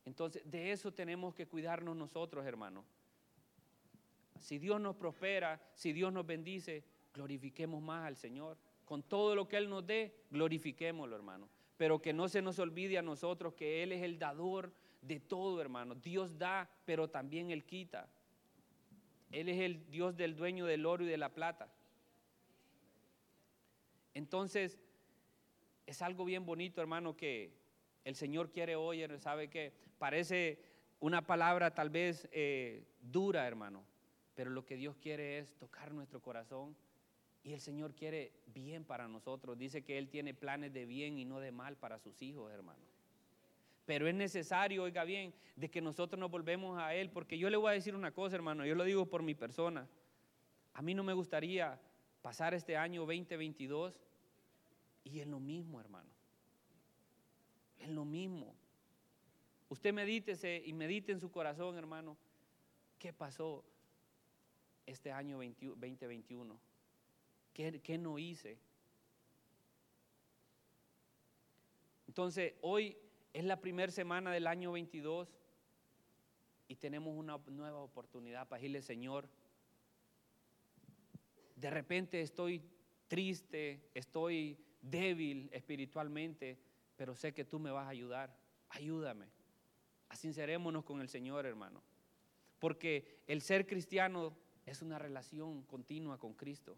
Entonces, 0.06 0.42
de 0.50 0.72
eso 0.72 0.92
tenemos 0.92 1.36
que 1.36 1.46
cuidarnos 1.46 1.96
nosotros, 1.96 2.44
hermano. 2.46 2.84
Si 4.40 4.58
Dios 4.60 4.80
nos 4.80 4.96
prospera, 4.96 5.62
si 5.74 5.94
Dios 5.94 6.12
nos 6.14 6.26
bendice, 6.26 6.84
glorifiquemos 7.14 7.82
más 7.82 8.06
al 8.06 8.16
Señor 8.16 8.58
con 8.86 9.04
todo 9.04 9.36
lo 9.36 9.50
que 9.50 9.58
Él 9.58 9.70
nos 9.70 9.86
dé, 9.86 10.16
glorifiquémoslo, 10.32 11.16
hermano. 11.16 11.50
Pero 11.76 12.02
que 12.02 12.14
no 12.14 12.30
se 12.30 12.42
nos 12.42 12.58
olvide 12.58 12.98
a 12.98 13.02
nosotros 13.02 13.54
que 13.54 13.84
Él 13.84 13.92
es 13.92 14.02
el 14.02 14.18
dador 14.18 14.72
de 15.02 15.20
todo, 15.20 15.60
hermano. 15.60 15.96
Dios 15.96 16.38
da, 16.38 16.70
pero 16.86 17.10
también 17.10 17.52
Él 17.52 17.66
quita. 17.66 18.10
Él 19.30 19.50
es 19.50 19.60
el 19.60 19.90
Dios 19.92 20.16
del 20.16 20.36
dueño 20.36 20.66
del 20.66 20.86
oro 20.86 21.04
y 21.04 21.08
de 21.08 21.18
la 21.18 21.34
plata. 21.34 21.70
Entonces, 24.14 24.80
es 25.86 26.02
algo 26.02 26.24
bien 26.24 26.46
bonito, 26.46 26.80
hermano, 26.80 27.18
que 27.18 27.52
el 28.06 28.16
Señor 28.16 28.52
quiere 28.52 28.76
hoy, 28.76 29.06
¿sabe 29.20 29.50
que 29.50 29.74
Parece 29.98 30.60
una 31.00 31.26
palabra 31.26 31.74
tal 31.74 31.90
vez 31.90 32.28
eh, 32.32 32.86
dura, 33.02 33.48
hermano, 33.48 33.84
pero 34.38 34.52
lo 34.52 34.64
que 34.64 34.76
Dios 34.76 34.96
quiere 34.98 35.40
es 35.40 35.56
tocar 35.56 35.92
nuestro 35.92 36.22
corazón 36.22 36.76
y 37.44 37.54
el 37.54 37.60
Señor 37.60 37.96
quiere 37.96 38.34
bien 38.46 38.86
para 38.86 39.08
nosotros. 39.08 39.58
Dice 39.58 39.84
que 39.84 39.98
Él 39.98 40.10
tiene 40.10 40.36
planes 40.36 40.72
de 40.72 40.86
bien 40.86 41.18
y 41.18 41.26
no 41.26 41.40
de 41.40 41.52
mal 41.52 41.76
para 41.76 41.98
sus 41.98 42.22
hijos, 42.22 42.52
hermano. 42.52 42.86
Pero 43.88 44.08
es 44.08 44.14
necesario, 44.14 44.84
oiga 44.84 45.06
bien, 45.06 45.34
de 45.56 45.72
que 45.72 45.82
nosotros 45.82 46.20
nos 46.20 46.30
volvemos 46.30 46.78
a 46.78 46.94
Él. 46.94 47.10
Porque 47.10 47.40
yo 47.40 47.50
le 47.50 47.58
voy 47.58 47.72
a 47.72 47.74
decir 47.74 47.96
una 47.96 48.12
cosa, 48.12 48.36
hermano. 48.36 48.64
Yo 48.64 48.76
lo 48.76 48.84
digo 48.84 49.08
por 49.08 49.24
mi 49.24 49.34
persona. 49.34 49.88
A 50.76 50.84
mí 50.84 50.94
no 50.94 51.04
me 51.04 51.14
gustaría 51.14 51.82
pasar 52.22 52.54
este 52.54 52.78
año 52.78 53.08
2022 53.08 54.00
y 55.04 55.20
en 55.22 55.32
lo 55.32 55.40
mismo, 55.40 55.80
hermano. 55.80 56.12
En 57.80 57.96
lo 57.96 58.06
mismo. 58.06 58.54
Usted 59.70 59.94
medítese 59.94 60.62
y 60.64 60.74
medite 60.74 61.12
en 61.12 61.20
su 61.20 61.32
corazón, 61.32 61.76
hermano. 61.76 62.16
¿Qué 63.00 63.12
pasó 63.14 63.66
este 64.88 65.12
año 65.12 65.38
2021? 65.38 66.60
¿Qué, 67.54 67.98
no 67.98 68.18
hice? 68.18 68.58
Entonces, 72.08 72.54
hoy 72.62 72.98
Es 73.34 73.44
la 73.44 73.60
primera 73.62 73.92
semana 73.92 74.32
del 74.32 74.48
año 74.48 74.72
22 74.72 75.28
y 76.68 76.76
tenemos 76.76 77.16
una 77.16 77.38
nueva 77.48 77.80
oportunidad 77.80 78.48
para 78.48 78.60
decirle, 78.60 78.82
Señor, 78.82 79.30
de 81.56 81.70
repente 81.70 82.22
estoy 82.22 82.64
triste, 83.08 83.90
estoy 83.94 84.58
débil 84.82 85.50
espiritualmente, 85.52 86.58
pero 86.96 87.14
sé 87.16 87.34
que 87.34 87.46
tú 87.46 87.60
me 87.60 87.70
vas 87.70 87.86
a 87.86 87.90
ayudar. 87.90 88.36
Ayúdame. 88.70 89.28
Asincerémonos 90.10 90.84
con 90.84 91.02
el 91.02 91.10
Señor, 91.10 91.46
hermano. 91.46 91.84
Porque 92.60 93.22
el 93.28 93.42
ser 93.42 93.68
cristiano 93.68 94.36
es 94.68 94.82
una 94.82 95.00
relación 95.00 95.64
continua 95.64 96.20
con 96.20 96.34
Cristo. 96.34 96.76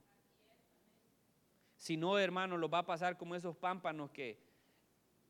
Si 1.76 1.98
no, 1.98 2.20
hermano, 2.20 2.56
lo 2.56 2.70
va 2.70 2.80
a 2.80 2.86
pasar 2.86 3.18
como 3.18 3.36
esos 3.36 3.58
pámpanos 3.58 4.12
que 4.12 4.38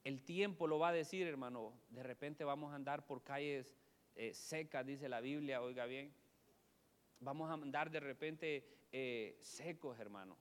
el 0.04 0.22
tiempo 0.24 0.68
lo 0.68 0.78
va 0.78 0.90
a 0.90 0.94
decir, 0.94 1.26
hermano. 1.26 1.74
De 1.90 2.04
repente 2.04 2.44
vamos 2.44 2.74
a 2.74 2.76
andar 2.76 3.06
por 3.06 3.24
calles 3.24 3.78
eh, 4.16 4.34
secas, 4.34 4.86
dice 4.86 5.08
la 5.08 5.22
Biblia, 5.22 5.62
oiga 5.62 5.86
bien. 5.86 6.12
Vamos 7.22 7.50
a 7.50 7.54
andar 7.54 7.90
de 7.92 8.02
repente 8.02 8.66
eh, 8.92 9.38
secos, 9.42 9.98
hermano. 9.98 10.36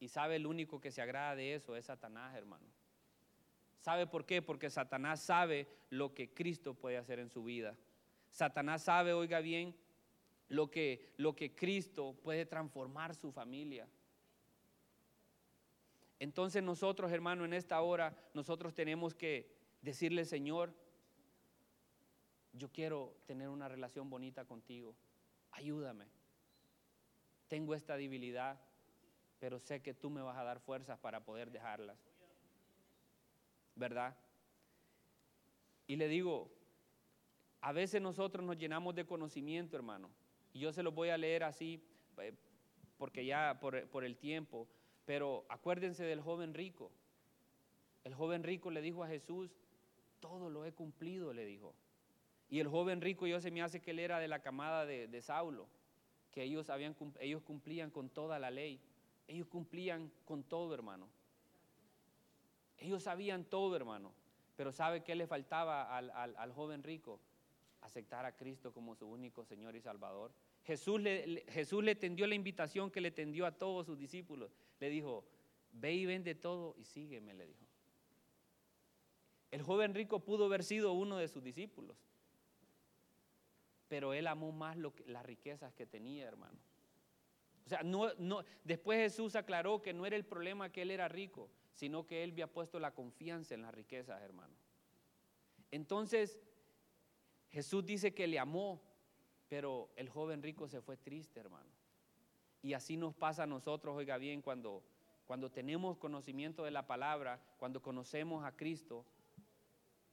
Y 0.00 0.08
sabe 0.08 0.36
el 0.36 0.46
único 0.46 0.80
que 0.80 0.90
se 0.90 1.02
agrada 1.02 1.36
de 1.36 1.54
eso 1.54 1.76
es 1.76 1.84
Satanás, 1.86 2.34
hermano. 2.36 2.66
¿Sabe 3.80 4.06
por 4.06 4.24
qué? 4.24 4.40
Porque 4.40 4.70
Satanás 4.70 5.20
sabe 5.20 5.68
lo 5.90 6.14
que 6.14 6.32
Cristo 6.32 6.72
puede 6.72 6.96
hacer 6.96 7.18
en 7.18 7.28
su 7.28 7.44
vida. 7.44 7.76
Satanás 8.30 8.82
sabe, 8.82 9.12
oiga 9.12 9.40
bien, 9.40 9.74
lo 10.48 10.70
que, 10.70 11.12
lo 11.16 11.34
que 11.36 11.54
Cristo 11.54 12.14
puede 12.22 12.46
transformar 12.46 13.14
su 13.14 13.32
familia. 13.32 13.88
Entonces 16.18 16.62
nosotros, 16.62 17.12
hermano, 17.12 17.44
en 17.44 17.52
esta 17.52 17.80
hora, 17.80 18.16
nosotros 18.34 18.74
tenemos 18.74 19.14
que 19.14 19.54
decirle, 19.82 20.24
Señor, 20.24 20.74
yo 22.52 22.70
quiero 22.70 23.14
tener 23.26 23.48
una 23.48 23.68
relación 23.68 24.10
bonita 24.10 24.44
contigo. 24.44 24.96
Ayúdame. 25.52 26.06
Tengo 27.46 27.74
esta 27.74 27.96
debilidad, 27.96 28.60
pero 29.38 29.58
sé 29.60 29.80
que 29.80 29.94
tú 29.94 30.10
me 30.10 30.22
vas 30.22 30.36
a 30.36 30.44
dar 30.44 30.60
fuerzas 30.60 30.98
para 30.98 31.24
poder 31.24 31.50
dejarlas. 31.52 31.98
¿Verdad? 33.76 34.16
Y 35.86 35.96
le 35.96 36.08
digo, 36.08 36.50
a 37.60 37.72
veces 37.72 38.02
nosotros 38.02 38.44
nos 38.44 38.58
llenamos 38.58 38.94
de 38.94 39.06
conocimiento, 39.06 39.76
hermano. 39.76 40.10
Y 40.52 40.60
yo 40.60 40.72
se 40.72 40.82
lo 40.82 40.92
voy 40.92 41.10
a 41.10 41.18
leer 41.18 41.44
así, 41.44 41.82
eh, 42.18 42.34
porque 42.96 43.24
ya 43.24 43.58
por, 43.60 43.88
por 43.88 44.04
el 44.04 44.16
tiempo. 44.16 44.68
Pero 45.04 45.46
acuérdense 45.48 46.04
del 46.04 46.20
joven 46.20 46.54
rico. 46.54 46.90
El 48.04 48.14
joven 48.14 48.42
rico 48.42 48.70
le 48.70 48.80
dijo 48.80 49.04
a 49.04 49.08
Jesús, 49.08 49.50
todo 50.20 50.50
lo 50.50 50.64
he 50.64 50.72
cumplido, 50.72 51.32
le 51.32 51.44
dijo. 51.44 51.74
Y 52.50 52.60
el 52.60 52.68
joven 52.68 53.00
rico 53.00 53.26
yo 53.26 53.40
se 53.40 53.50
me 53.50 53.62
hace 53.62 53.80
que 53.80 53.90
él 53.90 53.98
era 53.98 54.18
de 54.18 54.28
la 54.28 54.40
camada 54.40 54.86
de, 54.86 55.22
Saulo, 55.22 55.68
que 56.32 56.42
ellos, 56.42 56.70
habían, 56.70 56.96
ellos 57.20 57.42
cumplían 57.42 57.90
con 57.90 58.08
toda 58.08 58.38
la 58.38 58.50
ley. 58.50 58.80
Ellos 59.26 59.46
cumplían 59.48 60.10
con 60.24 60.42
todo, 60.42 60.74
hermano. 60.74 61.08
Ellos 62.78 63.02
sabían 63.02 63.44
todo, 63.44 63.76
hermano. 63.76 64.12
Pero 64.56 64.72
¿sabe 64.72 65.04
qué 65.04 65.14
le 65.14 65.26
faltaba 65.26 65.96
al, 65.96 66.10
al 66.10 66.52
joven 66.52 66.82
rico? 66.82 67.20
Aceptar 67.80 68.24
a 68.26 68.36
Cristo 68.36 68.72
como 68.72 68.94
su 68.94 69.06
único 69.06 69.44
Señor 69.44 69.76
y 69.76 69.80
Salvador. 69.80 70.32
Jesús 70.64 71.00
le, 71.00 71.44
Jesús 71.48 71.82
le 71.82 71.94
tendió 71.94 72.26
la 72.26 72.34
invitación 72.34 72.90
que 72.90 73.00
le 73.00 73.10
tendió 73.10 73.46
a 73.46 73.52
todos 73.52 73.86
sus 73.86 73.98
discípulos. 73.98 74.50
Le 74.80 74.90
dijo, 74.90 75.24
ve 75.72 75.94
y 75.94 76.06
vende 76.06 76.34
todo 76.34 76.74
y 76.76 76.84
sígueme, 76.84 77.34
le 77.34 77.46
dijo. 77.46 77.66
El 79.50 79.62
joven 79.62 79.94
rico 79.94 80.20
pudo 80.20 80.46
haber 80.46 80.62
sido 80.62 80.92
uno 80.92 81.16
de 81.16 81.28
sus 81.28 81.42
discípulos, 81.42 81.96
pero 83.88 84.12
él 84.12 84.26
amó 84.26 84.52
más 84.52 84.76
las 85.06 85.24
riquezas 85.24 85.72
que 85.72 85.86
tenía, 85.86 86.26
hermano. 86.26 86.58
O 87.64 87.68
sea, 87.68 87.82
no, 87.82 88.12
no, 88.14 88.44
después 88.64 88.98
Jesús 88.98 89.36
aclaró 89.36 89.82
que 89.82 89.92
no 89.92 90.06
era 90.06 90.16
el 90.16 90.24
problema 90.24 90.70
que 90.70 90.82
él 90.82 90.90
era 90.90 91.08
rico, 91.08 91.50
sino 91.72 92.06
que 92.06 92.24
él 92.24 92.32
había 92.32 92.46
puesto 92.46 92.78
la 92.78 92.94
confianza 92.94 93.54
en 93.54 93.62
las 93.62 93.74
riquezas, 93.74 94.20
hermano. 94.22 94.54
Entonces, 95.70 96.38
Jesús 97.50 97.84
dice 97.84 98.14
que 98.14 98.26
le 98.26 98.38
amó, 98.38 98.80
pero 99.48 99.90
el 99.96 100.08
joven 100.08 100.42
rico 100.42 100.68
se 100.68 100.80
fue 100.80 100.96
triste, 100.96 101.40
hermano. 101.40 101.70
Y 102.62 102.74
así 102.74 102.96
nos 102.96 103.14
pasa 103.14 103.44
a 103.44 103.46
nosotros, 103.46 103.96
oiga 103.96 104.18
bien, 104.18 104.42
cuando, 104.42 104.82
cuando 105.26 105.50
tenemos 105.50 105.96
conocimiento 105.96 106.64
de 106.64 106.70
la 106.70 106.86
palabra, 106.86 107.40
cuando 107.58 107.80
conocemos 107.80 108.44
a 108.44 108.56
Cristo, 108.56 109.04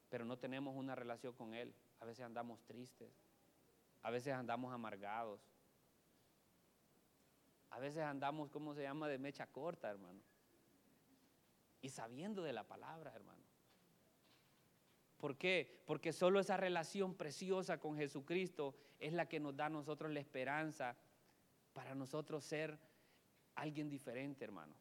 pero 0.09 0.25
no 0.25 0.38
tenemos 0.38 0.75
una 0.75 0.95
relación 0.95 1.33
con 1.33 1.53
Él. 1.53 1.73
A 1.99 2.05
veces 2.05 2.25
andamos 2.25 2.61
tristes, 2.65 3.11
a 4.03 4.11
veces 4.11 4.33
andamos 4.33 4.73
amargados, 4.73 5.41
a 7.71 7.79
veces 7.79 8.03
andamos, 8.03 8.49
¿cómo 8.51 8.73
se 8.73 8.83
llama?, 8.83 9.07
de 9.07 9.17
mecha 9.17 9.47
corta, 9.47 9.89
hermano. 9.89 10.21
Y 11.81 11.89
sabiendo 11.89 12.43
de 12.43 12.53
la 12.53 12.63
palabra, 12.63 13.13
hermano. 13.13 13.44
¿Por 15.18 15.38
qué? 15.38 15.82
Porque 15.86 16.13
solo 16.13 16.39
esa 16.39 16.57
relación 16.57 17.16
preciosa 17.16 17.80
con 17.80 17.97
Jesucristo 17.97 18.76
es 18.99 19.13
la 19.13 19.28
que 19.28 19.39
nos 19.39 19.55
da 19.55 19.68
a 19.68 19.70
nosotros 19.70 20.11
la 20.11 20.20
esperanza 20.20 20.95
para 21.74 21.95
nosotros 21.95 22.43
ser 22.43 22.78
alguien 23.55 23.89
diferente, 23.89 24.43
hermano. 24.43 24.76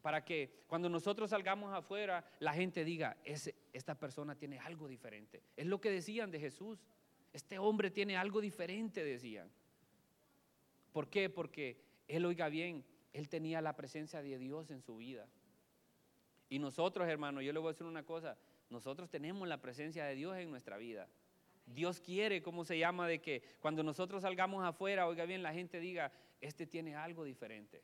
Para 0.00 0.24
que 0.24 0.64
cuando 0.66 0.88
nosotros 0.88 1.30
salgamos 1.30 1.72
afuera, 1.72 2.24
la 2.40 2.52
gente 2.52 2.84
diga, 2.84 3.16
esta 3.24 3.94
persona 3.94 4.34
tiene 4.34 4.58
algo 4.58 4.88
diferente. 4.88 5.42
Es 5.56 5.66
lo 5.66 5.80
que 5.80 5.90
decían 5.90 6.30
de 6.30 6.40
Jesús. 6.40 6.84
Este 7.32 7.58
hombre 7.58 7.90
tiene 7.90 8.16
algo 8.16 8.40
diferente, 8.40 9.04
decían. 9.04 9.50
¿Por 10.92 11.08
qué? 11.08 11.30
Porque 11.30 11.80
él, 12.08 12.26
oiga 12.26 12.48
bien, 12.48 12.84
él 13.12 13.28
tenía 13.28 13.60
la 13.60 13.76
presencia 13.76 14.22
de 14.22 14.38
Dios 14.38 14.70
en 14.70 14.82
su 14.82 14.96
vida. 14.96 15.28
Y 16.48 16.58
nosotros, 16.58 17.08
hermano, 17.08 17.40
yo 17.40 17.52
le 17.52 17.58
voy 17.58 17.68
a 17.68 17.72
decir 17.72 17.86
una 17.86 18.04
cosa, 18.04 18.36
nosotros 18.72 19.10
tenemos 19.10 19.46
la 19.46 19.60
presencia 19.60 20.04
de 20.04 20.14
Dios 20.14 20.36
en 20.36 20.50
nuestra 20.50 20.78
vida. 20.78 21.08
Dios 21.66 22.00
quiere, 22.00 22.42
¿cómo 22.42 22.64
se 22.64 22.78
llama? 22.78 23.06
De 23.06 23.20
que 23.20 23.42
cuando 23.60 23.82
nosotros 23.82 24.22
salgamos 24.22 24.64
afuera, 24.64 25.06
oiga 25.06 25.24
bien, 25.26 25.42
la 25.42 25.52
gente 25.52 25.78
diga, 25.78 26.10
este 26.40 26.66
tiene 26.66 26.96
algo 26.96 27.22
diferente. 27.24 27.82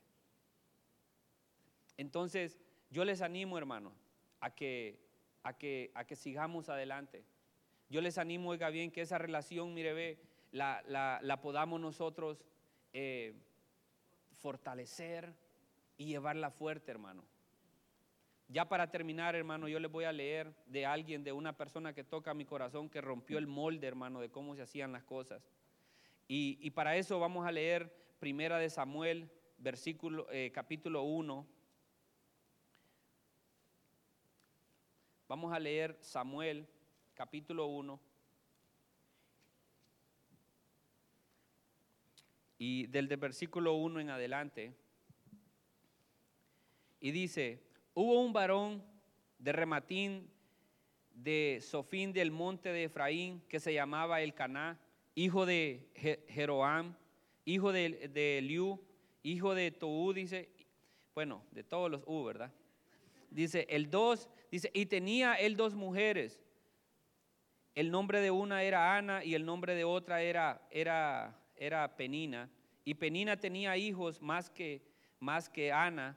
Entonces, 1.96 2.58
yo 2.90 3.04
les 3.04 3.22
animo, 3.22 3.58
hermano, 3.58 3.92
a 4.40 4.54
que, 4.54 4.98
a 5.42 5.56
que, 5.56 5.90
a 5.94 6.04
que 6.04 6.16
sigamos 6.16 6.68
adelante. 6.68 7.24
Yo 7.88 8.00
les 8.00 8.18
animo, 8.18 8.50
oiga 8.50 8.70
bien, 8.70 8.90
que 8.90 9.02
esa 9.02 9.18
relación, 9.18 9.74
mire, 9.74 9.92
ve, 9.92 10.18
la, 10.52 11.38
podamos 11.42 11.80
nosotros 11.80 12.44
eh, 12.92 13.34
fortalecer 14.32 15.34
y 15.96 16.06
llevarla 16.06 16.50
fuerte, 16.50 16.90
hermano. 16.90 17.24
Ya 18.50 18.66
para 18.66 18.90
terminar, 18.90 19.34
hermano, 19.34 19.68
yo 19.68 19.78
les 19.78 19.92
voy 19.92 20.04
a 20.04 20.12
leer 20.12 20.54
de 20.66 20.86
alguien, 20.86 21.22
de 21.22 21.32
una 21.32 21.54
persona 21.54 21.92
que 21.92 22.02
toca 22.02 22.32
mi 22.32 22.46
corazón, 22.46 22.88
que 22.88 23.02
rompió 23.02 23.36
el 23.36 23.46
molde, 23.46 23.86
hermano, 23.86 24.20
de 24.20 24.30
cómo 24.30 24.56
se 24.56 24.62
hacían 24.62 24.90
las 24.90 25.04
cosas. 25.04 25.42
Y, 26.26 26.70
para 26.70 26.96
eso 26.96 27.18
vamos 27.18 27.46
a 27.46 27.52
leer 27.52 27.94
Primera 28.18 28.58
de 28.58 28.70
Samuel, 28.70 29.30
eh, 30.30 30.50
capítulo 30.54 31.02
1. 31.02 31.46
Vamos 35.28 35.52
a 35.52 35.58
leer 35.58 35.98
Samuel, 36.00 36.66
capítulo 37.14 37.66
1. 37.66 38.00
Y 42.58 42.86
del 42.86 43.08
de 43.08 43.16
versículo 43.16 43.74
1 43.74 44.00
en 44.00 44.10
adelante. 44.10 44.74
Y 47.00 47.10
dice, 47.10 47.67
Hubo 48.00 48.20
un 48.20 48.32
varón 48.32 48.80
de 49.40 49.50
Rematín, 49.50 50.30
de 51.12 51.58
Sofín 51.60 52.12
del 52.12 52.30
monte 52.30 52.72
de 52.72 52.84
Efraín, 52.84 53.42
que 53.48 53.58
se 53.58 53.74
llamaba 53.74 54.20
Elcaná, 54.20 54.78
hijo 55.16 55.44
de 55.44 55.90
Jeroam, 56.28 56.94
hijo 57.44 57.72
de, 57.72 58.06
de 58.06 58.40
Liu, 58.40 58.80
hijo 59.24 59.52
de 59.52 59.72
Tou, 59.72 60.12
dice, 60.12 60.48
bueno, 61.12 61.44
de 61.50 61.64
todos 61.64 61.90
los 61.90 62.04
U, 62.06 62.22
¿verdad? 62.22 62.52
Dice, 63.30 63.66
el 63.68 63.90
dos, 63.90 64.30
dice, 64.52 64.70
y 64.72 64.86
tenía 64.86 65.34
él 65.34 65.56
dos 65.56 65.74
mujeres. 65.74 66.40
El 67.74 67.90
nombre 67.90 68.20
de 68.20 68.30
una 68.30 68.62
era 68.62 68.96
Ana 68.96 69.24
y 69.24 69.34
el 69.34 69.44
nombre 69.44 69.74
de 69.74 69.82
otra 69.82 70.22
era, 70.22 70.64
era, 70.70 71.36
era 71.56 71.96
Penina. 71.96 72.48
Y 72.84 72.94
Penina 72.94 73.36
tenía 73.38 73.76
hijos 73.76 74.22
más 74.22 74.50
que, 74.50 74.86
más 75.18 75.48
que 75.48 75.72
Ana, 75.72 76.16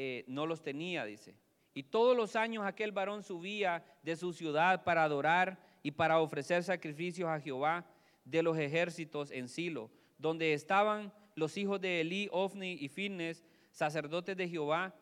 eh, 0.00 0.24
no 0.28 0.46
los 0.46 0.62
tenía, 0.62 1.04
dice. 1.04 1.34
Y 1.74 1.82
todos 1.82 2.16
los 2.16 2.36
años 2.36 2.64
aquel 2.64 2.92
varón 2.92 3.24
subía 3.24 3.84
de 4.04 4.14
su 4.14 4.32
ciudad 4.32 4.84
para 4.84 5.02
adorar 5.02 5.58
y 5.82 5.90
para 5.90 6.20
ofrecer 6.20 6.62
sacrificios 6.62 7.28
a 7.28 7.40
Jehová 7.40 7.84
de 8.24 8.44
los 8.44 8.56
ejércitos 8.56 9.32
en 9.32 9.48
Silo, 9.48 9.90
donde 10.16 10.52
estaban 10.52 11.12
los 11.34 11.56
hijos 11.56 11.80
de 11.80 12.02
Elí, 12.02 12.28
Ofni 12.30 12.74
y 12.74 12.86
Finnes, 12.86 13.44
sacerdotes 13.72 14.36
de 14.36 14.48
Jehová. 14.48 14.94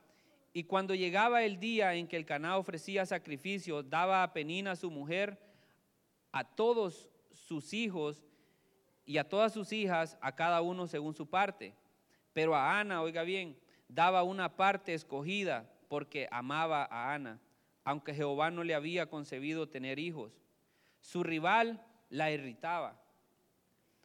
Y 0.55 0.64
cuando 0.64 0.94
llegaba 0.94 1.44
el 1.44 1.61
día 1.61 1.92
en 1.94 2.09
que 2.09 2.16
el 2.16 2.24
Caná 2.24 2.57
ofrecía 2.57 3.05
sacrificio, 3.05 3.82
daba 3.82 4.22
a 4.22 4.32
Penina 4.32 4.76
su 4.76 4.90
mujer, 4.90 5.38
a 6.32 6.42
todos 6.42 7.11
sus 7.30 7.74
hijos 7.74 8.24
y 9.05 9.18
a 9.18 9.28
todas 9.28 9.53
sus 9.53 9.74
hijas, 9.74 10.16
a 10.22 10.34
cada 10.34 10.62
uno 10.62 10.86
según 10.86 11.14
su 11.14 11.28
parte. 11.28 11.74
Pero 12.32 12.55
a 12.55 12.80
Ana, 12.80 13.03
oiga 13.03 13.24
bien, 13.24 13.59
daba 13.89 14.22
una 14.22 14.57
parte 14.57 14.95
escogida 14.95 15.70
porque 15.89 16.28
amaba 16.30 16.87
a 16.91 17.14
Ana, 17.14 17.41
aunque 17.84 18.14
Jehová 18.14 18.51
no 18.51 18.64
le 18.64 18.74
había 18.74 19.09
concebido 19.09 19.68
tener 19.68 19.99
hijos. 19.99 20.32
Su 21.01 21.22
rival 21.22 21.84
la 22.11 22.30
irritaba, 22.30 23.01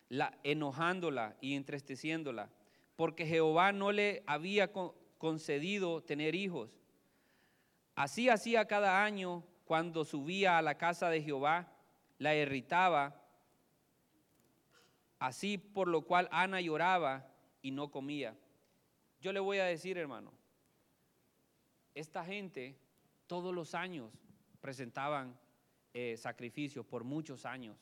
la, 0.09 0.37
enojándola 0.43 1.35
y 1.41 1.55
entristeciéndola, 1.55 2.49
porque 2.95 3.25
Jehová 3.25 3.71
no 3.71 3.91
le 3.91 4.23
había 4.27 4.71
concedido 5.17 6.03
tener 6.03 6.35
hijos. 6.35 6.69
Así 7.95 8.29
hacía 8.29 8.65
cada 8.65 9.03
año 9.03 9.43
cuando 9.65 10.05
subía 10.05 10.57
a 10.57 10.61
la 10.61 10.77
casa 10.77 11.09
de 11.09 11.21
Jehová, 11.21 11.71
la 12.17 12.35
irritaba, 12.35 13.19
así 15.17 15.57
por 15.57 15.87
lo 15.87 16.03
cual 16.03 16.27
Ana 16.31 16.61
lloraba 16.61 17.27
y 17.61 17.71
no 17.71 17.89
comía. 17.89 18.35
Yo 19.21 19.31
le 19.31 19.39
voy 19.39 19.59
a 19.59 19.65
decir, 19.65 19.99
hermano, 19.99 20.33
esta 21.93 22.25
gente 22.25 22.75
todos 23.27 23.53
los 23.53 23.75
años 23.75 24.11
presentaban 24.59 25.37
eh, 25.93 26.17
sacrificios 26.17 26.85
por 26.87 27.03
muchos 27.03 27.45
años. 27.45 27.77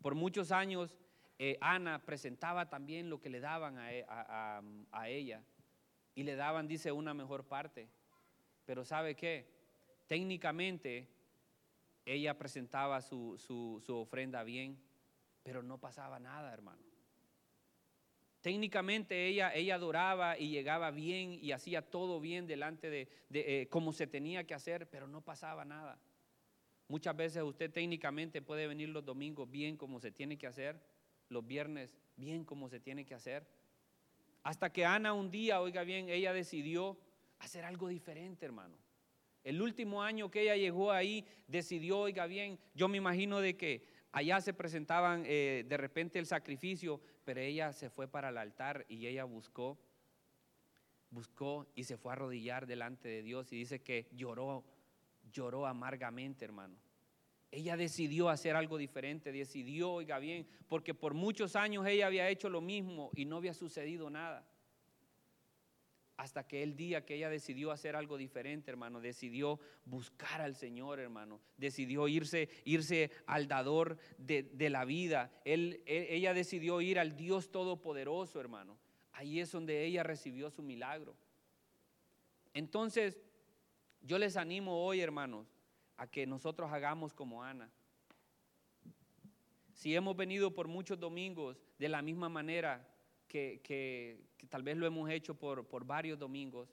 Por 0.00 0.14
muchos 0.14 0.52
años 0.52 0.96
eh, 1.36 1.58
Ana 1.60 2.00
presentaba 2.00 2.70
también 2.70 3.10
lo 3.10 3.20
que 3.20 3.28
le 3.28 3.40
daban 3.40 3.76
e, 3.80 4.04
a, 4.08 4.62
ella 5.08 5.42
y 6.14 6.22
le 6.22 6.36
daban, 6.36 6.68
dice, 6.68 6.92
una 6.92 7.12
mejor 7.12 7.44
parte. 7.44 7.88
Pero 8.64 8.84
¿sabe 8.84 9.16
qué? 9.16 9.48
Técnicamente 10.06 11.08
ella 12.04 12.38
presentaba 12.38 13.00
su, 13.00 13.36
su 13.36 13.96
ofrenda 13.96 14.44
bien, 14.44 14.80
pero 15.42 15.60
no 15.64 15.78
pasaba 15.78 16.20
nada, 16.20 16.52
hermano. 16.52 16.91
Técnicamente 18.42 19.28
ella, 19.28 19.54
ella 19.54 19.76
adoraba 19.76 20.36
y 20.36 20.48
llegaba 20.48 20.90
bien 20.90 21.38
y 21.40 21.52
hacía 21.52 21.80
todo 21.80 22.20
bien 22.20 22.48
delante 22.48 22.90
de, 22.90 23.08
eh, 23.32 23.68
como 23.70 23.92
se 23.92 24.08
tenía 24.08 24.44
que 24.44 24.52
hacer, 24.52 24.90
pero 24.90 25.06
no 25.06 25.20
pasaba 25.20 25.64
nada. 25.64 26.00
Muchas 26.88 27.16
veces 27.16 27.44
usted 27.44 27.70
técnicamente 27.70 28.42
puede 28.42 28.66
venir 28.66 28.88
los 28.88 29.04
domingos 29.04 29.48
bien 29.48 29.76
como 29.76 30.00
se 30.00 30.10
tiene 30.10 30.36
que 30.36 30.48
hacer, 30.48 30.82
los 31.28 31.46
viernes 31.46 31.96
bien 32.16 32.44
como 32.44 32.68
se 32.68 32.80
tiene 32.80 33.06
que 33.06 33.14
hacer. 33.14 33.46
Hasta 34.42 34.72
que 34.72 34.84
Ana 34.84 35.12
un 35.12 35.30
día, 35.30 35.60
oiga 35.60 35.84
bien, 35.84 36.08
ella 36.08 36.32
decidió 36.32 36.98
hacer 37.38 37.64
algo 37.64 37.86
diferente, 37.86 38.44
hermano. 38.44 38.76
El 39.44 39.62
último 39.62 40.02
año 40.02 40.32
que 40.32 40.42
ella 40.42 40.56
llegó 40.56 40.90
ahí, 40.90 41.24
decidió, 41.46 42.00
oiga 42.00 42.26
bien, 42.26 42.58
yo 42.74 42.88
me 42.88 42.96
imagino 42.96 43.40
de 43.40 43.56
que 43.56 43.82
allá 44.12 44.40
se 44.40 44.52
presentaban 44.54 45.24
eh, 45.26 45.64
de 45.66 45.76
repente 45.76 46.18
el 46.18 46.26
sacrificio, 46.26 47.00
pero 47.24 47.40
ella 47.40 47.72
se 47.72 47.90
fue 47.90 48.06
para 48.06 48.28
el 48.28 48.38
altar 48.38 48.84
y 48.88 49.06
ella 49.06 49.24
buscó, 49.24 49.78
buscó 51.10 51.66
y 51.74 51.84
se 51.84 51.96
fue 51.96 52.12
a 52.12 52.14
arrodillar 52.14 52.66
delante 52.66 53.08
de 53.08 53.22
Dios 53.22 53.52
y 53.52 53.56
dice 53.56 53.82
que 53.82 54.08
lloró, 54.12 54.64
lloró 55.32 55.66
amargamente, 55.66 56.44
hermano. 56.44 56.76
Ella 57.50 57.76
decidió 57.76 58.30
hacer 58.30 58.56
algo 58.56 58.78
diferente, 58.78 59.30
decidió, 59.30 59.92
oiga 59.92 60.18
bien, 60.18 60.46
porque 60.68 60.94
por 60.94 61.12
muchos 61.12 61.54
años 61.54 61.86
ella 61.86 62.06
había 62.06 62.28
hecho 62.28 62.48
lo 62.48 62.62
mismo 62.62 63.10
y 63.14 63.26
no 63.26 63.36
había 63.36 63.52
sucedido 63.52 64.08
nada 64.08 64.46
hasta 66.16 66.46
que 66.46 66.62
el 66.62 66.76
día 66.76 67.04
que 67.04 67.14
ella 67.14 67.30
decidió 67.30 67.70
hacer 67.70 67.96
algo 67.96 68.16
diferente, 68.16 68.70
hermano, 68.70 69.00
decidió 69.00 69.58
buscar 69.84 70.40
al 70.40 70.54
Señor, 70.54 71.00
hermano, 71.00 71.40
decidió 71.56 72.06
irse, 72.08 72.48
irse 72.64 73.10
al 73.26 73.48
dador 73.48 73.98
de, 74.18 74.70
la 74.70 74.84
vida. 74.84 75.32
Ella 75.44 76.34
decidió 76.34 76.80
ir 76.80 76.98
al 76.98 77.16
Dios 77.16 77.50
Todopoderoso, 77.50 78.40
hermano. 78.40 78.78
Ahí 79.12 79.40
es 79.40 79.50
donde 79.50 79.84
ella 79.84 80.02
recibió 80.02 80.50
su 80.50 80.62
milagro. 80.62 81.16
Entonces, 82.54 83.20
yo 84.00 84.18
les 84.18 84.36
animo 84.36 84.84
hoy, 84.84 85.00
hermanos, 85.00 85.46
a 85.96 86.06
que 86.06 86.26
nosotros 86.26 86.70
hagamos 86.72 87.14
como 87.14 87.42
Ana. 87.42 87.70
Si 89.72 89.96
hemos 89.96 90.16
venido 90.16 90.52
por 90.52 90.68
muchos 90.68 91.00
domingos 91.00 91.60
de 91.78 91.88
la 91.88 92.02
misma 92.02 92.28
manera, 92.28 92.91
que, 93.32 94.20
tal 94.50 94.62
vez 94.62 94.76
lo 94.76 94.86
hemos 94.86 95.10
hecho 95.10 95.34
por, 95.34 95.66
por 95.66 95.84
varios 95.86 96.18
domingos, 96.18 96.68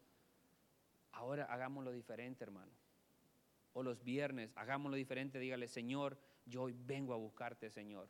ahora 1.13 1.45
hagámoslo 1.45 1.91
diferente, 1.91 2.43
hermano. 2.43 2.71
O 3.73 3.83
los 3.83 4.03
viernes, 4.03 4.51
hagámoslo 4.55 4.97
diferente, 4.97 5.39
dígale, 5.39 5.67
Señor, 5.67 6.17
yo 6.45 6.63
hoy 6.63 6.75
vengo 6.85 7.13
a 7.13 7.17
buscarte, 7.17 7.69
Señor. 7.69 8.09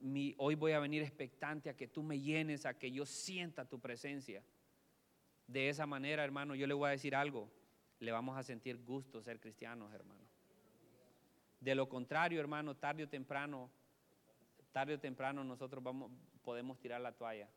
Mi, 0.00 0.34
hoy 0.38 0.54
voy 0.54 0.72
a 0.72 0.78
venir 0.78 1.02
expectante 1.02 1.68
a 1.68 1.76
que 1.76 1.88
tú 1.88 2.02
me 2.02 2.20
llenes, 2.20 2.64
a 2.64 2.78
que 2.78 2.90
yo 2.90 3.04
sienta 3.04 3.64
tu 3.64 3.80
presencia. 3.80 4.42
De 5.46 5.68
esa 5.68 5.86
manera, 5.86 6.24
hermano, 6.24 6.54
yo 6.54 6.66
le 6.66 6.74
voy 6.74 6.88
a 6.88 6.92
decir 6.92 7.14
algo, 7.14 7.50
le 7.98 8.12
vamos 8.12 8.38
a 8.38 8.42
sentir 8.42 8.82
gusto 8.82 9.20
ser 9.20 9.40
cristianos, 9.40 9.92
hermano. 9.92 10.22
De 11.60 11.74
lo 11.74 11.88
contrario, 11.88 12.40
hermano, 12.40 12.76
tarde 12.76 13.04
o 13.04 13.08
temprano, 13.08 13.70
tarde 14.72 14.94
o 14.94 15.00
temprano 15.00 15.44
nosotros 15.44 15.82
vamos, 15.82 16.10
podemos 16.44 16.78
tirar 16.78 17.00
la 17.00 17.12
toalla. 17.12 17.48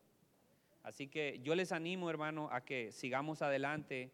Así 0.84 1.08
que 1.08 1.40
yo 1.44 1.54
les 1.54 1.72
animo, 1.72 2.10
hermano, 2.10 2.50
a 2.52 2.62
que 2.62 2.92
sigamos 2.92 3.42
adelante 3.42 4.12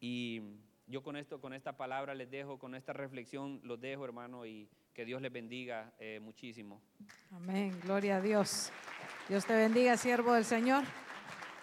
y 0.00 0.40
yo 0.86 1.02
con 1.02 1.16
esto, 1.16 1.40
con 1.40 1.52
esta 1.52 1.76
palabra 1.76 2.14
les 2.14 2.30
dejo, 2.30 2.58
con 2.58 2.74
esta 2.74 2.92
reflexión 2.92 3.60
los 3.64 3.80
dejo, 3.80 4.04
hermano, 4.04 4.46
y 4.46 4.68
que 4.94 5.04
Dios 5.04 5.20
les 5.22 5.32
bendiga 5.32 5.92
eh, 5.98 6.20
muchísimo. 6.20 6.80
Amén, 7.30 7.78
gloria 7.82 8.16
a 8.16 8.20
Dios. 8.20 8.72
Dios 9.28 9.46
te 9.46 9.54
bendiga, 9.54 9.96
siervo 9.96 10.34
del 10.34 10.44
Señor. 10.44 10.84